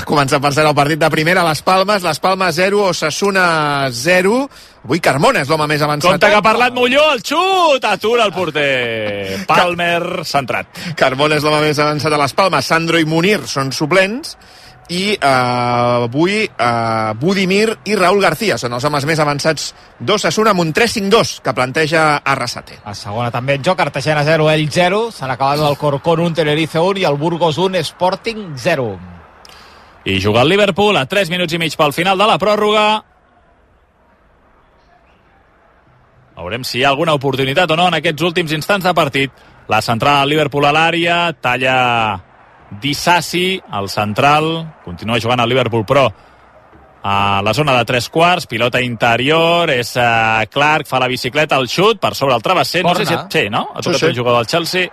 Comença 0.08 0.40
per 0.44 0.52
ser 0.56 0.64
el 0.68 0.74
partit 0.76 1.00
de 1.00 1.08
primera, 1.12 1.44
Les 1.46 1.62
Palmes, 1.64 2.04
Les 2.04 2.20
Palmes 2.20 2.56
0, 2.56 2.82
Osasuna 2.90 3.46
0. 3.92 4.40
Avui 4.88 5.02
Carmona 5.04 5.44
és 5.44 5.52
l'home 5.52 5.68
més 5.70 5.84
avançat. 5.84 6.16
Compte 6.16 6.30
que 6.32 6.40
ha 6.40 6.44
parlat 6.44 6.76
Molló, 6.76 7.04
el 7.14 7.20
xut! 7.24 7.84
Atura 7.88 8.28
el 8.28 8.32
porter. 8.36 9.40
Palmer 9.48 10.24
centrat. 10.28 10.80
Carmona 10.96 11.36
és 11.36 11.44
l'home 11.44 11.60
més 11.64 11.80
avançat 11.80 12.12
a 12.12 12.22
Les 12.24 12.36
Palmes. 12.36 12.68
Sandro 12.72 13.00
i 13.00 13.08
Munir 13.08 13.42
són 13.48 13.72
suplents 13.76 14.36
i 14.89 15.12
eh, 15.12 15.18
avui 15.20 16.45
eh, 16.45 17.12
Budimir 17.20 17.76
i 17.84 17.97
Raúl 17.97 18.22
García 18.22 18.57
són 18.59 18.72
els 18.72 18.84
homes 18.89 19.05
més 19.09 19.20
avançats 19.20 19.72
d'Osasuna 20.01 20.55
amb 20.55 20.64
un 20.64 20.72
3-5-2 20.72 21.34
que 21.45 21.55
planteja 21.55 22.07
Arrasate. 22.24 22.80
A 22.84 22.95
segona 22.97 23.30
també 23.30 23.59
en 23.59 23.64
joc, 23.64 23.78
Cartagena 23.78 24.24
0, 24.24 24.49
ell 24.51 24.66
0, 24.72 25.03
s'han 25.12 25.34
acabat 25.34 25.61
el 25.66 25.76
Corcón 25.76 26.24
1, 26.24 26.39
Tenerife 26.41 26.80
1 26.80 27.05
i 27.05 27.07
el 27.09 27.20
Burgos 27.20 27.59
1, 27.59 27.84
Sporting 27.84 28.55
0. 28.57 28.89
I 30.09 30.20
juga 30.24 30.43
el 30.43 30.49
Liverpool 30.49 30.97
a 30.97 31.05
3 31.05 31.28
minuts 31.30 31.53
i 31.53 31.61
mig 31.61 31.76
pel 31.76 31.93
final 31.93 32.16
de 32.18 32.26
la 32.30 32.39
pròrroga. 32.41 32.86
Veurem 36.39 36.64
si 36.64 36.78
hi 36.78 36.84
ha 36.86 36.95
alguna 36.95 37.16
oportunitat 37.18 37.70
o 37.74 37.76
no 37.76 37.89
en 37.91 37.99
aquests 37.99 38.24
últims 38.24 38.55
instants 38.57 38.86
de 38.86 38.95
partit. 38.95 39.45
La 39.68 39.82
centrada 39.82 40.22
del 40.22 40.32
Liverpool 40.32 40.64
a 40.64 40.72
l'àrea, 40.72 41.18
talla 41.43 41.76
Dissassi, 42.68 43.60
el 43.78 43.88
central, 43.88 44.50
continua 44.84 45.20
jugant 45.20 45.40
al 45.40 45.48
Liverpool, 45.48 45.86
però 45.88 46.08
a 47.02 47.40
la 47.42 47.54
zona 47.54 47.72
de 47.78 47.84
tres 47.88 48.08
quarts, 48.12 48.46
pilota 48.46 48.80
interior, 48.84 49.70
és 49.72 49.94
uh, 49.96 50.44
Clark, 50.52 50.88
fa 50.88 51.00
la 51.00 51.08
bicicleta, 51.08 51.56
el 51.56 51.68
xut 51.70 52.00
per 52.02 52.14
sobre 52.14 52.36
el 52.36 52.44
travesser, 52.44 52.82
no 52.84 52.94
sé 52.98 53.06
si... 53.06 53.16
Sí, 53.32 53.46
no? 53.48 53.70
Ha 53.72 53.80
tocat 53.80 54.02
sí, 54.02 54.06
sí. 54.06 54.12
un 54.12 54.18
jugador 54.18 54.42
del 54.42 54.50
Chelsea. 54.52 54.90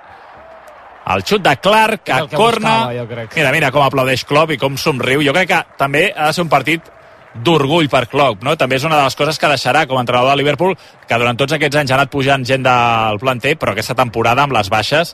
El 1.13 1.21
xut 1.27 1.43
de 1.43 1.55
Clark, 1.61 2.09
a 2.09 2.21
corna. 2.31 2.75
Buscava, 2.87 3.27
mira, 3.35 3.51
mira 3.53 3.71
com 3.73 3.83
aplaudeix 3.85 4.23
Klopp 4.25 4.55
i 4.55 4.57
com 4.61 4.77
somriu. 4.79 5.21
Jo 5.25 5.35
crec 5.35 5.51
que 5.51 5.61
també 5.77 6.07
ha 6.15 6.31
de 6.31 6.37
ser 6.37 6.45
un 6.45 6.49
partit 6.49 6.87
d'orgull 7.35 7.89
per 7.91 8.05
Klopp, 8.09 8.45
no? 8.47 8.55
També 8.57 8.79
és 8.79 8.85
una 8.87 8.97
de 8.97 9.03
les 9.03 9.17
coses 9.19 9.37
que 9.37 9.51
deixarà 9.51 9.83
com 9.89 9.99
a 9.99 10.05
entrenador 10.05 10.31
de 10.31 10.39
Liverpool, 10.39 10.77
que 11.05 11.19
durant 11.19 11.37
tots 11.37 11.57
aquests 11.57 11.81
anys 11.81 11.91
ha 11.91 11.97
anat 11.99 12.13
pujant 12.13 12.45
gent 12.47 12.63
del 12.65 13.19
planter, 13.21 13.57
però 13.59 13.75
aquesta 13.75 13.97
temporada 13.97 14.45
amb 14.47 14.55
les 14.55 14.71
baixes 14.71 15.13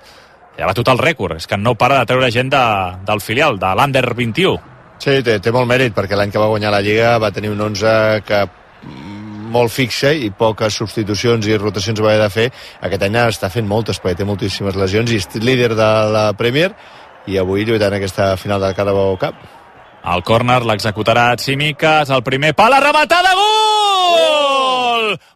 ha 0.61 0.69
batut 0.69 0.89
el 0.91 1.01
rècord, 1.01 1.37
és 1.41 1.47
que 1.47 1.57
no 1.57 1.75
para 1.75 1.99
de 1.99 2.09
treure 2.09 2.31
gent 2.31 2.51
de, 2.53 2.63
del 3.07 3.21
filial, 3.23 3.59
de 3.59 3.73
l'Under 3.77 4.05
21. 4.13 4.57
Sí, 5.01 5.21
té, 5.25 5.39
té 5.41 5.53
molt 5.53 5.69
mèrit, 5.69 5.95
perquè 5.97 6.17
l'any 6.17 6.33
que 6.33 6.41
va 6.41 6.49
guanyar 6.51 6.73
la 6.73 6.81
Lliga 6.85 7.15
va 7.21 7.31
tenir 7.33 7.49
un 7.49 7.61
11 7.71 8.21
que 8.27 8.41
molt 9.51 9.73
fixe 9.73 10.13
i 10.15 10.29
poques 10.31 10.77
substitucions 10.79 11.47
i 11.47 11.57
rotacions 11.59 11.99
va 12.01 12.13
haver 12.13 12.23
de 12.23 12.29
fer. 12.33 12.47
Aquest 12.87 13.07
any 13.07 13.17
està 13.25 13.51
fent 13.53 13.67
moltes, 13.67 13.99
perquè 14.01 14.21
té 14.21 14.27
moltíssimes 14.27 14.77
lesions 14.79 15.11
i 15.11 15.19
és 15.19 15.27
líder 15.41 15.73
de 15.75 15.89
la 16.15 16.27
Premier 16.37 16.71
i 17.27 17.37
avui 17.37 17.65
lluitant 17.67 17.97
aquesta 17.97 18.35
final 18.37 18.61
del 18.63 18.77
Carabao 18.77 19.17
Cup. 19.21 19.41
El 20.01 20.23
córner 20.25 20.63
l'executarà 20.65 21.35
Tsimikas, 21.37 22.09
el 22.09 22.23
primer 22.25 22.55
pal, 22.57 22.73
la 22.73 22.81
rematada, 22.81 23.35
gol! 23.37 23.50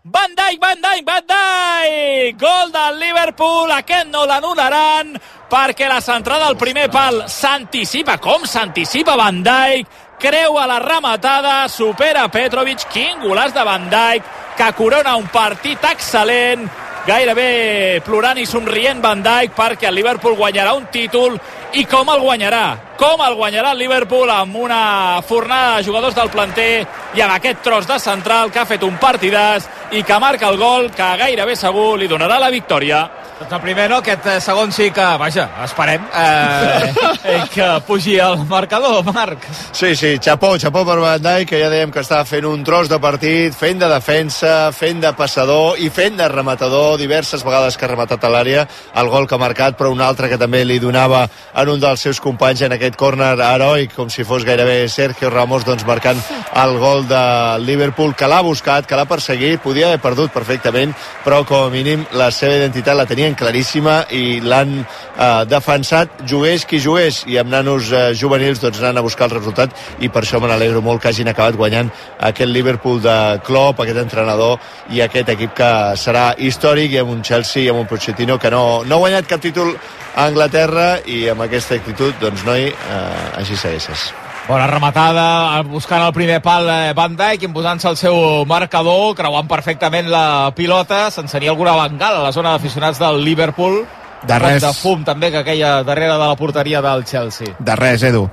Van 0.03 0.35
Dijk, 0.35 0.59
Van 0.61 0.81
Dijk, 0.81 1.03
Van 1.05 1.25
Dijk! 1.27 2.39
Gol 2.39 2.71
del 2.71 2.99
Liverpool, 3.01 3.71
aquest 3.75 4.11
no 4.11 4.25
l'anul·laran 4.25 5.15
perquè 5.49 5.87
la 5.87 6.01
centrada 6.01 6.49
del 6.49 6.57
primer 6.57 6.87
pal 6.91 7.23
s'anticipa, 7.31 8.17
com 8.17 8.45
s'anticipa 8.49 9.15
Van 9.19 9.43
Dijk, 9.45 9.87
creua 10.19 10.65
la 10.69 10.79
rematada, 10.79 11.67
supera 11.69 12.27
Petrovic, 12.33 12.87
quin 12.91 13.21
golaç 13.23 13.53
de 13.53 13.63
Van 13.67 13.89
Dijk, 13.91 14.33
que 14.57 14.71
corona 14.77 15.15
un 15.19 15.27
partit 15.31 15.83
excel·lent, 15.91 16.65
gairebé 17.05 18.01
plorant 18.05 18.39
i 18.41 18.47
somrient 18.49 19.01
Van 19.03 19.21
Dijk 19.23 19.53
perquè 19.55 19.89
el 19.89 19.95
Liverpool 19.99 20.37
guanyarà 20.37 20.73
un 20.73 20.87
títol 20.91 21.37
i 21.77 21.83
com 21.85 22.09
el 22.09 22.21
guanyarà? 22.23 22.95
Com 22.97 23.21
el 23.21 23.35
guanyarà 23.37 23.73
el 23.75 23.81
Liverpool 23.83 24.31
amb 24.31 24.55
una 24.57 25.21
fornada 25.27 25.77
de 25.77 25.83
jugadors 25.85 26.15
del 26.15 26.31
planter 26.33 26.85
i 27.13 27.21
amb 27.21 27.35
aquest 27.35 27.61
tros 27.65 27.87
de 27.87 27.99
central 27.99 28.51
que 28.51 28.61
ha 28.61 28.69
fet 28.69 28.83
un 28.87 28.97
partidàs 28.97 29.69
i 29.93 30.01
que 30.03 30.19
marca 30.19 30.49
el 30.49 30.57
gol 30.57 30.89
que 30.95 31.11
gairebé 31.21 31.55
segur 31.59 31.93
li 31.99 32.09
donarà 32.09 32.39
la 32.41 32.53
victòria 32.53 33.03
doncs 33.39 33.51
el 33.51 33.61
primer 33.61 33.89
no, 33.91 33.97
aquest 33.99 34.27
eh, 34.31 34.37
segon 34.39 34.71
sí 34.71 34.85
que, 34.95 35.05
vaja, 35.19 35.49
esperem 35.65 36.05
eh, 36.07 36.93
eh, 37.33 37.41
que 37.51 37.67
pugi 37.87 38.15
el 38.23 38.37
marcador, 38.47 39.03
Marc. 39.11 39.43
Sí, 39.75 39.91
sí, 39.99 40.13
xapó, 40.23 40.53
xapó 40.61 40.85
per 40.87 40.95
Van 41.03 41.19
Dijk, 41.19 41.49
que 41.49 41.59
ja 41.59 41.67
dèiem 41.71 41.91
que 41.91 41.99
estava 41.99 42.23
fent 42.29 42.47
un 42.47 42.63
tros 42.63 42.87
de 42.87 42.99
partit, 43.03 43.51
fent 43.55 43.81
de 43.81 43.89
defensa, 43.91 44.71
fent 44.71 45.03
de 45.03 45.11
passador 45.17 45.81
i 45.83 45.89
fent 45.91 46.15
de 46.15 46.29
rematador, 46.31 46.95
diverses 47.01 47.43
vegades 47.43 47.75
que 47.75 47.83
ha 47.83 47.91
rematat 47.91 48.23
a 48.23 48.31
l'àrea, 48.31 48.63
el 48.95 49.11
gol 49.11 49.27
que 49.27 49.35
ha 49.35 49.41
marcat, 49.41 49.75
però 49.75 49.91
un 49.91 50.05
altre 50.05 50.31
que 50.31 50.39
també 50.39 50.63
li 50.63 50.79
donava 50.79 51.25
en 51.27 51.73
un 51.75 51.83
dels 51.83 52.07
seus 52.07 52.23
companys 52.23 52.63
en 52.63 52.77
aquest 52.77 52.95
córner 52.95 53.33
heroic, 53.35 53.91
com 53.99 54.07
si 54.09 54.23
fos 54.23 54.47
gairebé 54.47 54.87
Sergio 54.87 55.29
Ramos, 55.33 55.67
doncs 55.67 55.83
marcant 55.83 56.23
el 56.55 56.77
gol 56.79 57.03
de 57.11 57.25
Liverpool, 57.67 58.15
que 58.15 58.31
l'ha 58.31 58.39
buscat, 58.47 58.87
que 58.87 58.95
l'ha 58.95 59.09
perseguit, 59.11 59.59
podia 59.59 59.91
haver 59.91 59.99
perdut 59.99 60.31
perfectament, 60.31 60.95
però 61.27 61.43
com 61.43 61.67
a 61.67 61.73
mínim 61.73 62.07
la 62.15 62.31
seva 62.31 62.55
identitat 62.61 62.95
la 62.95 63.05
tenia 63.09 63.24
tenien 63.25 63.37
claríssima 63.39 64.05
i 64.13 64.39
l'han 64.43 64.73
eh, 64.83 65.45
defensat, 65.49 66.21
jugués 66.29 66.65
qui 66.69 66.77
jugués, 66.81 67.23
i 67.25 67.39
amb 67.41 67.49
nanos 67.49 67.89
eh, 67.91 68.13
juvenils 68.13 68.61
doncs 68.61 68.81
anant 68.83 68.99
a 68.99 69.05
buscar 69.05 69.25
el 69.29 69.33
resultat 69.33 69.73
i 69.99 70.09
per 70.09 70.21
això 70.21 70.41
me 70.41 70.49
n'alegro 70.51 70.83
molt 70.85 71.01
que 71.01 71.09
hagin 71.09 71.31
acabat 71.31 71.57
guanyant 71.57 71.89
aquest 72.29 72.51
Liverpool 72.51 73.01
de 73.01 73.39
Klopp, 73.45 73.81
aquest 73.81 74.03
entrenador 74.03 74.59
i 74.93 75.01
aquest 75.01 75.31
equip 75.33 75.55
que 75.57 75.71
serà 75.97 76.33
històric 76.37 76.93
i 76.93 77.01
amb 77.01 77.15
un 77.15 77.23
Chelsea 77.25 77.65
i 77.65 77.71
amb 77.73 77.81
un 77.81 77.89
Pochettino 77.89 78.37
que 78.37 78.51
no, 78.53 78.83
no 78.85 78.99
ha 78.99 79.03
guanyat 79.07 79.31
cap 79.31 79.41
títol 79.41 79.73
a 79.73 80.27
Anglaterra 80.27 80.99
i 81.09 81.25
amb 81.33 81.47
aquesta 81.47 81.79
actitud, 81.79 82.13
doncs 82.21 82.45
noi, 82.45 82.69
eh, 82.69 83.41
així 83.41 83.57
segueixes. 83.57 84.11
Bona 84.45 84.67
rematada, 84.69 85.63
buscant 85.65 86.03
el 86.05 86.11
primer 86.13 86.37
pal 86.45 86.67
eh, 86.69 86.93
Van 86.93 87.15
Dijk, 87.17 87.47
imposant-se 87.47 87.87
el 87.89 87.95
seu 87.97 88.45
marcador, 88.45 89.15
creuant 89.17 89.47
perfectament 89.49 90.05
la 90.11 90.51
pilota, 90.53 91.07
s'encenia 91.09 91.49
alguna 91.49 91.73
bengala 91.79 92.19
a 92.21 92.25
la 92.27 92.33
zona 92.35 92.51
d'aficionats 92.53 93.01
del 93.01 93.23
Liverpool. 93.25 93.81
De 94.25 94.37
res. 94.41 94.61
de 94.61 94.69
fum 94.77 95.01
també 95.05 95.31
que 95.33 95.41
aquella 95.41 95.81
darrere 95.85 96.13
de 96.13 96.27
la 96.29 96.35
porteria 96.37 96.81
del 96.81 97.03
Chelsea. 97.09 97.55
De 97.57 97.75
res, 97.75 98.03
Edu. 98.05 98.29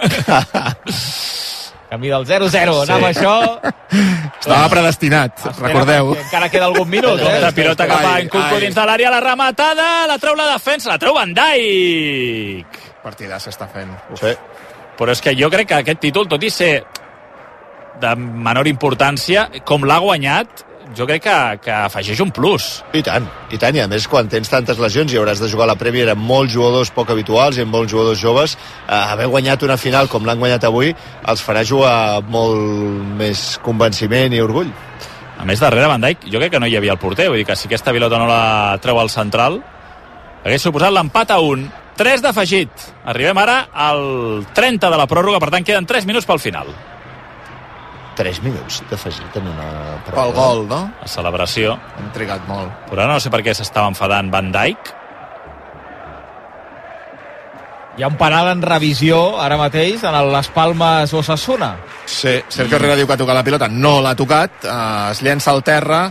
Camí 1.92 2.08
del 2.08 2.24
0-0, 2.24 2.48
sí. 2.48 2.64
anava 2.88 3.12
això... 3.12 3.60
Estava 4.40 4.64
predestinat, 4.72 5.36
Espera, 5.36 5.68
recordeu. 5.68 6.14
Encara 6.22 6.48
queda 6.48 6.70
algun 6.72 6.88
minut, 6.88 7.20
eh? 7.20 7.36
La 7.44 7.52
pilota 7.52 7.84
cap 7.90 8.00
a 8.14 8.16
Nkunku 8.24 8.64
dins 8.64 8.80
de 8.80 8.88
l'àrea, 8.88 9.12
la 9.12 9.20
rematada, 9.20 9.90
la 10.08 10.16
treu 10.16 10.40
la 10.40 10.48
defensa, 10.54 10.88
la 10.88 10.96
treu 10.96 11.12
Van 11.20 11.36
Dijk. 11.36 12.80
Partida 13.04 13.36
s'està 13.36 13.68
fent. 13.68 13.92
Uf. 14.08 14.24
Sí 14.24 14.32
però 15.02 15.14
és 15.14 15.22
que 15.22 15.34
jo 15.38 15.50
crec 15.50 15.72
que 15.72 15.80
aquest 15.82 16.02
títol, 16.02 16.28
tot 16.30 16.42
i 16.42 16.50
ser 16.50 16.74
de 18.02 18.12
menor 18.16 18.68
importància, 18.70 19.48
com 19.66 19.84
l'ha 19.86 19.98
guanyat, 20.02 20.62
jo 20.96 21.06
crec 21.08 21.22
que, 21.24 21.36
que 21.64 21.72
afegeix 21.72 22.20
un 22.24 22.32
plus. 22.34 22.68
I 22.96 23.02
tant, 23.06 23.26
i 23.54 23.58
tant, 23.60 23.76
i 23.76 23.82
a 23.82 23.88
més 23.90 24.06
quan 24.10 24.28
tens 24.30 24.50
tantes 24.52 24.80
lesions 24.82 25.12
i 25.12 25.18
hauràs 25.20 25.40
de 25.40 25.48
jugar 25.50 25.66
a 25.66 25.72
la 25.72 25.78
Prèvia 25.80 26.06
eren 26.08 26.20
molts 26.20 26.52
jugadors 26.54 26.92
poc 26.94 27.12
habituals 27.14 27.58
i 27.58 27.64
amb 27.64 27.74
molts 27.74 27.92
jugadors 27.92 28.20
joves, 28.20 28.56
eh, 28.86 28.94
haver 28.94 29.30
guanyat 29.32 29.64
una 29.66 29.78
final 29.80 30.10
com 30.12 30.26
l'han 30.28 30.40
guanyat 30.42 30.66
avui 30.68 30.92
els 30.92 31.44
farà 31.44 31.64
jugar 31.68 31.94
amb 32.18 32.32
molt 32.32 33.12
més 33.18 33.44
convenciment 33.64 34.34
i 34.34 34.42
orgull. 34.44 34.72
A 35.38 35.46
més, 35.48 35.62
darrere 35.62 35.88
Van 35.90 36.02
Dijk, 36.02 36.28
jo 36.30 36.38
crec 36.38 36.52
que 36.54 36.60
no 36.62 36.68
hi 36.70 36.76
havia 36.78 36.94
el 36.94 37.02
porter, 37.02 37.28
vull 37.30 37.40
dir 37.40 37.48
que 37.48 37.56
si 37.58 37.66
aquesta 37.66 37.94
pilota 37.94 38.20
no 38.20 38.28
la 38.30 38.78
treu 38.82 39.00
al 39.00 39.10
central, 39.10 39.58
hagués 40.44 40.62
suposat 40.68 40.92
l'empat 40.94 41.32
a 41.34 41.40
un. 41.42 41.64
3 41.96 42.22
d'afegit. 42.24 42.88
Arribem 43.12 43.38
ara 43.42 43.58
al 43.72 44.46
30 44.54 44.90
de 44.90 44.98
la 44.98 45.06
pròrroga, 45.10 45.40
per 45.42 45.50
tant 45.52 45.66
queden 45.66 45.86
3 45.86 46.08
minuts 46.08 46.26
pel 46.28 46.40
final. 46.42 46.72
3 48.16 48.42
minuts 48.44 48.82
d'afegit 48.90 49.36
en 49.40 49.46
una 49.48 49.68
Pel 50.08 50.32
gol, 50.36 50.66
no? 50.68 50.82
La 51.00 51.08
celebració. 51.08 51.76
Hem 51.98 52.10
trigat 52.14 52.44
molt. 52.48 52.72
Però 52.90 53.04
ara 53.04 53.14
no 53.14 53.20
sé 53.20 53.32
per 53.32 53.40
què 53.44 53.54
s'estava 53.56 53.88
enfadant 53.92 54.30
Van 54.32 54.50
Dijk. 54.52 54.92
Hi 57.92 58.04
ha 58.04 58.08
un 58.08 58.16
penal 58.16 58.48
en 58.48 58.62
revisió 58.64 59.18
ara 59.40 59.58
mateix 59.60 60.04
en 60.08 60.14
el 60.16 60.30
Les 60.32 60.48
Palmes 60.48 61.12
Osasuna. 61.12 61.74
Sí, 62.08 62.38
Sergio 62.48 62.78
Herrera 62.78 62.96
diu 62.96 63.08
que 63.08 63.16
ha 63.16 63.20
tocat 63.20 63.36
la 63.36 63.44
pilota, 63.44 63.68
no 63.68 63.98
l'ha 64.00 64.14
tocat, 64.16 64.64
eh, 64.64 65.10
es 65.10 65.20
llença 65.20 65.52
al 65.52 65.60
terra, 65.62 66.06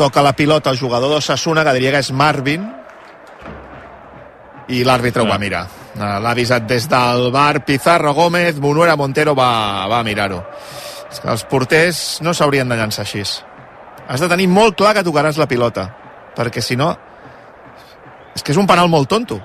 toca 0.00 0.22
la 0.24 0.32
pilota 0.32 0.72
el 0.72 0.80
jugador 0.80 1.12
d'Osasuna, 1.12 1.64
que 1.64 1.74
diria 1.76 1.92
que 1.92 2.00
és 2.00 2.10
Marvin, 2.10 2.64
i 4.68 4.82
l'àrbitre 4.84 5.22
ho 5.22 5.26
va 5.28 5.38
mirar. 5.38 5.66
Eh, 5.94 5.98
L'ha 6.20 6.30
avisat 6.30 6.64
des 6.66 6.86
del 6.88 7.30
bar 7.34 7.64
Pizarro 7.64 8.14
Gómez, 8.14 8.56
Monuera 8.58 8.96
Montero 8.96 9.34
va, 9.34 9.86
va 9.90 10.02
mirar-ho. 10.02 10.42
És 11.10 11.20
que 11.20 11.28
els 11.30 11.44
porters 11.44 12.20
no 12.22 12.32
s'haurien 12.34 12.68
de 12.68 12.76
llançar 12.76 13.04
així. 13.04 13.22
Has 14.08 14.20
de 14.20 14.28
tenir 14.28 14.48
molt 14.48 14.76
clar 14.76 14.94
que 14.94 15.04
tocaràs 15.04 15.36
la 15.38 15.46
pilota, 15.48 15.88
perquè 16.36 16.60
si 16.64 16.76
no... 16.76 16.94
És 18.34 18.42
que 18.42 18.50
és 18.50 18.58
un 18.58 18.66
penal 18.66 18.88
molt 18.90 19.06
tonto. 19.08 19.36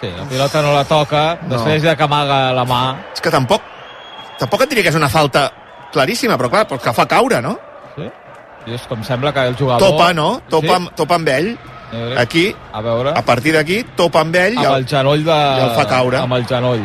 Sí, 0.00 0.08
la 0.12 0.24
pilota 0.28 0.60
no 0.62 0.72
la 0.74 0.84
toca, 0.84 1.38
No. 1.42 1.48
després 1.56 1.82
de 1.82 1.96
que 1.96 2.02
amaga 2.02 2.52
la 2.52 2.64
mà. 2.64 2.82
És 3.14 3.20
que 3.22 3.30
tampoc, 3.30 3.62
tampoc 4.38 4.62
et 4.62 4.68
diria 4.68 4.82
que 4.82 4.90
és 4.90 4.98
una 4.98 5.08
falta 5.08 5.46
claríssima, 5.92 6.36
però 6.36 6.50
clar, 6.50 6.66
perquè 6.68 6.92
fa 6.92 7.06
caure, 7.06 7.40
no? 7.40 7.56
És 8.66 8.82
com 8.90 9.02
sembla 9.06 9.32
que 9.32 9.40
el 9.46 9.56
jugador... 9.56 9.88
Topa, 9.88 10.12
no? 10.14 10.40
Topa, 10.50 10.66
Sí. 10.66 10.72
amb, 10.74 10.94
topa 10.98 11.14
amb 11.20 11.28
ell. 11.28 11.56
Aquí, 12.18 12.48
a, 12.72 12.80
veure. 12.82 13.12
a 13.16 13.22
partir 13.24 13.52
d'aquí, 13.54 13.84
topa 13.96 14.20
amb 14.24 14.34
ell 14.36 14.56
i 14.58 14.64
amb 14.64 14.74
el 14.80 14.86
genoll 14.90 15.22
de... 15.24 15.34
i 15.36 15.60
el 15.68 15.74
fa 15.78 15.84
caure. 15.88 16.18
Amb 16.18 16.34
el 16.34 16.46
genoll. 16.50 16.82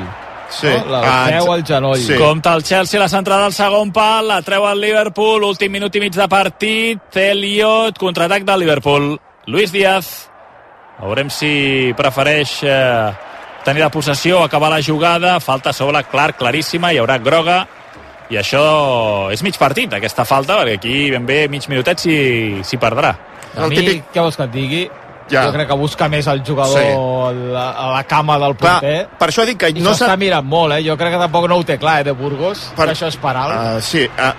Sí. 0.51 0.67
No? 0.67 0.91
La 0.91 0.99
Ah, 1.01 1.27
peu 1.31 1.51
al 1.53 1.63
genoll. 1.65 1.97
sí. 1.97 2.15
Compte 2.19 2.49
el 2.53 2.63
Chelsea, 2.63 2.99
la 2.99 3.07
centrada 3.09 3.43
del 3.47 3.53
segon 3.55 3.91
pal, 3.91 4.27
la 4.27 4.41
treu 4.45 4.67
el 4.69 4.79
Liverpool, 4.83 5.43
últim 5.47 5.71
minut 5.73 5.95
i 5.95 5.99
mig 6.03 6.13
de 6.13 6.27
partit, 6.29 7.17
Elliot, 7.17 7.97
contraatac 7.97 8.43
del 8.45 8.59
Liverpool. 8.59 9.17
Luis 9.47 9.71
Díaz, 9.73 10.29
veurem 11.01 11.29
si 11.33 11.93
prefereix 11.97 12.59
eh, 12.63 13.11
tenir 13.65 13.81
la 13.81 13.89
possessió, 13.89 14.43
acabar 14.43 14.69
la 14.69 14.83
jugada, 14.85 15.39
falta 15.39 15.73
sobre, 15.73 16.03
clar, 16.11 16.35
claríssima, 16.37 16.91
hi 16.93 16.99
haurà 17.01 17.17
groga, 17.17 17.63
i 18.31 18.37
això 18.39 19.29
és 19.33 19.43
mig 19.43 19.57
partit, 19.59 19.91
aquesta 19.93 20.23
falta, 20.25 20.57
perquè 20.61 20.77
aquí 20.79 20.95
ben 21.11 21.25
bé 21.27 21.43
mig 21.51 21.67
minutet 21.69 21.99
s'hi 21.99 22.61
s'hi 22.63 22.77
perdrà. 22.79 23.11
A 23.57 23.67
mi, 23.67 23.75
què 24.13 24.21
vols 24.23 24.37
que 24.39 24.43
et 24.47 24.51
digui? 24.55 24.81
Ja. 25.31 25.45
Jo 25.47 25.51
crec 25.53 25.67
que 25.69 25.75
busca 25.79 26.07
més 26.11 26.27
el 26.27 26.41
jugador 26.43 26.79
Sí. 26.79 26.87
a, 26.91 27.31
la, 27.53 27.65
a 27.71 27.85
la 27.93 28.03
cama 28.03 28.37
del 28.39 28.55
Clar, 28.57 28.79
porter. 28.81 29.07
per 29.19 29.27
això 29.29 29.45
dic 29.47 29.57
que 29.61 29.69
I 29.69 29.79
no 29.79 29.91
s'ho 29.93 29.99
s'ha- 30.01 30.07
està 30.09 30.17
mirant 30.19 30.43
molt, 30.45 30.73
eh? 30.75 30.81
Jo 30.83 30.97
crec 30.99 31.13
que 31.13 31.19
tampoc 31.21 31.47
no 31.47 31.55
ho 31.57 31.63
té 31.63 31.77
clar, 31.79 32.01
eh, 32.01 32.03
de 32.03 32.11
Burgos, 32.11 32.71
per... 32.75 32.85
que 32.89 32.95
això 32.97 33.07
és 33.07 33.15
penal. 33.17 33.51
Uh, 33.77 33.81
sí, 33.81 34.03
uh, 34.07 34.33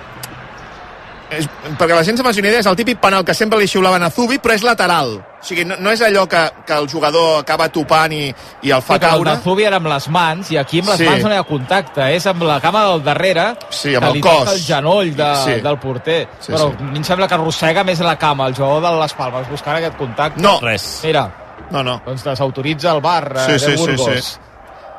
és, 1.32 1.48
perquè 1.78 1.94
la 1.96 2.04
gent 2.04 2.18
se 2.20 2.24
faci 2.26 2.40
una 2.42 2.48
idea, 2.50 2.60
és 2.60 2.66
el 2.68 2.76
típic 2.76 3.00
penal 3.00 3.24
que 3.24 3.32
sempre 3.34 3.58
li 3.58 3.68
xiulaven 3.70 4.02
a 4.04 4.10
Zubi, 4.10 4.38
però 4.38 4.52
és 4.54 4.62
lateral. 4.66 5.14
O 5.42 5.44
sigui, 5.44 5.64
no, 5.66 5.74
no 5.82 5.90
és 5.90 6.00
allò 6.06 6.22
que, 6.30 6.40
que 6.64 6.72
el 6.78 6.86
jugador 6.88 7.40
acaba 7.40 7.66
topant 7.68 8.12
i, 8.14 8.28
i 8.62 8.70
el 8.70 8.80
fa 8.80 8.94
Sí, 8.94 9.00
però 9.00 9.08
el 9.16 9.24
caure. 9.24 9.30
de 9.32 9.42
Zubi 9.42 9.64
era 9.66 9.76
amb 9.80 9.88
les 9.90 10.06
mans 10.08 10.52
i 10.52 10.56
aquí 10.56 10.78
amb 10.78 10.90
les 10.92 10.98
Sí. 10.98 11.04
mans 11.08 11.24
no 11.24 11.32
hi 11.32 11.38
ha 11.40 11.42
contacte, 11.42 12.06
és 12.14 12.26
amb 12.30 12.42
la 12.46 12.60
cama 12.60 12.84
del 12.86 13.02
darrere 13.02 13.56
Sí, 13.70 13.94
amb 13.96 14.04
que 14.04 14.08
el 14.08 14.14
li 14.14 14.20
cos. 14.20 14.38
toca 14.38 14.52
el 14.52 14.60
genoll 14.62 15.10
de, 15.16 15.30
Sí. 15.44 15.60
del 15.60 15.78
porter. 15.78 16.28
Sí, 16.38 16.52
però 16.52 16.70
sí. 16.70 16.76
a 16.78 16.82
mi 16.92 16.98
em 16.98 17.04
sembla 17.04 17.26
que 17.26 17.34
arrossega 17.34 17.82
més 17.84 17.98
la 18.00 18.16
cama, 18.16 18.46
el 18.46 18.54
jugador 18.54 18.82
de 18.82 19.00
les 19.00 19.14
Palmes, 19.14 19.50
buscant 19.50 19.76
aquest 19.76 19.96
contacte. 19.96 20.40
No. 20.40 20.60
Res. 20.60 21.00
Mira, 21.02 21.28
No, 21.70 21.82
no. 21.82 22.00
doncs 22.06 22.22
desautoritza 22.22 22.92
el 22.92 23.00
bar 23.00 23.32
eh, 23.36 23.44
Sí, 23.46 23.58
sí, 23.58 23.70
de 23.72 23.76
sí, 23.78 23.82
Burgos. 23.86 24.24
sí. 24.24 24.38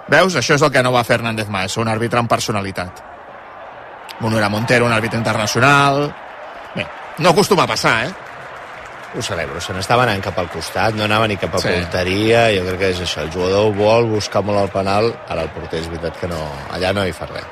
Veus? 0.10 0.36
Això 0.36 0.56
és 0.56 0.62
el 0.62 0.72
que 0.72 0.84
no 0.84 0.92
va 0.92 1.06
Fernández 1.06 1.48
Maes, 1.48 1.78
un 1.78 1.88
àrbitre 1.88 2.20
amb 2.20 2.28
personalitat. 2.30 3.00
Monuera 4.20 4.50
Montero, 4.50 4.86
un 4.86 4.92
àrbitre 4.92 5.18
internacional... 5.18 6.14
Bé, 6.76 6.86
no 7.20 7.30
acostuma 7.30 7.64
a 7.64 7.68
passar, 7.68 8.08
eh? 8.08 8.14
Ho 9.16 9.22
celebro, 9.22 9.60
se 9.62 9.74
n'estava 9.76 10.08
anant 10.08 10.24
cap 10.26 10.38
al 10.42 10.48
costat, 10.50 10.96
no 10.98 11.04
anava 11.06 11.28
ni 11.28 11.36
cap 11.38 11.54
a 11.54 11.60
Sí. 11.62 11.70
porteria, 11.70 12.48
jo 12.56 12.64
crec 12.66 12.80
que 12.80 12.90
és 12.90 13.02
això, 13.02 13.22
el 13.22 13.32
jugador 13.32 13.72
vol 13.78 14.08
buscar 14.10 14.42
molt 14.44 14.58
el 14.60 14.70
penal, 14.70 15.14
ara 15.30 15.44
el 15.44 15.50
porter 15.50 15.82
és 15.82 15.88
veritat 15.88 16.18
que 16.20 16.28
no, 16.28 16.40
allà 16.74 16.94
no 16.94 17.06
hi 17.06 17.12
fa 17.14 17.28
res. 17.28 17.46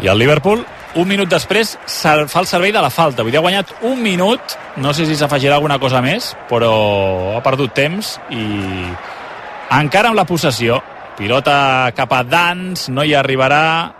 I 0.00 0.08
el 0.08 0.18
Liverpool, 0.18 0.64
un 0.96 1.06
minut 1.06 1.28
després, 1.28 1.78
fa 1.86 2.40
el 2.40 2.46
servei 2.46 2.72
de 2.72 2.80
la 2.82 2.90
falta. 2.90 3.22
Vull 3.22 3.30
dir, 3.30 3.38
ha 3.38 3.42
guanyat 3.42 3.70
un 3.82 4.02
minut, 4.02 4.40
no 4.76 4.92
sé 4.92 5.06
si 5.06 5.14
s'afegirà 5.14 5.54
alguna 5.54 5.78
cosa 5.78 6.00
més, 6.02 6.36
però 6.50 7.36
ha 7.36 7.42
perdut 7.42 7.72
temps 7.72 8.18
i 8.30 8.90
encara 9.70 10.08
amb 10.08 10.16
la 10.16 10.24
possessió. 10.26 10.82
Pilota 11.16 11.92
cap 11.94 12.12
a 12.12 12.24
Dans, 12.26 12.88
no 12.90 13.04
hi 13.04 13.14
arribarà 13.14 13.92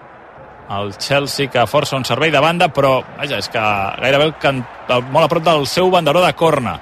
el 0.70 0.94
Chelsea 0.96 1.50
que 1.52 1.66
força 1.68 1.96
un 1.96 2.04
servei 2.08 2.32
de 2.32 2.40
banda, 2.40 2.70
però 2.72 2.98
vaja, 3.18 3.38
és 3.38 3.50
que 3.52 3.60
gairebé 4.00 4.30
el 4.30 4.34
can... 4.40 4.64
molt 4.88 5.24
a 5.24 5.28
prop 5.28 5.44
del 5.44 5.66
seu 5.68 5.90
banderó 5.92 6.24
de 6.24 6.32
corna. 6.32 6.78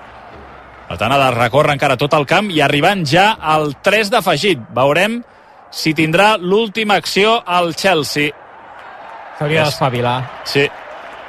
Per 0.88 0.98
tant, 1.00 1.12
ha 1.12 1.18
de 1.18 1.30
recórrer 1.34 1.74
encara 1.76 1.96
tot 1.96 2.14
el 2.14 2.26
camp 2.28 2.50
i 2.52 2.60
arribant 2.60 3.04
ja 3.08 3.32
al 3.40 3.74
3 3.82 4.12
d'afegit. 4.12 4.60
Veurem 4.76 5.22
si 5.72 5.94
tindrà 5.96 6.36
l'última 6.36 6.98
acció 7.00 7.38
al 7.46 7.72
Chelsea. 7.74 8.30
S'hauria 9.38 9.64
d'espavilar. 9.64 10.18
Sí, 10.44 10.66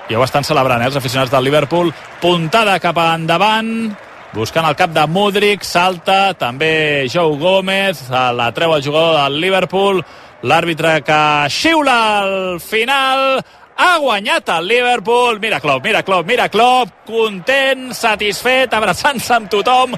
ja 0.10 0.20
ho 0.20 0.26
estan 0.26 0.44
celebrant, 0.44 0.84
eh, 0.84 0.90
els 0.92 0.98
aficionats 1.00 1.32
del 1.32 1.46
Liverpool. 1.48 1.94
Puntada 2.22 2.76
cap 2.84 2.98
a 3.00 3.14
endavant, 3.16 3.94
buscant 4.34 4.68
el 4.68 4.76
cap 4.76 4.92
de 4.92 5.06
Mudrik, 5.08 5.64
salta, 5.64 6.34
també 6.34 7.08
Joe 7.10 7.38
Gómez, 7.40 8.04
eh, 8.10 8.34
la 8.36 8.52
treu 8.52 8.76
el 8.76 8.84
jugador 8.84 9.22
del 9.24 9.40
Liverpool, 9.40 10.04
l'àrbitre 10.44 11.00
que 11.08 11.20
xiula 11.52 11.98
al 12.20 12.60
final, 12.60 13.42
ha 13.78 13.98
guanyat 13.98 14.50
el 14.58 14.68
Liverpool, 14.68 15.40
mira 15.40 15.60
Klopp, 15.64 15.86
mira 15.86 16.04
Klopp, 16.04 16.28
mira 16.28 16.50
Klopp, 16.50 17.04
content, 17.08 17.92
satisfet, 17.96 18.74
abraçant-se 18.74 19.34
amb 19.34 19.50
tothom, 19.52 19.96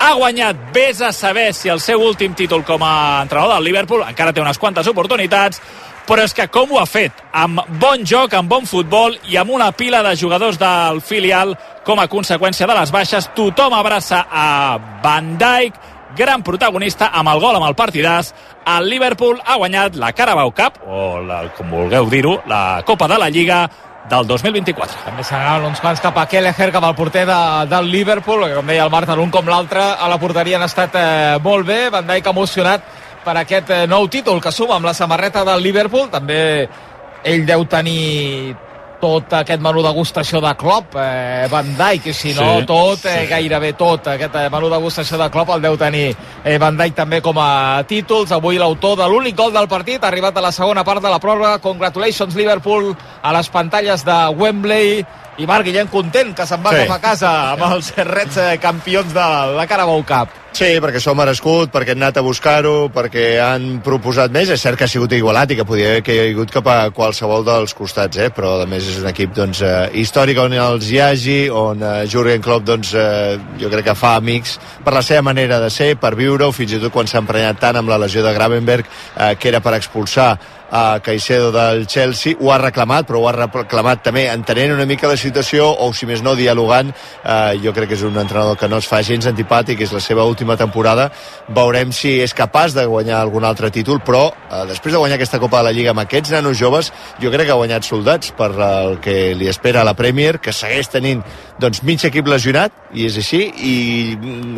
ha 0.00 0.12
guanyat, 0.18 0.68
vés 0.74 1.00
a 1.00 1.12
saber 1.12 1.52
si 1.54 1.70
el 1.72 1.80
seu 1.80 2.02
últim 2.02 2.34
títol 2.34 2.64
com 2.64 2.82
a 2.82 3.22
entrenador 3.22 3.54
del 3.56 3.68
Liverpool, 3.70 4.02
encara 4.08 4.32
té 4.32 4.42
unes 4.42 4.58
quantes 4.58 4.88
oportunitats, 4.90 5.60
però 6.04 6.24
és 6.24 6.34
que 6.36 6.48
com 6.52 6.72
ho 6.72 6.80
ha 6.80 6.88
fet? 6.88 7.22
Amb 7.32 7.62
bon 7.80 8.04
joc, 8.04 8.34
amb 8.36 8.50
bon 8.50 8.66
futbol 8.68 9.16
i 9.30 9.38
amb 9.40 9.54
una 9.56 9.70
pila 9.72 10.02
de 10.04 10.12
jugadors 10.20 10.58
del 10.60 11.00
filial 11.00 11.54
com 11.84 12.00
a 12.00 12.08
conseqüència 12.12 12.68
de 12.68 12.76
les 12.76 12.92
baixes. 12.92 13.30
Tothom 13.36 13.72
abraça 13.72 14.26
a 14.28 14.76
Van 15.04 15.38
Dijk, 15.40 15.80
gran 16.16 16.42
protagonista 16.42 17.10
amb 17.12 17.32
el 17.32 17.40
gol, 17.42 17.56
amb 17.58 17.66
el 17.68 17.76
partidàs. 17.78 18.32
El 18.76 18.88
Liverpool 18.88 19.40
ha 19.44 19.56
guanyat 19.60 19.96
la 20.00 20.12
Carabao 20.12 20.52
Cup, 20.54 20.80
o 20.86 21.18
la, 21.24 21.44
com 21.56 21.70
vulgueu 21.70 22.08
dir-ho, 22.10 22.38
la 22.50 22.82
Copa 22.86 23.08
de 23.10 23.18
la 23.18 23.30
Lliga 23.30 23.64
del 24.10 24.26
2024. 24.28 25.04
També 25.06 25.24
s'anaven 25.24 25.70
uns 25.70 25.80
quants 25.80 26.02
cap 26.04 26.18
a 26.20 26.26
Kelleher, 26.28 26.70
cap 26.72 26.84
al 26.84 26.96
porter 26.96 27.24
de, 27.28 27.38
del 27.70 27.90
Liverpool, 27.92 28.46
que 28.48 28.58
com 28.58 28.68
deia 28.68 28.84
el 28.84 28.92
Marta, 28.92 29.16
l'un 29.16 29.32
com 29.32 29.48
l'altre 29.48 29.80
a 29.80 30.08
la 30.10 30.20
porteria 30.20 30.58
han 30.58 30.66
estat 30.66 30.98
eh, 31.00 31.38
molt 31.44 31.66
bé. 31.68 31.80
Van 31.92 32.06
Dijk 32.08 32.28
emocionat 32.32 32.84
per 33.24 33.38
aquest 33.40 33.72
eh, 33.72 33.84
nou 33.90 34.08
títol 34.12 34.42
que 34.44 34.52
suma 34.52 34.76
amb 34.76 34.90
la 34.90 34.96
samarreta 34.96 35.44
del 35.48 35.64
Liverpool. 35.64 36.10
També 36.12 36.38
ell 37.24 37.46
deu 37.48 37.64
tenir 37.70 38.54
tot 39.04 39.34
aquest 39.36 39.60
menú 39.60 39.82
degustació 39.84 40.40
de 40.40 40.52
Klopp, 40.56 40.94
eh, 40.96 41.46
Van 41.52 41.74
Dijk, 41.76 42.08
si 42.16 42.32
no, 42.32 42.46
Sí, 42.60 42.66
tot, 42.68 43.04
eh, 43.10 43.26
gairebé 43.28 43.74
tot, 43.76 44.06
aquest 44.14 44.38
eh, 44.40 44.46
menú 44.52 44.70
degustació 44.72 45.18
de 45.20 45.28
Klopp 45.34 45.52
el 45.54 45.64
deu 45.64 45.76
tenir 45.80 46.06
eh, 46.44 46.56
Van 46.58 46.78
Dijk 46.78 46.96
també 46.96 47.20
com 47.24 47.38
a 47.38 47.82
títols. 47.88 48.32
Avui 48.32 48.56
l'autor 48.60 48.96
de 49.02 49.08
l'únic 49.10 49.36
gol 49.36 49.52
del 49.52 49.68
partit 49.68 50.02
ha 50.02 50.08
arribat 50.08 50.38
a 50.38 50.46
la 50.46 50.52
segona 50.52 50.84
part 50.84 51.04
de 51.04 51.12
la 51.12 51.20
pròrroga. 51.20 51.58
Congratulations, 51.60 52.36
Liverpool, 52.38 52.94
a 53.22 53.34
les 53.36 53.52
pantalles 53.52 54.06
de 54.06 54.18
Wembley. 54.38 55.04
I 55.38 55.46
Marc 55.50 55.66
Guillem 55.66 55.88
content 55.90 56.30
que 56.36 56.46
se'n 56.46 56.62
va 56.62 56.70
Sí. 56.70 56.84
cap 56.86 56.96
a 56.96 57.00
casa 57.02 57.30
amb 57.52 57.62
els 57.74 57.92
Reds 57.96 58.38
campions 58.62 59.12
de 59.12 59.28
la 59.56 59.66
Carabao 59.66 60.04
Cup. 60.06 60.28
Sí, 60.54 60.78
perquè 60.78 61.00
s'ho 61.02 61.10
ha 61.10 61.14
merescut, 61.18 61.72
perquè 61.72 61.96
han 61.96 62.02
anat 62.04 62.20
a 62.20 62.22
buscar-ho, 62.22 62.88
perquè 62.94 63.40
han 63.42 63.80
proposat 63.82 64.30
més. 64.30 64.48
És 64.54 64.62
cert 64.62 64.78
que 64.78 64.84
ha 64.84 64.88
sigut 64.88 65.10
igualat 65.10 65.50
i 65.50 65.56
que 65.56 65.64
podia 65.66 65.88
haver 65.88 66.04
caigut 66.06 66.52
cap 66.54 66.68
a 66.70 66.76
qualsevol 66.94 67.42
dels 67.44 67.74
costats, 67.74 68.16
eh? 68.22 68.30
però 68.30 68.62
a 68.62 68.66
més 68.70 68.86
és 68.86 69.00
un 69.02 69.08
equip 69.10 69.34
doncs, 69.34 69.62
eh, 69.66 69.90
històric 69.98 70.38
on 70.38 70.52
els 70.52 70.86
hi 70.92 71.00
hagi, 71.02 71.50
on 71.50 71.82
eh, 71.82 72.06
Jurgen 72.06 72.40
Klopp 72.40 72.62
doncs, 72.64 72.94
eh, 72.94 73.36
jo 73.58 73.68
crec 73.68 73.84
que 73.90 73.96
fa 73.98 74.14
amics 74.20 74.60
per 74.84 74.94
la 74.94 75.02
seva 75.02 75.22
manera 75.22 75.58
de 75.58 75.70
ser, 75.70 75.96
per 75.98 76.14
viure-ho, 76.14 76.52
fins 76.52 76.76
i 76.76 76.78
tot 76.78 76.92
quan 76.92 77.10
s'ha 77.10 77.18
emprenyat 77.18 77.58
tant 77.58 77.76
amb 77.82 77.90
la 77.90 77.98
lesió 77.98 78.22
de 78.22 78.32
Gravenberg, 78.32 78.86
eh, 79.18 79.34
que 79.34 79.48
era 79.48 79.58
per 79.58 79.74
expulsar 79.74 80.38
a 80.74 80.98
Caicedo 80.98 81.52
del 81.52 81.86
Chelsea, 81.86 82.34
ho 82.40 82.50
ha 82.50 82.58
reclamat, 82.58 83.06
però 83.06 83.20
ho 83.22 83.28
ha 83.30 83.34
reclamat 83.46 84.00
també 84.02 84.24
entenent 84.26 84.72
una 84.74 84.86
mica 84.90 85.06
la 85.06 85.14
situació 85.14 85.68
o, 85.70 85.86
si 85.94 86.08
més 86.10 86.18
no, 86.26 86.32
dialogant. 86.34 86.90
Eh, 86.90 87.60
jo 87.62 87.70
crec 87.76 87.92
que 87.92 87.94
és 87.94 88.02
un 88.02 88.18
entrenador 88.18 88.58
que 88.58 88.66
no 88.66 88.80
es 88.82 88.88
fa 88.90 88.98
gens 89.06 89.28
antipàtic, 89.30 89.84
és 89.86 89.94
la 89.94 90.02
seva 90.02 90.24
última 90.26 90.56
temporada. 90.58 91.12
Veurem 91.54 91.92
si 91.94 92.16
és 92.24 92.34
capaç 92.34 92.74
de 92.74 92.88
guanyar 92.90 93.20
algun 93.20 93.46
altre 93.46 93.70
títol, 93.70 94.00
però 94.02 94.24
eh, 94.32 94.64
després 94.72 94.96
de 94.96 94.98
guanyar 94.98 95.20
aquesta 95.20 95.38
Copa 95.38 95.60
de 95.62 95.68
la 95.68 95.74
Lliga 95.76 95.94
amb 95.94 96.02
aquests 96.02 96.34
nanos 96.34 96.58
joves, 96.58 96.90
jo 97.22 97.30
crec 97.30 97.46
que 97.46 97.54
ha 97.54 97.60
guanyat 97.60 97.86
soldats 97.86 98.34
per 98.34 98.50
el 98.58 98.98
que 99.04 99.30
li 99.38 99.46
espera 99.46 99.84
a 99.84 99.86
la 99.86 99.94
Premier, 99.94 100.40
que 100.42 100.50
segueix 100.50 100.90
tenint 100.90 101.22
doncs, 101.62 101.84
mig 101.86 102.02
equip 102.02 102.26
lesionat, 102.26 102.74
i 102.94 103.06
és 103.06 103.20
així, 103.22 103.44
i 103.62 103.74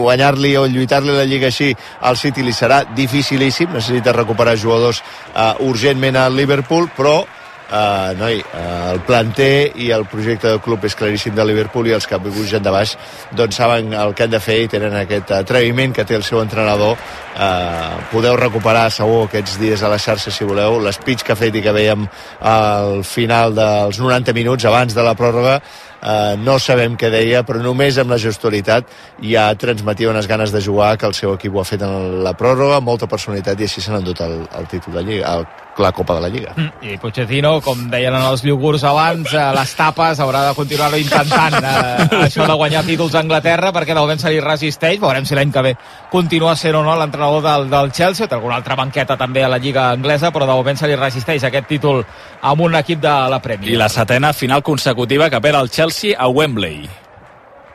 guanyar-li 0.01 0.55
o 0.57 0.65
lluitar-li 0.65 1.13
la 1.13 1.29
Lliga 1.29 1.51
així 1.53 1.75
al 2.01 2.17
City 2.17 2.45
li 2.45 2.57
serà 2.57 2.83
dificilíssim, 2.97 3.73
necessita 3.77 4.17
recuperar 4.17 4.57
jugadors 4.61 5.03
uh, 5.35 5.53
urgentment 5.69 6.06
al 6.15 6.37
Liverpool, 6.39 6.87
però 6.95 7.25
Uh, 7.67 8.15
noi, 8.15 8.37
uh, 8.39 8.93
el 8.93 9.01
planter 9.03 9.73
i 9.83 9.89
el 9.91 10.05
projecte 10.07 10.47
del 10.47 10.61
club 10.63 10.85
és 10.87 10.95
claríssim 10.95 11.35
de 11.35 11.43
Liverpool 11.43 11.89
i 11.91 11.97
els 11.97 12.05
que 12.07 12.21
vingut 12.23 12.47
gent 12.47 12.63
de 12.63 12.71
baix 12.71 12.93
doncs 13.35 13.59
saben 13.59 13.91
el 13.91 14.15
que 14.15 14.23
han 14.23 14.31
de 14.31 14.39
fer 14.39 14.61
i 14.63 14.69
tenen 14.71 14.95
aquest 14.95 15.33
atreviment 15.35 15.91
que 15.97 16.05
té 16.07 16.15
el 16.15 16.23
seu 16.23 16.39
entrenador. 16.45 16.95
Uh, 17.35 17.99
podeu 18.13 18.39
recuperar 18.39 18.87
segur 18.95 19.25
aquests 19.25 19.59
dies 19.59 19.83
a 19.83 19.91
la 19.91 19.99
xarxa 19.99 20.31
si 20.31 20.47
voleu 20.47 20.79
l'espeech 20.85 21.27
que 21.27 21.35
ha 21.35 21.39
fet 21.43 21.59
i 21.59 21.65
que 21.67 21.75
veiem 21.75 22.07
al 22.39 23.03
final 23.03 23.59
dels 23.59 23.99
90 23.99 24.39
minuts 24.39 24.71
abans 24.71 24.95
de 24.95 25.03
la 25.03 25.19
pròrroga. 25.19 25.59
Uh, 25.99 26.39
no 26.39 26.61
sabem 26.63 26.95
què 26.95 27.11
deia, 27.11 27.43
però 27.43 27.59
només 27.59 27.99
amb 27.99 28.15
la 28.15 28.23
gestualitat 28.23 28.95
ja 29.19 29.51
transmetia 29.59 30.15
unes 30.15 30.31
ganes 30.31 30.55
de 30.55 30.63
jugar 30.63 30.95
que 31.01 31.11
el 31.11 31.19
seu 31.19 31.35
equip 31.35 31.57
ho 31.57 31.67
ha 31.67 31.71
fet 31.75 31.83
en 31.83 32.23
la 32.23 32.39
pròrroga, 32.39 32.79
molta 32.79 33.11
personalitat 33.11 33.59
i 33.59 33.67
així 33.67 33.83
s'han 33.83 34.05
endut 34.05 34.23
el, 34.23 34.45
el 34.55 34.71
títol 34.71 35.01
de 35.01 35.09
Lliga, 35.09 35.35
el, 35.35 35.66
la 35.83 35.93
Copa 35.93 36.15
de 36.15 36.21
la 36.21 36.29
Lliga. 36.29 36.53
Mm, 36.57 36.89
I 36.89 36.99
Pochettino, 36.99 37.61
com 37.65 37.87
deien 37.91 38.15
en 38.15 38.25
els 38.31 38.45
iogurts 38.47 38.85
abans, 38.89 39.33
a 39.35 39.51
les 39.57 39.75
tapes 39.77 40.21
haurà 40.23 40.43
de 40.49 40.55
continuar 40.57 40.91
intentant 40.99 41.59
eh, 41.61 42.09
això 42.27 42.47
de 42.49 42.57
guanyar 42.57 42.85
títols 42.87 43.15
a 43.15 43.23
Anglaterra 43.25 43.73
perquè 43.77 43.95
de 43.95 44.01
moment 44.01 44.21
se 44.21 44.33
li 44.33 44.41
resisteix. 44.41 45.01
Veurem 45.03 45.27
si 45.29 45.39
l'any 45.39 45.53
que 45.53 45.65
ve 45.67 45.75
continua 46.13 46.57
sent 46.57 46.77
o 46.79 46.83
no 46.87 46.97
l'entrenador 46.99 47.45
del, 47.45 47.71
del 47.73 47.93
Chelsea, 47.93 48.29
té 48.29 48.39
alguna 48.39 48.59
altra 48.61 48.77
banqueta 48.79 49.19
també 49.21 49.45
a 49.45 49.51
la 49.53 49.61
Lliga 49.63 49.91
anglesa, 49.93 50.33
però 50.33 50.49
de 50.49 50.59
moment 50.59 50.81
se 50.81 50.91
li 50.91 50.99
resisteix 50.99 51.45
aquest 51.49 51.69
títol 51.71 52.05
amb 52.43 52.67
un 52.67 52.77
equip 52.81 53.03
de 53.03 53.17
la 53.31 53.41
Premier. 53.43 53.73
I 53.73 53.81
la 53.81 53.91
setena 53.93 54.33
final 54.33 54.63
consecutiva 54.63 55.31
que 55.31 55.41
perd 55.41 55.61
el 55.61 55.71
Chelsea 55.71 56.17
a 56.19 56.29
Wembley. 56.29 56.87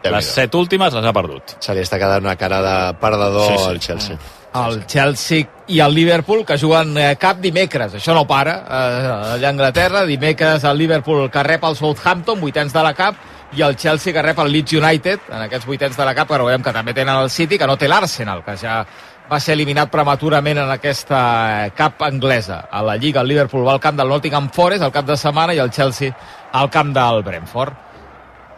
Les 0.01 0.25
set 0.33 0.55
últimes 0.57 0.93
les 0.97 1.05
ha 1.05 1.13
perdut. 1.13 1.57
Se 1.61 1.75
li 1.77 1.83
està 1.85 1.99
quedant 2.01 2.25
una 2.25 2.37
cara 2.39 2.61
de 2.65 2.77
perdedor 3.01 3.51
sí, 3.51 3.57
sí. 3.57 3.67
al 3.69 3.79
Chelsea. 3.79 4.40
El 4.53 4.85
Chelsea 4.85 5.47
i 5.71 5.79
el 5.79 5.93
Liverpool 5.95 6.45
que 6.45 6.57
juguen 6.59 6.97
eh, 6.99 7.15
cap 7.19 7.37
dimecres, 7.39 7.93
això 7.95 8.11
no 8.15 8.25
para 8.27 8.57
eh, 8.65 9.11
allà 9.37 9.47
a 9.47 9.51
Anglaterra, 9.53 10.01
dimecres 10.05 10.65
el 10.67 10.77
Liverpool 10.77 11.29
que 11.31 11.43
rep 11.47 11.63
el 11.63 11.77
Southampton, 11.79 12.41
vuitens 12.41 12.73
de 12.75 12.83
la 12.83 12.91
cap 12.93 13.15
i 13.55 13.63
el 13.63 13.77
Chelsea 13.79 14.11
que 14.11 14.23
rep 14.23 14.39
el 14.43 14.51
Leeds 14.51 14.75
United 14.75 15.29
en 15.29 15.45
aquests 15.45 15.67
vuitens 15.67 15.95
de 15.95 16.07
la 16.07 16.15
cap, 16.15 16.27
però 16.27 16.49
veiem 16.49 16.63
que 16.63 16.75
també 16.75 16.93
tenen 16.97 17.15
el 17.15 17.31
City 17.31 17.59
que 17.59 17.67
no 17.67 17.77
té 17.79 17.87
l'Arsenal, 17.87 18.43
que 18.43 18.57
ja 18.59 18.81
va 19.31 19.39
ser 19.39 19.55
eliminat 19.55 19.91
prematurament 19.91 20.59
en 20.59 20.73
aquesta 20.73 21.21
eh, 21.67 21.69
cap 21.75 22.03
anglesa. 22.03 22.65
A 22.71 22.83
la 22.83 22.97
Lliga 22.99 23.23
el 23.23 23.31
Liverpool 23.31 23.63
va 23.67 23.77
al 23.77 23.83
camp 23.83 23.99
del 23.99 24.11
Nottingham 24.11 24.49
Forest 24.51 24.83
el 24.83 24.91
cap 24.91 25.07
de 25.07 25.15
setmana 25.15 25.55
i 25.55 25.63
el 25.63 25.71
Chelsea 25.71 26.11
al 26.51 26.69
camp 26.69 26.91
del 26.95 27.23
Brentford. 27.23 27.90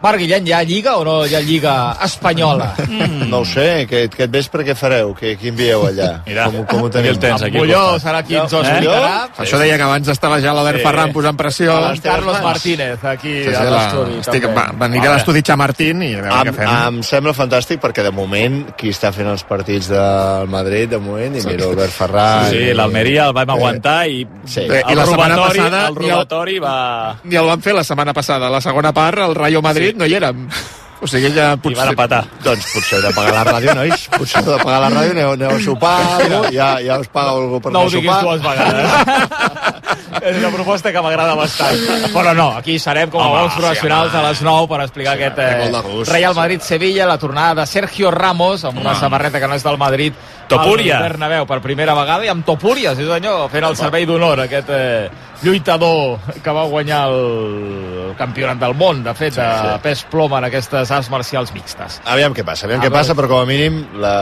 Marc 0.04 0.20
Guillem, 0.20 0.44
hi 0.44 0.52
ha 0.52 0.58
Lliga 0.68 0.98
o 1.00 1.04
no 1.06 1.12
hi 1.24 1.32
ha 1.32 1.40
Lliga 1.40 1.74
espanyola? 2.04 2.74
Mm. 2.84 3.30
No 3.30 3.38
ho 3.40 3.44
sé, 3.48 3.86
aquest, 3.86 4.12
aquest 4.12 4.32
vespre 4.34 4.64
què 4.66 4.74
fareu? 4.76 5.14
Què, 5.16 5.32
qui 5.40 5.48
envieu 5.48 5.86
allà? 5.88 6.10
Mira, 6.26 6.44
com, 6.52 6.66
com 6.68 6.82
ho 6.84 6.90
teniu? 6.92 7.14
el 7.14 7.20
tens 7.22 7.42
aquí. 7.46 7.56
Molló 7.56 7.96
serà 8.02 8.20
qui 8.26 8.36
ens 8.36 8.52
ho 8.52 8.60
explicarà. 8.60 9.14
Eh? 9.24 9.40
Això 9.46 9.60
deia 9.62 9.78
que 9.80 9.86
abans 9.86 10.10
estava 10.12 10.40
ja 10.44 10.52
l'Albert 10.52 10.82
sí. 10.82 10.84
Ferran 10.84 11.14
posant 11.16 11.38
pressió. 11.40 11.76
El 11.88 12.02
Carlos 12.04 12.36
Martínez, 12.44 13.06
aquí 13.14 13.32
sí, 13.38 13.48
sí, 13.48 13.54
a 13.56 13.64
l'estudi. 13.72 14.18
Estic, 14.20 14.46
va, 14.52 14.66
aniré 14.86 15.08
a 15.08 15.14
l'estudi 15.14 15.42
Chamartín 15.48 16.04
i 16.04 16.10
a 16.18 16.20
veure 16.20 16.36
em, 16.36 16.50
què 16.50 16.54
fem. 16.58 16.74
Em 16.74 17.00
sembla 17.08 17.34
fantàstic 17.40 17.80
perquè 17.82 18.04
de 18.04 18.12
moment 18.12 18.60
qui 18.76 18.92
està 18.92 19.10
fent 19.16 19.32
els 19.32 19.46
partits 19.48 19.88
del 19.94 20.52
Madrid 20.52 20.92
de 20.92 21.00
moment, 21.00 21.40
i 21.40 21.46
mira 21.48 21.70
Albert 21.70 21.96
Ferran... 21.96 22.50
Sí, 22.52 22.60
sí 22.60 22.76
l'Almeria 22.76 23.30
el 23.30 23.36
vam 23.40 23.54
aguantar 23.56 23.96
i, 24.12 24.20
sí. 24.44 24.66
el, 24.68 24.76
I 24.76 25.00
la 25.00 25.08
setmana 25.08 25.40
robatori, 25.40 25.64
passada 25.64 25.82
el 25.88 25.98
robatori 26.02 26.60
va... 26.62 26.76
Ni 27.24 27.40
el 27.40 27.50
van 27.54 27.64
fer 27.64 27.74
la 27.80 27.88
setmana 27.88 28.12
passada. 28.12 28.52
La 28.52 28.60
segona 28.64 28.92
part, 28.92 29.24
el 29.24 29.34
Rayo 29.34 29.64
Madrid, 29.64 29.93
no 29.94 30.06
hi 30.08 30.16
érem. 30.20 30.46
O 31.04 31.08
sigui, 31.10 31.28
ja 31.36 31.50
potser... 31.60 31.74
I 31.74 31.80
van 31.82 31.90
a 31.90 31.96
patar. 31.98 32.22
Doncs 32.44 32.68
potser 32.72 32.96
heu 32.96 33.02
de 33.04 33.10
pagar 33.12 33.32
la 33.36 33.42
ràdio, 33.50 33.74
nois. 33.76 34.06
Potser 34.14 34.40
heu 34.40 34.52
de 34.54 34.58
pagar 34.62 34.78
la 34.86 34.90
ràdio, 34.94 35.12
aneu, 35.12 35.32
aneu 35.36 35.50
a 35.52 35.60
sopar, 35.60 35.96
algo, 36.20 36.38
ja, 36.54 36.68
ja 36.80 36.96
us 37.02 37.10
paga 37.12 37.34
algú 37.34 37.58
per 37.60 37.72
no 37.74 37.82
anar 37.82 37.84
a 37.84 37.90
ho 37.90 37.92
diguis 37.92 38.14
sopar. 38.14 38.24
dues 38.24 38.40
vegades. 38.46 39.74
és 40.30 40.38
una 40.38 40.50
proposta 40.54 40.92
que 40.94 41.02
m'agrada 41.04 41.34
bastant. 41.36 41.82
Però 42.14 42.32
no, 42.36 42.46
aquí 42.56 42.78
serem 42.80 43.10
com 43.12 43.20
a 43.20 43.26
Home, 43.26 43.42
bons 43.42 43.52
sí, 43.52 43.60
professionals 43.60 44.14
a 44.16 44.22
les 44.30 44.40
9 44.46 44.70
per 44.70 44.80
explicar 44.86 45.16
Sí, 45.18 45.26
aquest 45.26 45.42
eh. 45.44 46.06
Real 46.12 46.34
Madrid-Sevilla, 46.38 47.06
la 47.10 47.18
tornada 47.18 47.60
de 47.60 47.66
Sergio 47.68 48.10
Ramos 48.14 48.64
amb 48.64 48.80
una 48.80 48.94
samarreta 48.96 49.42
que 49.42 49.50
no 49.50 49.58
és 49.58 49.66
del 49.66 49.76
Madrid 49.78 50.16
Topuria. 50.48 50.98
al 51.02 51.10
Bernabéu 51.10 51.46
per 51.46 51.60
primera 51.60 51.92
vegada 51.98 52.24
i 52.24 52.32
amb 52.32 52.46
Topuria, 52.46 52.94
sí 52.96 53.04
senyor, 53.08 53.50
fent 53.52 53.68
el 53.68 53.76
servei 53.76 54.06
d'honor 54.08 54.46
aquest 54.46 54.72
eh, 54.72 55.10
lluitador 55.44 56.18
que 56.42 56.50
va 56.56 56.64
guanyar 56.70 57.02
el 57.12 58.14
campionat 58.18 58.58
del 58.58 58.74
món, 58.74 59.02
de 59.04 59.14
fet, 59.14 59.34
de 59.36 59.44
sí. 59.60 59.78
pes 59.82 60.02
ploma 60.10 60.38
en 60.40 60.44
aquestes 60.48 60.90
arts 60.90 61.10
marcials 61.12 61.52
mixtes. 61.54 62.00
Aviam 62.04 62.34
què 62.34 62.44
passa, 62.46 62.66
aviam 62.66 62.80
A 62.80 62.84
què 62.84 62.88
veure. 62.90 62.98
passa, 63.00 63.14
però 63.18 63.28
com 63.28 63.42
a 63.42 63.46
mínim 63.48 63.80
la, 64.00 64.14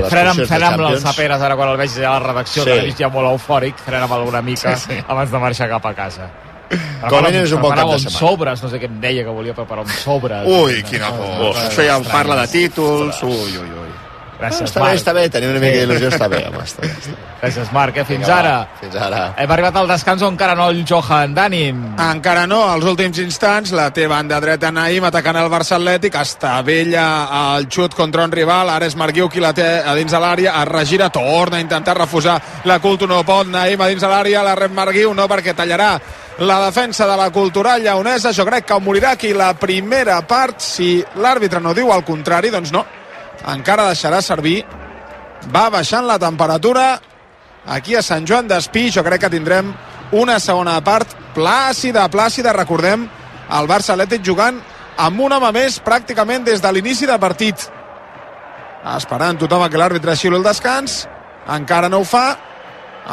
les 0.00 0.08
Frena'm, 0.10 0.36
posicions 0.36 0.48
de 0.48 0.54
frena'm 0.54 0.78
Champions... 0.80 1.02
Saperes 1.08 1.40
ara 1.48 1.56
quan 1.56 1.68
el 1.74 1.76
veig 1.80 1.90
ja 1.94 2.08
a 2.10 2.18
la 2.18 2.24
redacció, 2.26 2.64
Sí. 2.64 2.70
que 2.70 2.76
l'he 2.80 2.84
vist 2.90 2.98
ja 3.00 3.08
molt 3.08 3.30
eufòric, 3.32 3.78
frena'm 3.84 4.12
alguna 4.12 4.42
mica 4.42 4.76
Sí, 4.76 4.90
sí. 4.94 5.04
abans 5.08 5.30
de 5.30 5.38
marxar 5.38 5.68
cap 5.68 5.86
a 5.86 5.94
casa. 5.94 6.30
Com 7.08 7.18
a 7.20 7.28
mínim 7.28 7.44
és 7.44 7.52
un 7.52 7.60
bon 7.60 7.74
cap 7.76 7.86
de 7.90 7.98
setmana. 8.00 8.18
sobres, 8.18 8.62
no 8.64 8.68
sé 8.72 8.80
què 8.80 8.86
em 8.88 9.00
deia 9.00 9.22
que 9.22 9.30
volia 9.30 9.52
preparar 9.54 9.84
uns 9.84 9.98
sobres. 10.00 10.46
Ui, 10.48 10.82
quina 10.88 11.10
por. 11.12 11.54
Això 11.60 11.84
ja 11.86 11.98
parla 12.10 12.40
de 12.40 12.48
títols. 12.48 13.22
Ui, 13.22 13.52
ui, 13.60 13.68
ui. 13.68 13.90
Gràcies, 14.44 14.68
Està 14.68 14.80
bé, 14.80 14.84
Marc. 14.86 14.98
està 15.00 15.14
bé, 15.16 15.28
tenim 15.32 15.50
una 15.54 15.60
mica 15.62 15.78
d'il·lusió, 15.80 16.10
està 16.12 16.28
bé, 16.28 16.42
home, 16.48 16.60
està 16.64 16.82
bé. 16.84 16.88
Està 16.92 17.14
bé. 17.14 17.30
Gràcies, 17.40 17.72
Marc. 17.72 17.96
Eh? 17.96 18.04
Fins 18.04 18.24
Vinga, 18.26 18.38
ara. 18.38 18.52
va, 18.58 18.78
Fins 18.80 18.96
ara. 18.96 19.22
Hem 19.40 19.50
arribat 19.56 19.76
al 19.76 19.88
descans 19.88 20.22
on 20.22 20.32
encara 20.34 20.54
no 20.54 20.68
el 20.70 20.84
Johan. 20.88 21.34
D'ànim. 21.34 21.82
Encara 22.00 22.46
no, 22.46 22.62
als 22.68 22.84
últims 22.84 23.18
instants, 23.18 23.72
la 23.72 23.90
té 23.90 24.06
banda 24.06 24.40
dreta 24.40 24.70
Naim 24.70 25.04
atacant 25.04 25.36
el 25.36 25.50
Barça 25.52 25.76
Atlètic, 25.78 26.14
està 26.20 26.62
vella 26.64 27.04
el 27.56 27.68
xut 27.68 27.94
contra 27.94 28.24
un 28.24 28.32
rival, 28.32 28.70
ara 28.70 28.86
és 28.86 28.96
Marguiu 28.96 29.28
qui 29.28 29.40
la 29.40 29.52
té 29.52 29.82
a 29.84 29.94
dins 29.94 30.12
de 30.12 30.18
l'àrea, 30.20 30.56
es 30.62 30.68
regira, 30.68 31.10
torna 31.10 31.56
a 31.58 31.60
intentar 31.60 31.96
refusar 31.98 32.40
la 32.64 32.78
Culto, 32.80 33.06
no 33.06 33.22
pot, 33.24 33.46
Naim 33.46 33.80
a 33.80 33.88
dins 33.88 34.00
de 34.02 34.08
l'àrea, 34.08 34.42
la 34.42 34.54
rep 34.54 34.72
Marguiu, 34.72 35.14
no 35.14 35.28
perquè 35.28 35.54
tallarà 35.54 35.98
la 36.38 36.58
defensa 36.66 37.06
de 37.06 37.16
la 37.16 37.30
cultural 37.30 37.80
lleonesa, 37.82 38.32
jo 38.32 38.44
crec 38.44 38.64
que 38.66 38.74
ho 38.74 38.80
morirà 38.80 39.12
aquí 39.12 39.32
la 39.32 39.52
primera 39.54 40.20
part, 40.26 40.58
si 40.60 41.04
l'àrbitre 41.16 41.60
no 41.62 41.72
diu 41.74 41.92
el 41.94 42.02
contrari, 42.04 42.50
doncs 42.50 42.72
no, 42.72 42.84
encara 43.54 43.88
deixarà 43.90 44.20
servir, 44.22 44.62
va 45.54 45.68
baixant 45.70 46.06
la 46.06 46.18
temperatura, 46.18 47.00
aquí 47.66 47.96
a 47.96 48.02
Sant 48.02 48.26
Joan 48.28 48.48
d'Espí. 48.48 48.90
Jo 48.92 49.04
crec 49.04 49.24
que 49.24 49.32
tindrem 49.32 49.72
una 50.12 50.38
segona 50.40 50.78
part 50.84 51.10
plàcida, 51.34 52.06
plàcida, 52.12 52.54
recordem 52.56 53.08
el 53.54 53.68
Barça 53.68 53.94
Atlètic 53.94 54.24
jugant 54.24 54.60
amb 54.96 55.20
un 55.20 55.32
home 55.34 55.50
més 55.52 55.80
pràcticament 55.82 56.44
des 56.46 56.62
de 56.62 56.72
l'inici 56.72 57.06
de 57.06 57.18
partit. 57.18 57.68
Esperant 58.94 59.38
tothom 59.40 59.64
que 59.70 59.80
l'àrbitre 59.80 60.16
xiuli 60.16 60.38
el 60.38 60.46
descans. 60.46 61.04
Encara 61.50 61.88
no 61.88 62.02
ho 62.02 62.08
fa. 62.08 62.26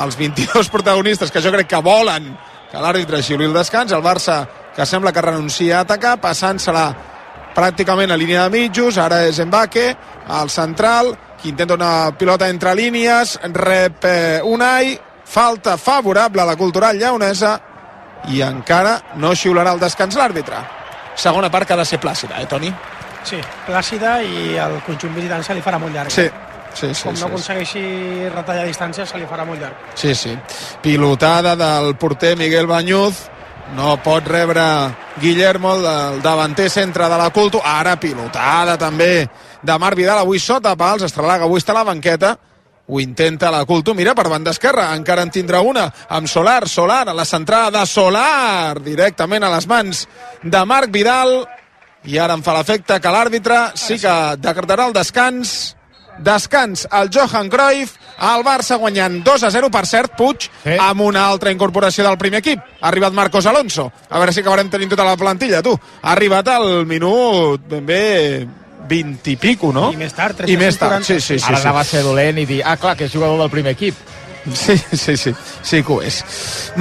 Els 0.03 0.15
22 0.19 0.69
protagonistes 0.75 1.31
que 1.31 1.41
jo 1.43 1.51
crec 1.51 1.67
que 1.71 1.83
volen 1.83 2.31
que 2.71 2.79
l'àrbitre 2.79 3.21
xiuli 3.23 3.47
el 3.49 3.55
descans. 3.55 3.91
El 3.91 4.03
Barça 4.03 4.45
que 4.75 4.85
sembla 4.85 5.11
que 5.11 5.23
renuncia 5.23 5.79
a 5.79 5.87
atacar 5.87 6.17
passant-se-la 6.21 6.85
pràcticament 7.55 8.11
a 8.11 8.17
línia 8.17 8.45
de 8.47 8.57
mitjos, 8.57 8.97
ara 8.97 9.23
és 9.27 9.39
Mbake 9.43 9.87
al 10.27 10.49
central, 10.49 11.15
que 11.41 11.49
intenta 11.49 11.75
una 11.75 12.11
pilota 12.17 12.49
entre 12.49 12.75
línies, 12.75 13.37
rep 13.53 14.05
eh, 14.05 14.41
Unai, 14.43 14.93
falta 15.25 15.77
favorable 15.77 16.41
a 16.41 16.45
la 16.45 16.55
cultural 16.55 16.97
lleonesa 16.99 17.55
i 18.29 18.41
encara 18.45 18.97
no 19.17 19.31
xiularà 19.33 19.73
el 19.73 19.81
descans 19.81 20.17
l'àrbitre. 20.19 20.59
Segona 21.15 21.49
part 21.51 21.67
que 21.67 21.73
ha 21.73 21.79
de 21.79 21.85
ser 21.85 21.99
plàcida, 21.99 22.39
eh, 22.41 22.47
Toni? 22.47 22.71
Sí, 23.23 23.39
plàcida 23.67 24.19
i 24.25 24.55
el 24.57 24.79
conjunt 24.85 25.13
visitant 25.15 25.43
se 25.45 25.55
li 25.55 25.61
farà 25.61 25.79
molt 25.81 25.93
llarg. 25.95 26.11
Sí, 26.11 26.27
sí, 26.73 26.93
sí. 26.93 27.03
Com 27.03 27.13
no 27.13 27.17
sí, 27.17 27.21
sí. 27.21 27.27
aconsegueixi 27.27 27.83
retallar 28.33 28.65
distància, 28.69 29.05
se 29.05 29.19
li 29.21 29.27
farà 29.29 29.45
molt 29.45 29.61
llarg. 29.61 29.91
Sí, 29.95 30.15
sí. 30.15 30.33
Pilotada 30.81 31.55
del 31.55 31.95
porter 32.01 32.35
Miguel 32.37 32.67
Banyuz. 32.67 33.27
No 33.75 33.95
pot 34.03 34.25
rebre 34.27 34.61
Guillermo, 35.21 35.75
el 35.75 36.21
davanter 36.21 36.69
centre 36.69 37.07
de 37.07 37.17
la 37.17 37.29
Culto. 37.31 37.61
Ara 37.63 37.95
pilotada 37.99 38.77
també 38.77 39.29
de 39.61 39.77
Marc 39.79 39.95
Vidal. 39.95 40.19
Avui 40.19 40.39
sota 40.43 40.75
pals, 40.75 41.05
Estrelaga 41.07 41.47
avui 41.47 41.61
està 41.61 41.71
a 41.71 41.79
la 41.79 41.87
banqueta. 41.87 42.33
Ho 42.87 42.99
intenta 42.99 43.51
la 43.51 43.63
Culto. 43.65 43.95
Mira, 43.95 44.13
per 44.13 44.27
banda 44.27 44.51
esquerra, 44.51 44.89
encara 44.97 45.23
en 45.23 45.31
tindrà 45.31 45.61
una 45.63 45.87
amb 46.09 46.27
Solar. 46.27 46.67
Solar 46.67 47.05
a 47.07 47.15
la 47.15 47.25
centrada 47.25 47.71
de 47.79 47.85
Solar. 47.87 48.81
Directament 48.83 49.47
a 49.47 49.53
les 49.55 49.67
mans 49.71 50.07
de 50.43 50.65
Marc 50.65 50.91
Vidal. 50.91 51.45
I 52.03 52.17
ara 52.19 52.35
em 52.35 52.43
fa 52.43 52.57
l'efecte 52.57 52.99
que 52.99 53.13
l'àrbitre 53.13 53.69
sí 53.79 54.01
que 54.01 54.17
decretarà 54.41 54.89
el 54.89 54.97
descans 54.97 55.77
descans 56.19 56.87
al 56.91 57.09
Johan 57.13 57.49
Cruyff 57.49 57.95
el 58.21 58.43
Barça 58.45 58.77
guanyant 58.77 59.21
2 59.25 59.43
a 59.47 59.51
0, 59.51 59.71
per 59.73 59.85
cert, 59.89 60.15
Puig, 60.17 60.47
sí. 60.63 60.77
amb 60.77 61.01
una 61.01 61.25
altra 61.27 61.51
incorporació 61.53 62.05
del 62.05 62.19
primer 62.21 62.41
equip. 62.43 62.61
Ha 62.81 62.87
arribat 62.91 63.15
Marcos 63.17 63.47
Alonso. 63.49 63.89
A 64.09 64.21
veure 64.21 64.33
si 64.33 64.43
acabarem 64.43 64.69
tenint 64.69 64.93
tota 64.93 65.07
la 65.07 65.17
plantilla, 65.17 65.63
tu. 65.65 65.73
Ha 65.73 66.11
arribat 66.13 66.51
al 66.53 66.85
minut 66.85 67.65
ben 67.69 67.85
bé 67.85 68.01
20 68.91 69.31
i 69.31 69.37
pico, 69.37 69.71
no? 69.73 69.89
I 69.93 69.99
més 69.99 70.13
tard, 70.13 70.43
I 70.49 70.57
més 70.57 70.77
tard, 70.77 71.01
40. 71.01 71.07
sí, 71.07 71.19
sí, 71.19 71.39
sí. 71.39 71.45
Ara 71.47 71.59
sí. 71.59 71.67
anava 71.67 71.81
a 71.81 71.87
ser 71.87 72.03
dolent 72.05 72.41
i 72.41 72.47
dir, 72.49 72.61
ah, 72.65 72.77
clar, 72.77 72.97
que 72.97 73.07
és 73.07 73.13
jugador 73.13 73.39
del 73.41 73.53
primer 73.53 73.77
equip. 73.77 73.95
Sí, 74.41 74.75
sí, 74.77 75.17
sí, 75.17 75.33
sí 75.61 75.83
que 75.85 75.93
ho 75.93 75.99
és. 76.01 76.15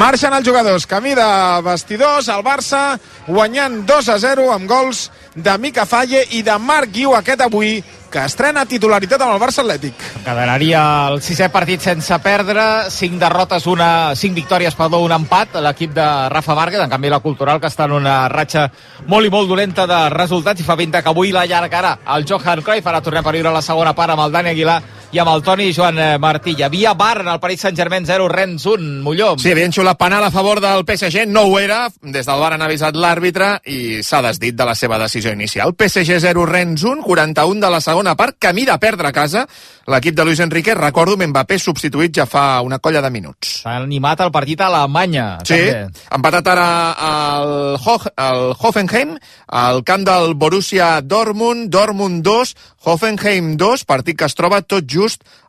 Marxen 0.00 0.32
els 0.32 0.46
jugadors, 0.48 0.86
camí 0.88 1.12
de 1.16 1.26
vestidors, 1.66 2.30
el 2.32 2.40
Barça 2.46 2.96
guanyant 3.26 3.82
2 3.88 4.08
a 4.08 4.16
0 4.22 4.46
amb 4.54 4.68
gols 4.70 5.10
de 5.34 5.58
Mica 5.58 5.86
Falle 5.86 6.24
i 6.36 6.42
de 6.42 6.56
Marc 6.58 6.90
Guiu 6.92 7.14
aquest 7.14 7.40
avui, 7.44 7.78
que 8.10 8.24
estrena 8.26 8.64
titularitat 8.66 9.22
amb 9.22 9.36
el 9.36 9.40
Barça 9.40 9.62
Atlètic. 9.62 9.94
Quedaria 10.24 10.82
el 11.12 11.20
sisè 11.22 11.46
partit 11.54 11.82
sense 11.84 12.16
perdre, 12.24 12.64
cinc 12.90 13.20
derrotes, 13.22 13.68
una, 13.70 14.16
cinc 14.18 14.34
victòries, 14.34 14.74
perdó, 14.74 14.98
un 15.06 15.14
empat, 15.14 15.60
l'equip 15.62 15.94
de 15.94 16.06
Rafa 16.32 16.56
Márquez, 16.58 16.82
en 16.82 16.90
canvi 16.90 17.12
la 17.12 17.22
Cultural, 17.22 17.60
que 17.62 17.70
està 17.70 17.86
en 17.86 17.94
una 18.00 18.16
ratxa 18.32 18.66
molt 19.06 19.26
i 19.26 19.30
molt 19.30 19.48
dolenta 19.48 19.86
de 19.86 20.00
resultats, 20.10 20.60
i 20.60 20.66
fa 20.66 20.74
20 20.74 21.04
que 21.04 21.14
avui 21.14 21.30
l'allargarà 21.30 21.96
el 22.16 22.26
Johan 22.26 22.64
Cruyff, 22.66 22.90
ara 22.90 23.02
tornem 23.04 23.26
a 23.26 23.36
viure 23.38 23.54
la 23.54 23.62
segona 23.62 23.94
part 23.94 24.16
amb 24.16 24.26
el 24.26 24.34
Dani 24.34 24.50
Aguilar 24.50 24.80
i 25.10 25.18
amb 25.18 25.30
el 25.32 25.42
Toni 25.42 25.72
Joan 25.74 25.98
eh, 25.98 26.18
Martí. 26.22 26.52
Hi 26.54 26.62
havia 26.62 26.92
bar 26.94 27.24
en 27.24 27.28
el 27.32 27.40
Paris 27.42 27.64
Saint-Germain 27.64 28.04
0, 28.06 28.28
Rennes 28.30 28.64
1, 28.66 29.00
Molló. 29.02 29.32
Sí, 29.42 29.50
havien 29.50 29.74
xulat 29.74 29.98
penal 29.98 30.22
a 30.22 30.30
favor 30.30 30.60
del 30.62 30.84
PSG, 30.86 31.24
no 31.26 31.48
ho 31.48 31.58
era, 31.58 31.88
des 32.00 32.28
del 32.28 32.38
bar 32.38 32.52
han 32.54 32.62
avisat 32.62 32.94
l'àrbitre 32.94 33.56
i 33.66 34.04
s'ha 34.06 34.22
desdit 34.22 34.54
de 34.54 34.68
la 34.68 34.76
seva 34.78 35.00
decisió 35.02 35.32
inicial. 35.34 35.74
PSG 35.74 36.20
0, 36.22 36.46
Rennes 36.46 36.84
1, 36.86 37.02
41 37.02 37.66
de 37.66 37.72
la 37.74 37.82
segona 37.82 38.14
part, 38.14 38.38
camí 38.38 38.66
de 38.68 38.78
perdre 38.78 39.10
a 39.10 39.14
casa 39.16 39.46
l'equip 39.90 40.14
de 40.14 40.24
Luis 40.24 40.38
Enrique, 40.38 40.76
recordo 40.78 41.16
Mbappé 41.18 41.58
substituït 41.58 42.14
ja 42.14 42.26
fa 42.30 42.60
una 42.62 42.78
colla 42.78 43.02
de 43.02 43.10
minuts. 43.10 43.56
S'ha 43.64 43.80
animat 43.82 44.22
el 44.22 44.30
partit 44.30 44.60
a 44.62 44.68
Alemanya. 44.70 45.26
Sí, 45.42 45.58
també. 45.58 46.06
empatat 46.14 46.50
ara 46.54 46.68
el, 47.08 47.54
Ho 47.82 47.96
el 48.14 48.54
Hoffenheim, 48.54 49.16
al 49.48 49.82
camp 49.82 50.06
del 50.06 50.36
Borussia 50.38 51.00
Dortmund, 51.02 51.68
Dortmund 51.74 52.22
2, 52.22 52.54
Hoffenheim 52.86 53.56
2, 53.58 53.84
partit 53.84 54.16
que 54.16 54.30
es 54.30 54.38
troba 54.38 54.62
tot 54.62 54.86
just 54.86 54.99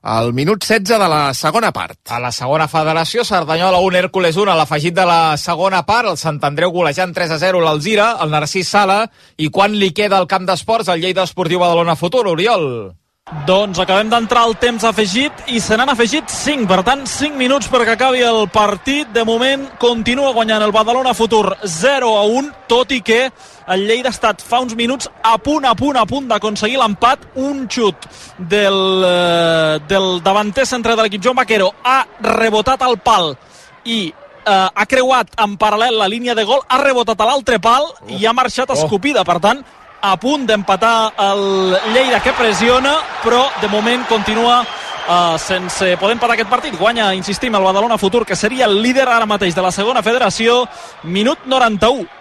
al 0.02 0.32
minut 0.38 0.64
16 0.64 1.00
de 1.00 1.10
la 1.10 1.34
segona 1.34 1.72
part. 1.76 2.00
A 2.10 2.20
la 2.20 2.32
segona 2.32 2.68
federació, 2.72 3.26
Cerdanyola 3.26 3.82
1, 3.82 3.98
Hércules 4.06 4.38
1, 4.38 4.52
a 4.52 4.58
l'afegit 4.60 4.96
de 4.96 5.06
la 5.08 5.38
segona 5.42 5.84
part, 5.88 6.10
el 6.14 6.18
Sant 6.22 6.40
Andreu 6.48 6.72
golejant 6.72 7.14
3 7.14 7.36
a 7.36 7.42
0 7.42 7.62
l'Alzira, 7.66 8.18
el 8.24 8.32
Narcís 8.32 8.72
Sala, 8.72 9.04
i 9.38 9.50
quan 9.50 9.76
li 9.76 9.92
queda 9.92 10.22
al 10.22 10.30
camp 10.32 10.46
d'esports 10.48 10.94
el 10.94 11.02
Lleida 11.02 11.28
Esportiu 11.28 11.60
Badalona 11.60 11.98
Futur, 12.00 12.28
Oriol? 12.28 13.01
Doncs 13.46 13.80
acabem 13.80 14.10
d'entrar 14.12 14.42
al 14.44 14.58
temps 14.60 14.84
afegit 14.84 15.46
i 15.54 15.60
se 15.64 15.78
n'han 15.78 15.90
afegit 15.94 16.28
5, 16.28 16.66
per 16.68 16.82
tant 16.84 17.06
5 17.08 17.38
minuts 17.40 17.70
perquè 17.72 17.94
acabi 17.94 18.24
el 18.28 18.48
partit. 18.52 19.08
De 19.16 19.24
moment 19.24 19.64
continua 19.80 20.34
guanyant 20.36 20.66
el 20.66 20.74
Badalona 20.76 21.14
Futur 21.16 21.56
0 21.64 22.10
a 22.18 22.26
1, 22.28 22.50
tot 22.68 22.92
i 22.92 23.00
que 23.06 23.22
el 23.72 23.86
Lleida 23.88 24.10
ha 24.10 24.16
estat 24.18 24.44
fa 24.44 24.60
uns 24.60 24.76
minuts 24.76 25.08
a 25.24 25.38
punt, 25.38 25.66
a 25.70 25.76
punt, 25.80 26.02
a 26.02 26.06
punt 26.10 26.28
d'aconseguir 26.28 26.82
l'empat. 26.82 27.30
Un 27.40 27.68
xut 27.72 28.10
del, 28.38 28.80
eh, 29.08 29.80
del 29.88 30.20
davanter 30.26 30.66
centre 30.66 30.98
de 30.98 31.06
l'equip 31.06 31.24
Joan 31.24 31.40
Vaquero 31.40 31.72
ha 31.84 32.02
rebotat 32.20 32.82
al 32.82 33.00
pal 33.00 33.36
i 33.86 34.12
eh, 34.12 34.68
ha 34.74 34.86
creuat 34.90 35.38
en 35.40 35.56
paral·lel 35.62 35.98
la 35.98 36.10
línia 36.12 36.36
de 36.36 36.44
gol, 36.44 36.66
ha 36.68 36.82
rebotat 36.84 37.22
a 37.22 37.30
l'altre 37.30 37.62
pal 37.64 37.88
i 38.10 38.26
ha 38.26 38.34
marxat 38.34 38.76
escopida. 38.76 39.24
Per 39.24 39.40
tant, 39.40 39.64
a 40.02 40.16
punt 40.18 40.48
d'empatar 40.50 41.14
el 41.30 41.76
Lleida 41.94 42.22
que 42.24 42.34
pressiona, 42.34 42.96
però 43.24 43.46
de 43.62 43.70
moment 43.70 44.04
continua 44.10 44.62
uh, 44.62 45.38
sense 45.40 45.96
poder 46.02 46.18
empatar 46.18 46.36
aquest 46.36 46.50
partit. 46.50 46.78
Guanya, 46.80 47.12
insistim, 47.14 47.56
el 47.56 47.64
Badalona 47.64 48.00
Futur, 48.02 48.26
que 48.26 48.36
seria 48.36 48.66
el 48.66 48.82
líder 48.82 49.08
ara 49.08 49.30
mateix 49.30 49.56
de 49.56 49.62
la 49.62 49.72
segona 49.72 50.02
federació, 50.02 50.66
minut 51.04 51.46
91 51.46 52.21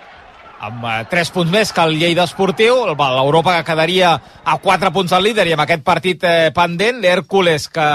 amb 0.60 0.84
eh, 0.84 0.96
3 1.08 1.30
punts 1.32 1.52
més 1.52 1.70
que 1.72 1.84
el 1.88 1.96
Lleida 1.96 2.26
Esportiu, 2.28 2.82
l'Europa 2.92 3.56
que 3.56 3.66
quedaria 3.70 4.12
a 4.44 4.56
4 4.60 4.92
punts 4.92 5.14
al 5.16 5.24
líder 5.24 5.46
i 5.48 5.54
amb 5.56 5.64
aquest 5.64 5.82
partit 5.86 6.26
eh, 6.28 6.50
pendent, 6.54 7.00
l'Hèrcules 7.00 7.66
que 7.72 7.86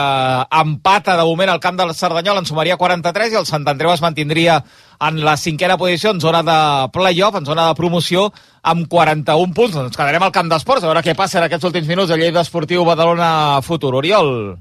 empata 0.61 1.15
de 1.19 1.27
moment 1.27 1.53
al 1.53 1.61
camp 1.61 1.77
del 1.77 1.93
Cerdanyol 1.93 2.41
en 2.41 2.49
sumaria 2.49 2.79
43 2.81 3.35
i 3.35 3.39
el 3.41 3.45
Sant 3.45 3.67
Andreu 3.69 3.93
es 3.93 4.01
mantindria 4.01 4.57
en 5.05 5.21
la 5.27 5.37
cinquena 5.37 5.77
posició 5.77 6.15
en 6.15 6.21
zona 6.23 6.41
de 6.47 6.57
playoff, 6.95 7.37
en 7.37 7.45
zona 7.45 7.67
de 7.69 7.77
promoció 7.77 8.31
amb 8.63 8.89
41 8.89 9.53
punts. 9.53 9.77
Ens 9.85 9.97
quedarem 9.97 10.25
al 10.25 10.33
camp 10.33 10.49
d'esports 10.49 10.83
a 10.83 10.89
veure 10.89 11.05
què 11.05 11.13
passa 11.15 11.39
en 11.41 11.45
aquests 11.45 11.69
últims 11.69 11.89
minuts 11.91 12.09
de 12.09 12.17
Lleida 12.17 12.41
Esportiu 12.41 12.85
Badalona 12.87 13.61
Futur. 13.61 13.93
Oriol. 13.99 14.57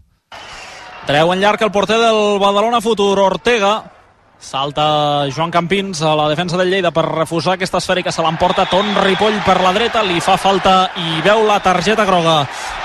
Treu 1.09 1.33
en 1.33 1.41
llarg 1.41 1.63
el 1.65 1.73
porter 1.73 1.97
del 2.01 2.39
Badalona 2.41 2.85
Futur, 2.85 3.17
Ortega. 3.21 3.94
Salta 4.45 5.25
Joan 5.33 5.51
Campins 5.51 6.03
a 6.03 6.13
la 6.15 6.29
defensa 6.29 6.59
del 6.61 6.69
Lleida 6.69 6.91
per 6.93 7.07
refusar 7.07 7.55
aquesta 7.55 7.79
esfèrica. 7.81 8.13
Se 8.13 8.23
l'emporta 8.23 8.67
Ton 8.69 8.91
Ripoll 9.01 9.39
per 9.47 9.57
la 9.65 9.73
dreta. 9.73 10.03
Li 10.05 10.21
fa 10.21 10.37
falta 10.37 10.91
i 11.01 11.23
veu 11.25 11.47
la 11.49 11.57
targeta 11.65 12.05
groga. 12.05 12.43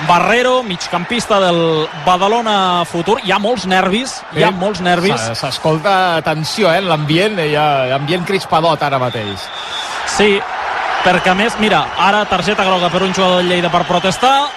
Barrero, 0.07 0.61
migcampista 0.63 1.41
del 1.43 1.59
Badalona 2.05 2.85
Futur. 2.87 3.17
Hi 3.27 3.35
ha 3.35 3.41
molts 3.43 3.67
nervis, 3.67 4.15
hi 4.31 4.45
ha 4.47 4.53
molts 4.55 4.79
nervis. 4.85 5.27
S'escolta 5.35 6.21
tensió, 6.23 6.71
eh, 6.71 6.79
en 6.79 6.87
l'ambient, 6.87 7.35
hi 7.43 7.57
ha 7.59 7.67
ambient 7.99 8.23
crispadot 8.25 8.87
ara 8.87 9.01
mateix. 9.01 9.43
Sí, 10.15 10.39
perquè 11.03 11.33
a 11.33 11.35
més, 11.35 11.59
mira, 11.59 11.83
ara 11.99 12.23
targeta 12.25 12.63
groga 12.63 12.87
per 12.89 13.03
un 13.03 13.13
jugador 13.13 13.43
del 13.43 13.51
Lleida 13.51 13.69
per 13.69 13.83
protestar. 13.83 14.47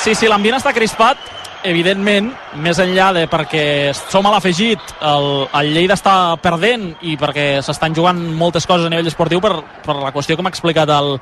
Sí, 0.00 0.16
sí, 0.16 0.26
l'ambient 0.26 0.56
està 0.56 0.72
crispat, 0.72 1.31
evidentment, 1.64 2.30
més 2.62 2.78
enllà 2.82 3.10
de 3.16 3.22
perquè 3.30 3.92
som 3.94 4.26
a 4.26 4.32
l'afegit, 4.34 4.92
el, 5.08 5.26
el 5.58 5.70
Lleida 5.74 5.96
està 5.98 6.14
perdent 6.42 6.88
i 7.08 7.16
perquè 7.20 7.62
s'estan 7.64 7.94
jugant 7.96 8.18
moltes 8.38 8.66
coses 8.68 8.86
a 8.86 8.92
nivell 8.92 9.10
esportiu 9.10 9.40
per, 9.42 9.54
per 9.84 9.96
la 10.00 10.12
qüestió 10.14 10.36
que 10.36 10.44
m'ha 10.44 10.52
explicat 10.52 10.90
al, 10.92 11.16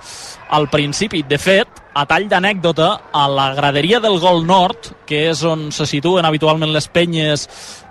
al 0.57 0.69
principi. 0.73 1.23
De 1.29 1.39
fet, 1.41 1.81
a 1.95 2.07
tall 2.09 2.29
d'anècdota, 2.31 2.91
a 3.13 3.25
la 3.31 3.51
graderia 3.55 4.01
del 4.01 4.21
Gol 4.23 4.45
Nord, 4.47 4.93
que 5.07 5.27
és 5.31 5.43
on 5.47 5.69
se 5.75 5.87
situen 5.89 6.27
habitualment 6.27 6.73
les 6.73 6.89
penyes 6.89 7.47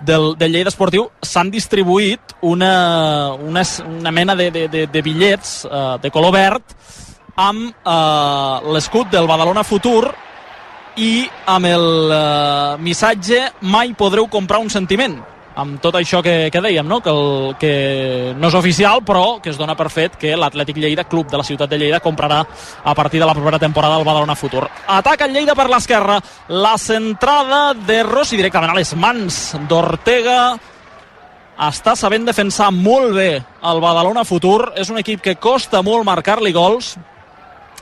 del, 0.06 0.34
del 0.39 0.56
Lleida 0.56 0.74
Esportiu, 0.74 1.10
s'han 1.22 1.52
distribuït 1.54 2.38
una, 2.41 3.34
una, 3.36 3.66
una 3.89 4.16
mena 4.16 4.36
de, 4.39 4.50
de, 4.56 4.68
de, 4.72 4.88
de 4.88 5.06
bitllets 5.06 5.62
eh, 5.70 5.84
de 6.02 6.12
color 6.14 6.36
verd 6.36 6.76
amb 7.39 7.70
eh, 7.72 8.74
l'escut 8.74 9.12
del 9.14 9.30
Badalona 9.30 9.64
Futur 9.64 10.10
i 10.97 11.27
amb 11.45 11.65
el 11.69 12.13
eh, 12.13 12.77
missatge 12.81 13.43
mai 13.61 13.93
podreu 13.97 14.27
comprar 14.31 14.59
un 14.63 14.69
sentiment 14.69 15.19
amb 15.59 15.79
tot 15.83 15.95
això 15.99 16.21
que, 16.23 16.49
que 16.53 16.61
dèiem, 16.63 16.87
no? 16.87 16.99
Que, 17.03 17.11
el, 17.11 17.55
que 17.59 17.73
no 18.37 18.47
és 18.47 18.55
oficial, 18.55 19.01
però 19.05 19.39
que 19.43 19.51
es 19.51 19.59
dona 19.59 19.75
per 19.75 19.89
fet 19.91 20.15
que 20.19 20.35
l'Atlètic 20.37 20.79
Lleida, 20.79 21.07
club 21.09 21.29
de 21.31 21.39
la 21.41 21.43
ciutat 21.43 21.69
de 21.71 21.79
Lleida, 21.81 21.99
comprarà 22.03 22.39
a 22.39 22.95
partir 22.95 23.19
de 23.19 23.27
la 23.27 23.35
propera 23.35 23.59
temporada 23.59 23.99
el 23.99 24.07
Badalona 24.07 24.37
Futur. 24.39 24.67
Ataca 24.87 25.27
el 25.27 25.35
Lleida 25.35 25.57
per 25.59 25.67
l'esquerra, 25.69 26.19
la 26.47 26.77
centrada 26.79 27.73
de 27.73 28.01
Rossi 28.07 28.39
directament 28.39 28.71
a 28.71 28.79
les 28.79 28.95
mans 28.95 29.41
d'Ortega, 29.67 30.39
està 31.59 31.91
sabent 31.99 32.23
defensar 32.23 32.69
molt 32.71 33.11
bé 33.17 33.31
el 33.35 33.81
Badalona 33.83 34.23
Futur. 34.23 34.71
És 34.79 34.89
un 34.93 35.01
equip 35.01 35.19
que 35.19 35.35
costa 35.35 35.81
molt 35.83 36.07
marcar-li 36.07 36.53
gols. 36.55 36.93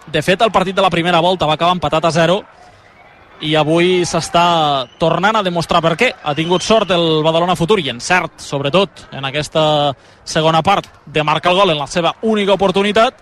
De 0.10 0.24
fet, 0.26 0.42
el 0.42 0.54
partit 0.56 0.76
de 0.76 0.82
la 0.82 0.90
primera 0.90 1.20
volta 1.22 1.46
va 1.46 1.60
acabar 1.60 1.76
empatat 1.76 2.08
a 2.10 2.12
0 2.16 2.40
i 3.42 3.54
avui 3.56 4.02
s'està 4.08 4.88
tornant 4.98 5.38
a 5.38 5.44
demostrar 5.46 5.82
per 5.84 5.94
què. 6.00 6.12
Ha 6.24 6.34
tingut 6.38 6.66
sort 6.66 6.92
el 6.96 7.22
Badalona 7.26 7.56
Futur 7.58 7.80
i 7.82 7.90
encert, 7.94 8.40
sobretot, 8.42 9.08
en 9.14 9.26
aquesta 9.28 9.94
segona 10.26 10.64
part 10.66 10.90
de 11.06 11.24
marcar 11.24 11.54
el 11.54 11.62
gol 11.62 11.74
en 11.74 11.82
la 11.82 11.88
seva 11.88 12.16
única 12.22 12.56
oportunitat. 12.58 13.22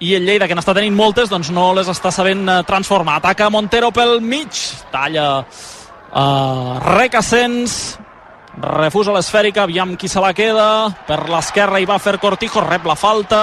I 0.00 0.14
el 0.16 0.24
Lleida, 0.24 0.48
que 0.48 0.56
n'està 0.56 0.72
tenint 0.72 0.96
moltes, 0.96 1.28
doncs 1.28 1.50
no 1.52 1.74
les 1.76 1.88
està 1.92 2.08
sabent 2.14 2.46
eh, 2.48 2.60
transformar. 2.64 3.18
Ataca 3.20 3.50
Montero 3.52 3.90
pel 3.92 4.22
mig, 4.24 4.62
talla 4.88 5.26
uh, 5.44 6.78
Recassens, 6.86 7.74
refusa 8.60 9.12
l'esfèrica, 9.12 9.66
aviam 9.68 9.92
qui 10.00 10.08
se 10.08 10.22
la 10.24 10.32
queda, 10.32 10.88
per 11.06 11.26
l'esquerra 11.28 11.80
hi 11.80 11.88
va 11.88 12.00
fer 12.00 12.16
Cortijo, 12.22 12.64
rep 12.64 12.88
la 12.88 12.96
falta, 12.96 13.42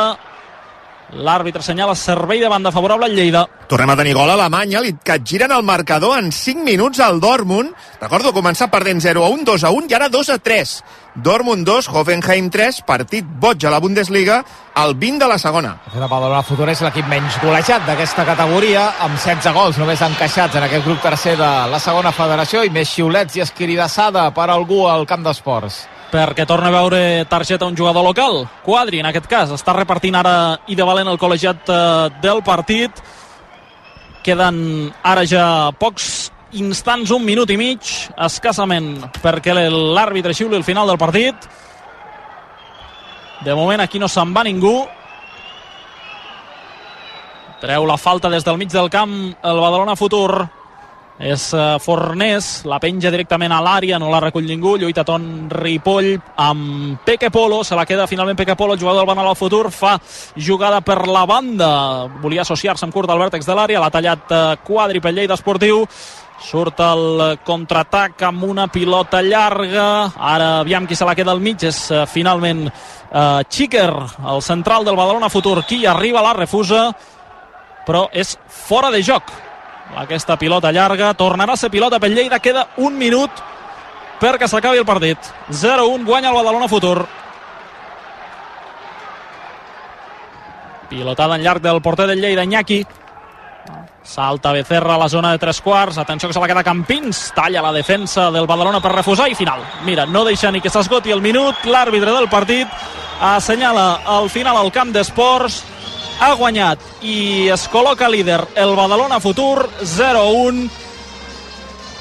l'àrbitre 1.13 1.63
senyala 1.63 1.95
servei 1.95 2.39
de 2.41 2.49
banda 2.49 2.71
favorable 2.71 3.05
al 3.05 3.15
Lleida. 3.15 3.45
Tornem 3.67 3.89
a 3.89 3.95
tenir 3.95 4.13
gol 4.15 4.29
a 4.29 4.35
Alemanya, 4.35 4.81
li 4.83 4.93
capgiren 5.03 5.51
el 5.51 5.63
marcador 5.63 6.17
en 6.19 6.31
5 6.31 6.63
minuts 6.63 6.99
al 6.99 7.19
Dortmund. 7.19 7.73
Recordo 8.01 8.33
començar 8.35 8.69
perdent 8.71 9.01
0 9.03 9.23
a 9.23 9.29
1, 9.29 9.43
2 9.47 9.63
a 9.63 9.71
1 9.71 9.91
i 9.91 9.95
ara 9.95 10.09
2 10.09 10.29
a 10.35 10.37
3. 10.39 10.73
Dortmund 11.15 11.65
2, 11.65 11.89
Hoffenheim 11.89 12.51
3, 12.53 12.83
partit 12.85 13.25
boig 13.25 13.65
a 13.65 13.71
la 13.73 13.79
Bundesliga, 13.81 14.43
al 14.75 14.93
20 14.95 15.23
de 15.23 15.27
la 15.27 15.39
segona. 15.41 15.73
El 15.95 16.05
Badalona 16.05 16.43
Futur 16.45 16.69
és 16.69 16.83
l'equip 16.85 17.07
menys 17.09 17.39
golejat 17.41 17.87
d'aquesta 17.87 18.25
categoria, 18.27 18.91
amb 19.01 19.17
16 19.17 19.55
gols 19.55 19.81
només 19.81 20.03
encaixats 20.05 20.55
en 20.55 20.67
aquest 20.67 20.85
grup 20.85 21.01
tercer 21.01 21.35
de 21.39 21.51
la 21.71 21.79
segona 21.81 22.13
federació 22.13 22.63
i 22.63 22.69
més 22.69 22.93
xiulets 22.93 23.35
i 23.35 23.45
escridassada 23.47 24.29
per 24.31 24.51
algú 24.53 24.85
al 24.87 25.07
camp 25.09 25.25
d'esports. 25.25 25.87
Perquè 26.11 26.45
torna 26.47 26.69
a 26.71 26.75
veure 26.75 27.25
targeta 27.29 27.67
un 27.67 27.75
jugador 27.77 28.03
local. 28.05 28.45
Quadri, 28.63 29.01
en 29.01 29.09
aquest 29.09 29.27
cas, 29.27 29.51
està 29.51 29.75
repartint 29.75 30.15
ara 30.15 30.57
i 30.67 30.75
de 30.75 30.87
valent 30.87 31.11
el 31.11 31.19
col·legiat 31.19 31.69
eh, 31.69 32.09
del 32.23 32.43
partit. 32.47 33.03
Queden 34.23 34.91
ara 35.03 35.23
ja 35.27 35.45
pocs 35.79 36.31
instants, 36.57 37.11
un 37.11 37.25
minut 37.27 37.49
i 37.51 37.57
mig, 37.59 37.83
escassament, 38.23 38.95
perquè 39.23 39.55
l'àrbitre 39.55 40.35
xiuli 40.35 40.55
el 40.57 40.67
final 40.67 40.87
del 40.87 40.99
partit. 40.99 41.47
De 43.43 43.53
moment 43.55 43.83
aquí 43.83 43.99
no 43.99 44.07
se'n 44.09 44.33
va 44.35 44.45
ningú. 44.47 44.79
Treu 47.61 47.85
la 47.89 47.97
falta 47.97 48.29
des 48.29 48.45
del 48.45 48.57
mig 48.57 48.71
del 48.71 48.89
camp 48.89 49.13
el 49.43 49.59
Badalona 49.59 49.95
Futur. 49.95 50.47
És 51.17 51.47
uh, 51.57 51.79
Fornés, 51.81 52.61
la 52.69 52.77
penja 52.77 53.09
directament 53.09 53.53
a 53.55 53.61
l'àrea, 53.65 53.97
no 53.97 54.11
la 54.13 54.19
recull 54.21 54.45
ningú, 54.45 54.75
lluita 54.77 55.01
Ton 55.05 55.47
Ripoll 55.49 56.11
amb 56.37 56.99
Peque 57.05 57.31
Polo, 57.33 57.63
se 57.65 57.73
la 57.77 57.87
queda 57.89 58.05
finalment 58.05 58.37
Peque 58.37 58.55
Polo, 58.55 58.75
el 58.75 58.79
jugador 58.79 59.01
del 59.01 59.09
Banal 59.09 59.31
al 59.31 59.39
futur, 59.39 59.71
fa 59.73 59.95
jugada 60.37 60.83
per 60.85 61.07
la 61.09 61.25
banda, 61.25 61.71
volia 62.21 62.43
associar-se 62.45 62.85
amb 62.85 62.93
curt 62.93 63.09
al 63.09 63.23
vèrtex 63.23 63.49
de 63.49 63.55
l'àrea, 63.57 63.81
l'ha 63.81 63.89
tallat 63.93 64.29
uh, 64.29 64.43
Quadri 64.61 65.01
pel 65.01 65.17
Lleida 65.17 65.33
Esportiu, 65.33 65.87
surt 66.37 66.83
el 66.85 67.39
contraatac 67.41 68.21
amb 68.29 68.45
una 68.45 68.67
pilota 68.69 69.23
llarga, 69.25 69.87
ara 70.21 70.51
aviam 70.59 70.85
qui 70.85 70.95
se 70.95 71.07
la 71.07 71.17
queda 71.17 71.33
al 71.33 71.41
mig, 71.41 71.65
és 71.65 71.81
uh, 71.89 72.05
finalment 72.05 72.67
uh, 72.69 73.41
Xiquer, 73.49 73.89
el 74.35 74.45
central 74.45 74.85
del 74.85 75.01
Badalona 75.01 75.33
Futur, 75.33 75.63
qui 75.65 75.81
arriba, 75.89 76.21
la 76.21 76.37
refusa, 76.37 76.91
però 77.89 78.05
és 78.13 78.37
fora 78.45 78.93
de 78.93 79.01
joc 79.01 79.46
aquesta 79.95 80.37
pilota 80.37 80.71
llarga, 80.71 81.13
tornarà 81.13 81.53
a 81.53 81.57
ser 81.57 81.71
pilota 81.71 81.99
pel 81.99 82.15
Lleida, 82.15 82.39
queda 82.39 82.67
un 82.77 82.97
minut 82.97 83.31
perquè 84.19 84.47
s'acabi 84.49 84.81
el 84.81 84.85
partit. 84.85 85.17
0-1, 85.49 86.05
guanya 86.05 86.29
el 86.29 86.35
Badalona 86.35 86.67
Futur. 86.67 87.05
Pilotada 90.89 91.35
en 91.35 91.43
llarg 91.43 91.61
del 91.61 91.81
porter 91.81 92.07
del 92.07 92.21
Lleida, 92.21 92.43
Iñaki. 92.43 92.85
Salta 94.07 94.53
Becerra 94.53 94.95
a 94.95 94.97
la 94.97 95.09
zona 95.09 95.33
de 95.33 95.37
tres 95.37 95.59
quarts. 95.61 95.97
Atenció 95.97 96.29
que 96.29 96.33
se 96.33 96.39
la 96.39 96.47
queda 96.47 96.63
Campins. 96.63 97.33
Talla 97.35 97.61
la 97.61 97.73
defensa 97.73 98.31
del 98.31 98.47
Badalona 98.47 98.79
per 98.79 98.93
refusar 98.93 99.27
i 99.29 99.35
final. 99.35 99.59
Mira, 99.83 100.05
no 100.05 100.23
deixa 100.23 100.51
ni 100.51 100.61
que 100.61 100.71
s'esgoti 100.71 101.11
el 101.11 101.21
minut. 101.21 101.65
L'àrbitre 101.67 102.13
del 102.15 102.29
partit 102.31 102.67
assenyala 103.19 104.03
al 104.05 104.29
final 104.29 104.55
al 104.55 104.71
camp 104.71 104.93
d'esports 104.95 105.63
ha 106.19 106.33
guanyat 106.33 106.81
i 107.05 107.47
es 107.53 107.67
col·loca 107.69 108.09
líder 108.09 108.39
el 108.57 108.75
Badalona 108.77 109.19
Futur 109.21 109.67
0-1 109.83 110.67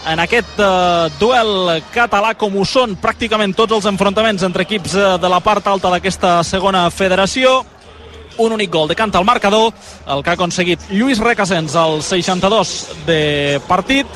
en 0.07 0.23
aquest 0.23 0.61
eh, 0.62 1.09
duel 1.19 1.81
català 1.95 2.33
com 2.39 2.55
ho 2.57 2.64
són 2.64 2.95
pràcticament 3.03 3.57
tots 3.59 3.75
els 3.77 3.89
enfrontaments 3.91 4.45
entre 4.47 4.64
equips 4.64 4.95
eh, 4.95 5.09
de 5.21 5.31
la 5.31 5.41
part 5.45 5.67
alta 5.67 5.91
d'aquesta 5.91 6.39
segona 6.47 6.87
federació. 6.95 7.59
Un 8.39 8.53
únic 8.53 8.71
gol 8.71 8.87
de 8.89 8.95
canta 8.95 9.19
al 9.19 9.27
marcador 9.27 9.73
el 10.12 10.23
que 10.23 10.31
ha 10.31 10.37
aconseguit 10.37 10.91
Lluís 10.93 11.19
Recasens 11.19 11.75
al 11.81 12.03
62 12.05 12.75
de 13.07 13.61
partit 13.67 14.07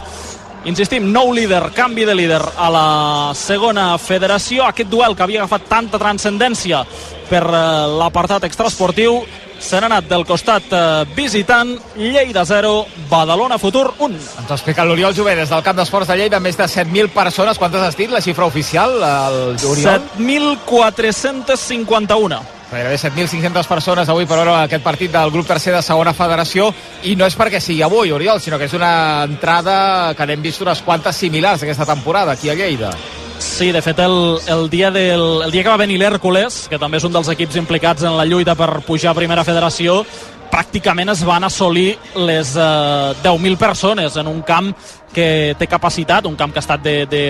Insistim, 0.68 1.06
nou 1.08 1.30
líder, 1.32 1.70
canvi 1.72 2.04
de 2.04 2.12
líder 2.14 2.42
a 2.60 2.68
la 2.68 3.32
segona 3.34 3.96
federació. 3.96 4.66
Aquest 4.68 4.90
duel 4.92 5.16
que 5.16 5.22
havia 5.24 5.40
agafat 5.40 5.64
tanta 5.70 5.98
transcendència 5.98 6.84
per 7.30 7.40
eh, 7.48 7.86
l'apartat 7.96 8.44
extraesportiu 8.44 9.24
se 9.60 9.76
n'ha 9.80 9.86
anat 9.88 10.04
del 10.10 10.26
costat 10.28 10.62
eh, 10.68 11.04
visitant 11.16 11.72
Lleida 11.96 12.44
0, 12.44 12.86
Badalona 13.08 13.56
Futur 13.60 13.94
1. 13.96 14.20
Ens 14.44 14.52
explica 14.52 14.84
l'Oriol 14.84 15.16
Jové 15.16 15.32
des 15.40 15.48
del 15.48 15.64
camp 15.64 15.76
d'esports 15.80 16.12
de 16.12 16.16
Lleida, 16.20 16.44
més 16.44 16.60
de 16.60 16.68
7.000 16.68 17.08
persones. 17.16 17.56
Quantes 17.56 17.80
has 17.80 17.96
dit, 17.96 18.12
la 18.12 18.20
xifra 18.20 18.44
oficial, 18.44 19.00
el 19.00 19.56
Oriol? 19.64 19.96
7.451. 20.20 22.59
Gairebé 22.70 22.98
7.500 22.98 23.66
persones 23.66 24.08
avui 24.08 24.28
per 24.30 24.36
veure 24.38 24.52
aquest 24.60 24.84
partit 24.84 25.10
del 25.10 25.32
grup 25.34 25.48
tercer 25.48 25.72
de 25.74 25.82
segona 25.82 26.12
federació 26.14 26.68
i 27.10 27.16
no 27.18 27.26
és 27.26 27.34
perquè 27.34 27.58
sigui 27.58 27.82
avui, 27.82 28.12
Oriol, 28.14 28.38
sinó 28.38 28.60
que 28.60 28.68
és 28.70 28.76
una 28.78 29.24
entrada 29.26 30.14
que 30.14 30.26
n'hem 30.26 30.44
vist 30.44 30.62
unes 30.62 30.84
quantes 30.86 31.18
similars 31.18 31.64
aquesta 31.66 31.88
temporada 31.88 32.38
aquí 32.38 32.50
a 32.50 32.54
Lleida. 32.54 32.92
Sí, 33.40 33.72
de 33.72 33.80
fet, 33.82 33.98
el, 33.98 34.38
el, 34.52 34.68
dia 34.70 34.90
del, 34.92 35.42
el 35.46 35.50
dia 35.50 35.64
que 35.64 35.72
va 35.72 35.80
venir 35.80 35.96
l'Hèrcules, 35.98 36.66
que 36.70 36.78
també 36.78 37.00
és 37.00 37.06
un 37.08 37.14
dels 37.14 37.30
equips 37.32 37.56
implicats 37.58 38.04
en 38.04 38.14
la 38.18 38.26
lluita 38.28 38.54
per 38.54 38.84
pujar 38.86 39.14
a 39.14 39.18
primera 39.18 39.46
federació, 39.48 40.04
pràcticament 40.50 41.12
es 41.12 41.22
van 41.26 41.46
assolir 41.46 41.94
les 42.18 42.54
eh, 42.56 43.12
10.000 43.22 43.56
persones 43.58 44.16
en 44.20 44.30
un 44.30 44.42
camp 44.42 44.72
que 45.12 45.56
té 45.58 45.66
capacitat, 45.66 46.26
un 46.26 46.36
camp 46.38 46.52
que 46.52 46.60
ha 46.60 46.64
estat 46.64 46.82
de, 46.82 47.06
de, 47.10 47.22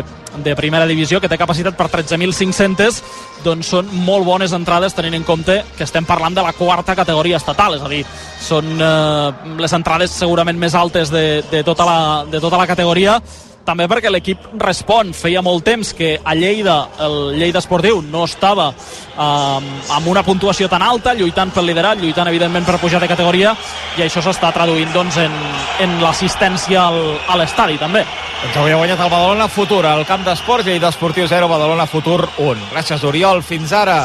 de 0.45 0.55
primera 0.57 0.87
divisió, 0.87 1.21
que 1.21 1.29
té 1.33 1.39
capacitat 1.41 1.77
per 1.79 1.89
13.500, 1.89 3.01
doncs 3.45 3.71
són 3.73 3.89
molt 4.05 4.27
bones 4.29 4.53
entrades 4.57 4.97
tenint 4.97 5.17
en 5.17 5.25
compte 5.25 5.61
que 5.77 5.87
estem 5.87 6.05
parlant 6.05 6.37
de 6.37 6.45
la 6.45 6.53
quarta 6.53 6.97
categoria 6.97 7.41
estatal, 7.41 7.79
és 7.79 7.85
a 7.85 7.93
dir, 7.93 8.03
són 8.45 8.75
eh, 8.77 9.55
les 9.61 9.77
entrades 9.77 10.13
segurament 10.13 10.61
més 10.61 10.77
altes 10.77 11.13
de, 11.13 11.43
de, 11.51 11.65
tota, 11.65 11.89
la, 11.89 12.01
de 12.29 12.43
tota 12.43 12.61
la 12.61 12.69
categoria, 12.69 13.21
també 13.67 13.87
perquè 13.91 14.11
l'equip 14.11 14.47
respon. 14.61 15.13
Feia 15.17 15.43
molt 15.43 15.65
temps 15.67 15.93
que 15.97 16.15
a 16.23 16.35
Lleida, 16.35 16.77
el 17.05 17.37
Lleida 17.39 17.61
Esportiu, 17.63 18.01
no 18.03 18.25
estava 18.29 18.71
eh, 18.71 19.21
amb 19.21 20.09
una 20.11 20.25
puntuació 20.27 20.69
tan 20.69 20.83
alta, 20.83 21.15
lluitant 21.15 21.53
pel 21.55 21.69
liderat, 21.71 22.01
lluitant 22.01 22.31
evidentment 22.31 22.67
per 22.67 22.79
pujar 22.83 23.03
de 23.03 23.11
categoria, 23.11 23.55
i 23.99 24.07
això 24.07 24.23
s'està 24.25 24.53
traduint 24.57 24.93
doncs, 24.95 25.21
en, 25.21 25.37
en 25.85 26.01
l'assistència 26.05 26.89
a 26.89 27.39
l'estadi 27.41 27.79
també. 27.81 28.07
Doncs 28.41 28.57
avui 28.57 28.73
ha 28.73 28.81
guanyat 28.81 29.05
el 29.05 29.13
Badalona 29.13 29.51
Futur, 29.53 29.85
al 29.87 30.07
camp 30.09 30.25
d'esports, 30.25 30.67
Lleida 30.67 30.89
Esportiu 30.89 31.29
0, 31.29 31.49
Badalona 31.51 31.87
Futur 31.91 32.25
1. 32.39 32.73
Gràcies, 32.73 33.05
Oriol. 33.05 33.45
Fins 33.45 33.77
ara. 33.77 34.01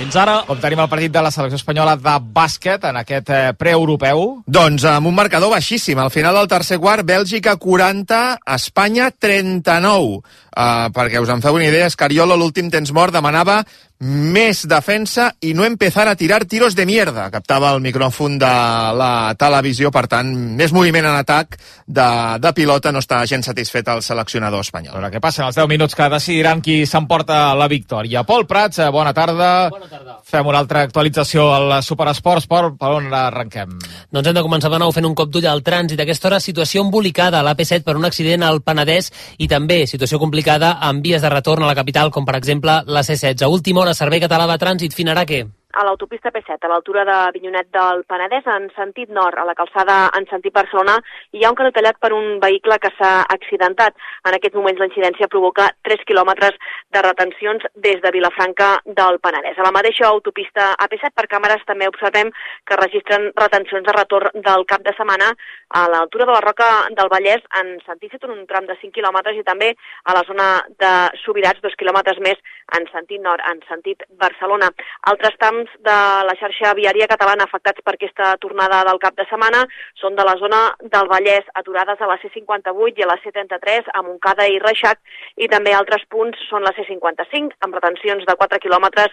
Fins 0.00 0.14
ara. 0.16 0.38
Com 0.48 0.56
tenim 0.56 0.80
el 0.80 0.88
partit 0.88 1.12
de 1.12 1.20
la 1.20 1.28
selecció 1.28 1.58
espanyola 1.60 1.92
de 2.00 2.14
bàsquet 2.32 2.86
en 2.88 2.96
aquest 3.02 3.28
eh, 3.36 3.40
preeuropeu? 3.52 4.22
Doncs 4.48 4.86
amb 4.88 5.10
un 5.10 5.16
marcador 5.18 5.52
baixíssim. 5.52 6.00
Al 6.00 6.08
final 6.14 6.38
del 6.38 6.48
tercer 6.48 6.78
quart, 6.80 7.04
Bèlgica 7.04 7.58
40, 7.60 8.20
Espanya 8.56 9.10
39. 9.12 10.22
Uh, 10.50 10.88
perquè 10.96 11.20
us 11.20 11.28
en 11.30 11.44
feu 11.44 11.58
una 11.58 11.68
idea, 11.68 11.90
Escariolo 11.92 12.38
l'últim 12.40 12.72
temps 12.72 12.94
mort 12.96 13.12
demanava 13.12 13.60
més 14.00 14.62
defensa 14.64 15.28
i 15.44 15.52
no 15.52 15.66
empezar 15.68 16.06
a 16.08 16.16
tirar 16.16 16.46
tiros 16.48 16.74
de 16.74 16.86
mierda. 16.88 17.28
Captava 17.30 17.74
el 17.74 17.82
micròfon 17.84 18.38
de 18.40 18.52
la 18.96 19.34
televisió, 19.36 19.90
per 19.92 20.06
tant, 20.08 20.30
més 20.56 20.72
moviment 20.72 21.04
en 21.04 21.18
atac 21.18 21.58
de, 21.84 22.08
de 22.40 22.52
pilota, 22.56 22.92
no 22.92 23.02
està 23.04 23.20
gens 23.28 23.44
satisfet 23.44 23.90
el 23.92 24.00
seleccionador 24.02 24.64
espanyol. 24.64 24.94
A 24.94 24.98
veure 25.00 25.12
què 25.12 25.20
passa 25.20 25.42
en 25.42 25.50
els 25.50 25.58
10 25.60 25.68
minuts 25.68 25.96
que 25.98 26.08
decidiran 26.12 26.62
qui 26.64 26.86
s'emporta 26.88 27.42
la 27.58 27.68
victòria. 27.68 28.24
Pol 28.24 28.46
Prats, 28.48 28.80
eh, 28.80 28.88
bona 28.88 29.12
tarda. 29.12 29.68
Bona 29.74 29.90
tarda. 29.90 30.16
Fem 30.24 30.48
una 30.48 30.62
altra 30.64 30.86
actualització 30.88 31.50
al 31.52 31.76
Superesports. 31.84 32.48
Per, 32.50 32.62
per 32.80 32.94
on 32.96 33.12
arrenquem? 33.12 33.76
Doncs 34.10 34.30
hem 34.30 34.38
de 34.38 34.46
començar 34.46 34.72
de 34.72 34.80
nou 34.80 34.94
fent 34.96 35.06
un 35.10 35.14
cop 35.18 35.28
d'ull 35.28 35.48
al 35.50 35.60
trànsit. 35.66 36.00
Aquesta 36.00 36.30
hora 36.30 36.40
situació 36.40 36.86
embolicada 36.86 37.40
a 37.40 37.44
l'AP7 37.44 37.84
per 37.84 37.98
un 38.00 38.08
accident 38.08 38.46
al 38.46 38.62
Penedès 38.64 39.10
i 39.38 39.48
també 39.50 39.82
situació 39.90 40.18
complicada 40.22 40.78
amb 40.88 41.04
vies 41.04 41.20
de 41.20 41.30
retorn 41.32 41.66
a 41.66 41.68
la 41.68 41.76
capital, 41.76 42.10
com 42.10 42.24
per 42.24 42.38
exemple 42.40 42.80
la 42.86 43.04
C16. 43.04 43.44
A 43.44 43.52
última 43.52 43.84
hora, 43.84 43.89
Servei 43.94 44.20
Català 44.22 44.46
de 44.50 44.56
Trànsit, 44.60 44.94
finarà 44.96 45.24
què? 45.28 45.44
A 45.72 45.84
l'autopista 45.84 46.30
P7, 46.30 46.58
a 46.60 46.68
l'altura 46.70 47.04
de 47.04 47.16
Vinyonet 47.34 47.68
del 47.74 48.02
Penedès, 48.08 48.46
en 48.46 48.68
sentit 48.74 49.10
nord, 49.10 49.38
a 49.38 49.44
la 49.46 49.54
calçada 49.54 49.98
en 50.16 50.26
sentit 50.30 50.54
Barcelona, 50.54 50.96
hi 51.32 51.44
ha 51.44 51.50
un 51.52 51.58
carrer 51.58 51.72
tallat 51.76 51.98
per 52.02 52.12
un 52.16 52.38
vehicle 52.42 52.78
que 52.82 52.90
s'ha 52.96 53.12
accidentat. 53.34 53.94
En 54.26 54.36
aquests 54.36 54.58
moments 54.58 54.80
la 54.80 54.88
incidència 54.90 55.30
provoca 55.30 55.68
3 55.86 56.04
quilòmetres 56.08 56.58
de 56.90 57.02
retencions 57.06 57.66
des 57.74 58.00
de 58.02 58.12
Vilafranca 58.14 58.70
del 58.84 59.20
Penedès. 59.22 59.58
A 59.58 59.66
la 59.66 59.74
mateixa 59.76 60.08
autopista 60.08 60.72
AP7 60.86 61.14
per 61.14 61.26
càmeres 61.30 61.66
també 61.66 61.88
observem 61.90 62.32
que 62.66 62.80
registren 62.80 63.30
retencions 63.36 63.86
de 63.86 63.96
retorn 63.96 64.42
del 64.46 64.66
cap 64.66 64.82
de 64.86 64.94
setmana 64.96 65.32
a 65.70 65.86
l'altura 65.88 66.26
de 66.26 66.32
la 66.32 66.42
Roca 66.44 66.68
del 66.96 67.10
Vallès 67.12 67.42
en 67.60 67.76
sentit 67.86 68.16
sud, 68.16 68.30
un 68.30 68.46
tram 68.46 68.66
de 68.66 68.78
5 68.80 68.94
quilòmetres 68.96 69.36
i 69.38 69.46
també 69.46 69.74
a 70.04 70.14
la 70.16 70.24
zona 70.26 70.48
de 70.82 70.92
Subirats, 71.24 71.62
2 71.62 71.76
quilòmetres 71.78 72.18
més 72.24 72.38
en 72.76 72.86
sentit 72.90 73.22
nord, 73.22 73.42
en 73.50 73.60
sentit 73.68 74.02
Barcelona. 74.18 74.70
Altres 75.10 75.36
trams 75.38 75.59
de 75.86 75.96
la 76.28 76.34
xarxa 76.38 76.72
viària 76.78 77.08
catalana 77.10 77.46
afectats 77.46 77.82
per 77.84 77.94
aquesta 77.96 78.32
tornada 78.42 78.82
del 78.88 79.00
cap 79.02 79.16
de 79.18 79.26
setmana 79.30 79.64
són 80.00 80.16
de 80.18 80.24
la 80.26 80.36
zona 80.40 80.60
del 80.80 81.10
Vallès, 81.10 81.48
aturades 81.60 82.00
a 82.00 82.08
la 82.10 82.16
C58 82.22 83.00
i 83.00 83.06
a 83.06 83.08
la 83.10 83.18
C33 83.22 83.90
a 83.94 84.02
Montcada 84.06 84.46
i 84.48 84.60
Reixac, 84.62 85.00
i 85.36 85.48
també 85.52 85.74
altres 85.74 86.06
punts 86.10 86.38
són 86.48 86.64
la 86.66 86.72
C55, 86.76 87.58
amb 87.66 87.76
retencions 87.78 88.24
de 88.28 88.36
4 88.44 88.62
quilòmetres 88.64 89.12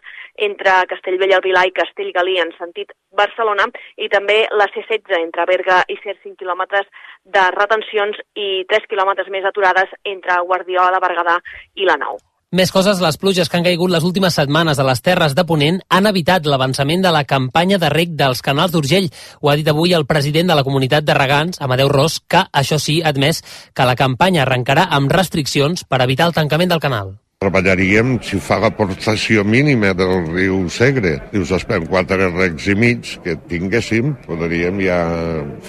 entre 0.50 0.78
Castellvell 0.94 1.36
al 1.38 1.46
Vilà 1.46 1.66
i 1.68 1.76
Castellgalí 1.82 2.38
en 2.44 2.54
sentit 2.60 2.96
Barcelona, 3.12 3.68
i 3.98 4.10
també 4.14 4.40
la 4.52 4.70
C16 4.74 5.20
entre 5.20 5.48
Berga 5.50 5.84
i 5.88 6.00
Cer 6.04 6.18
5 6.24 6.40
quilòmetres 6.40 6.88
de 7.26 7.50
retencions 7.58 8.18
i 8.36 8.64
3 8.72 8.90
quilòmetres 8.92 9.30
més 9.34 9.46
aturades 9.46 9.94
entre 10.04 10.42
Guardiola 10.48 10.96
de 10.96 11.06
Berguedà 11.08 11.40
i 11.76 11.88
la 11.90 12.00
Nou. 12.02 12.20
Més 12.56 12.70
coses, 12.72 13.02
les 13.04 13.18
pluges 13.20 13.50
que 13.52 13.58
han 13.60 13.66
caigut 13.66 13.92
les 13.92 14.06
últimes 14.08 14.38
setmanes 14.40 14.80
a 14.80 14.86
les 14.88 15.02
Terres 15.04 15.34
de 15.36 15.44
Ponent 15.44 15.82
han 15.92 16.08
evitat 16.08 16.48
l'avançament 16.48 17.04
de 17.04 17.12
la 17.12 17.26
campanya 17.28 17.76
de 17.76 17.90
rec 17.92 18.16
dels 18.16 18.40
canals 18.40 18.72
d'Urgell. 18.72 19.10
Ho 19.42 19.52
ha 19.52 19.58
dit 19.60 19.68
avui 19.68 19.92
el 19.92 20.08
president 20.08 20.48
de 20.48 20.56
la 20.56 20.64
comunitat 20.64 21.04
de 21.04 21.20
regants, 21.20 21.60
Amadeu 21.60 21.92
Ros, 21.92 22.22
que, 22.24 22.48
això 22.48 22.80
sí, 22.80 23.02
ha 23.04 23.12
admès 23.12 23.44
que 23.76 23.92
la 23.92 24.00
campanya 24.00 24.46
arrencarà 24.48 24.88
amb 24.88 25.12
restriccions 25.12 25.84
per 25.84 26.06
evitar 26.08 26.32
el 26.32 26.40
tancament 26.40 26.72
del 26.72 26.80
canal. 26.88 27.18
Treballaríem 27.38 28.16
si 28.26 28.40
fa 28.42 28.56
l'aportació 28.58 29.44
mínima 29.46 29.92
del 29.94 30.24
riu 30.32 30.56
Segre. 30.74 31.12
Dius, 31.30 31.52
espera, 31.54 31.86
quatre 31.86 32.32
recs 32.32 32.66
i 32.74 32.76
mig 32.84 33.12
que 33.22 33.36
tinguéssim, 33.52 34.16
podríem 34.26 34.82
ja 34.82 34.98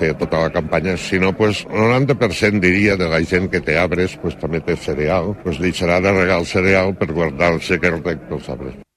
fer 0.01 0.14
tota 0.16 0.47
la 0.47 0.55
campanya. 0.57 0.97
Si 0.97 1.21
no, 1.21 1.35
pues, 1.37 1.66
90% 1.69 2.64
diria 2.64 2.97
de 2.97 3.12
la 3.12 3.21
gent 3.21 3.53
que 3.53 3.61
té 3.61 3.77
arbres, 3.77 4.16
pues, 4.25 4.41
també 4.41 4.64
té 4.64 4.81
cereal. 4.81 5.35
Pues 5.45 5.61
deixarà 5.61 6.01
de 6.01 6.19
regar 6.23 6.41
el 6.41 6.53
cereal 6.57 6.97
per 6.97 7.12
guardar-se 7.12 7.77
aquest 7.77 8.01
rec 8.01 8.31
dels 8.33 8.55
arbres. 8.57 8.88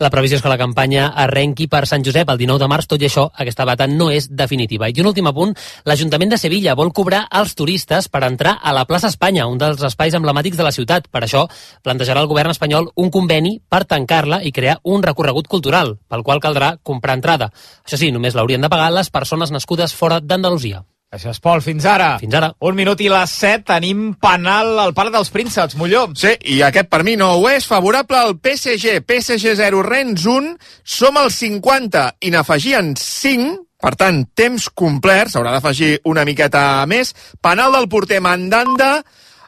La 0.00 0.08
previsió 0.08 0.38
és 0.38 0.40
que 0.40 0.48
la 0.48 0.56
campanya 0.56 1.10
arrenqui 1.22 1.66
per 1.68 1.82
Sant 1.84 2.00
Josep 2.06 2.30
el 2.32 2.38
19 2.40 2.62
de 2.62 2.68
març, 2.72 2.86
tot 2.88 3.02
i 3.02 3.04
això, 3.04 3.26
aquesta 3.42 3.66
data 3.68 3.84
no 3.84 4.06
és 4.08 4.30
definitiva. 4.32 4.88
I 4.88 5.02
un 5.02 5.10
últim 5.10 5.26
apunt, 5.28 5.52
l'Ajuntament 5.84 6.30
de 6.32 6.38
Sevilla 6.40 6.72
vol 6.78 6.94
cobrar 6.96 7.26
als 7.28 7.52
turistes 7.58 8.08
per 8.08 8.22
entrar 8.24 8.54
a 8.62 8.72
la 8.72 8.86
plaça 8.88 9.10
Espanya, 9.12 9.44
un 9.44 9.60
dels 9.60 9.82
espais 9.84 10.16
emblemàtics 10.16 10.56
de 10.56 10.64
la 10.64 10.72
ciutat. 10.72 11.10
Per 11.12 11.20
això, 11.26 11.42
plantejarà 11.84 12.22
el 12.24 12.30
govern 12.32 12.54
espanyol 12.54 12.88
un 12.96 13.10
conveni 13.12 13.58
per 13.68 13.82
tancar-la 13.84 14.40
i 14.40 14.54
crear 14.56 14.78
un 14.84 15.04
recorregut 15.04 15.52
cultural, 15.52 15.98
pel 16.08 16.24
qual 16.24 16.40
caldrà 16.40 16.78
comprar 16.82 17.18
entrada. 17.20 17.50
Això 17.84 18.00
sí, 18.00 18.08
només 18.08 18.32
l'haurien 18.32 18.64
de 18.64 18.72
pagar 18.72 18.88
les 18.96 19.12
persones 19.12 19.52
nascudes 19.52 19.92
fora 19.92 20.22
d'Andalusia. 20.24 20.80
Gràcies, 21.10 21.40
Pol. 21.42 21.58
Fins 21.58 21.82
ara. 21.90 22.12
Fins 22.22 22.34
ara. 22.38 22.52
Un 22.62 22.76
minut 22.78 23.00
i 23.02 23.08
les 23.10 23.32
set. 23.34 23.64
Tenim 23.66 24.12
penal 24.22 24.76
al 24.78 24.92
Parc 24.94 25.10
dels 25.10 25.32
Prínceps, 25.34 25.74
Molló. 25.80 26.04
Sí, 26.14 26.36
i 26.54 26.60
aquest 26.62 26.86
per 26.92 27.02
mi 27.02 27.16
no 27.18 27.32
ho 27.34 27.48
és. 27.50 27.66
Favorable 27.66 28.20
al 28.20 28.36
PSG. 28.38 29.00
PSG 29.08 29.56
0, 29.58 29.82
Rennes 29.82 30.22
1. 30.30 30.52
Som 30.86 31.18
al 31.18 31.32
50 31.34 32.04
i 32.22 32.30
n'afegien 32.30 32.94
5. 32.94 33.56
Per 33.80 33.94
tant, 33.98 34.22
temps 34.38 34.68
complet. 34.70 35.32
S'haurà 35.32 35.56
d'afegir 35.56 35.96
una 36.06 36.22
miqueta 36.28 36.86
més. 36.86 37.10
Penal 37.42 37.74
del 37.74 37.90
porter 37.90 38.22
Mandanda. 38.22 39.00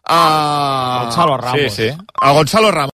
A... 0.02 1.02
Gonzalo 1.04 1.36
Ramos. 1.38 1.60
Sí, 1.60 1.70
sí. 1.70 1.92
A 2.22 2.32
Gonzalo 2.32 2.72
Ramos. 2.74 2.90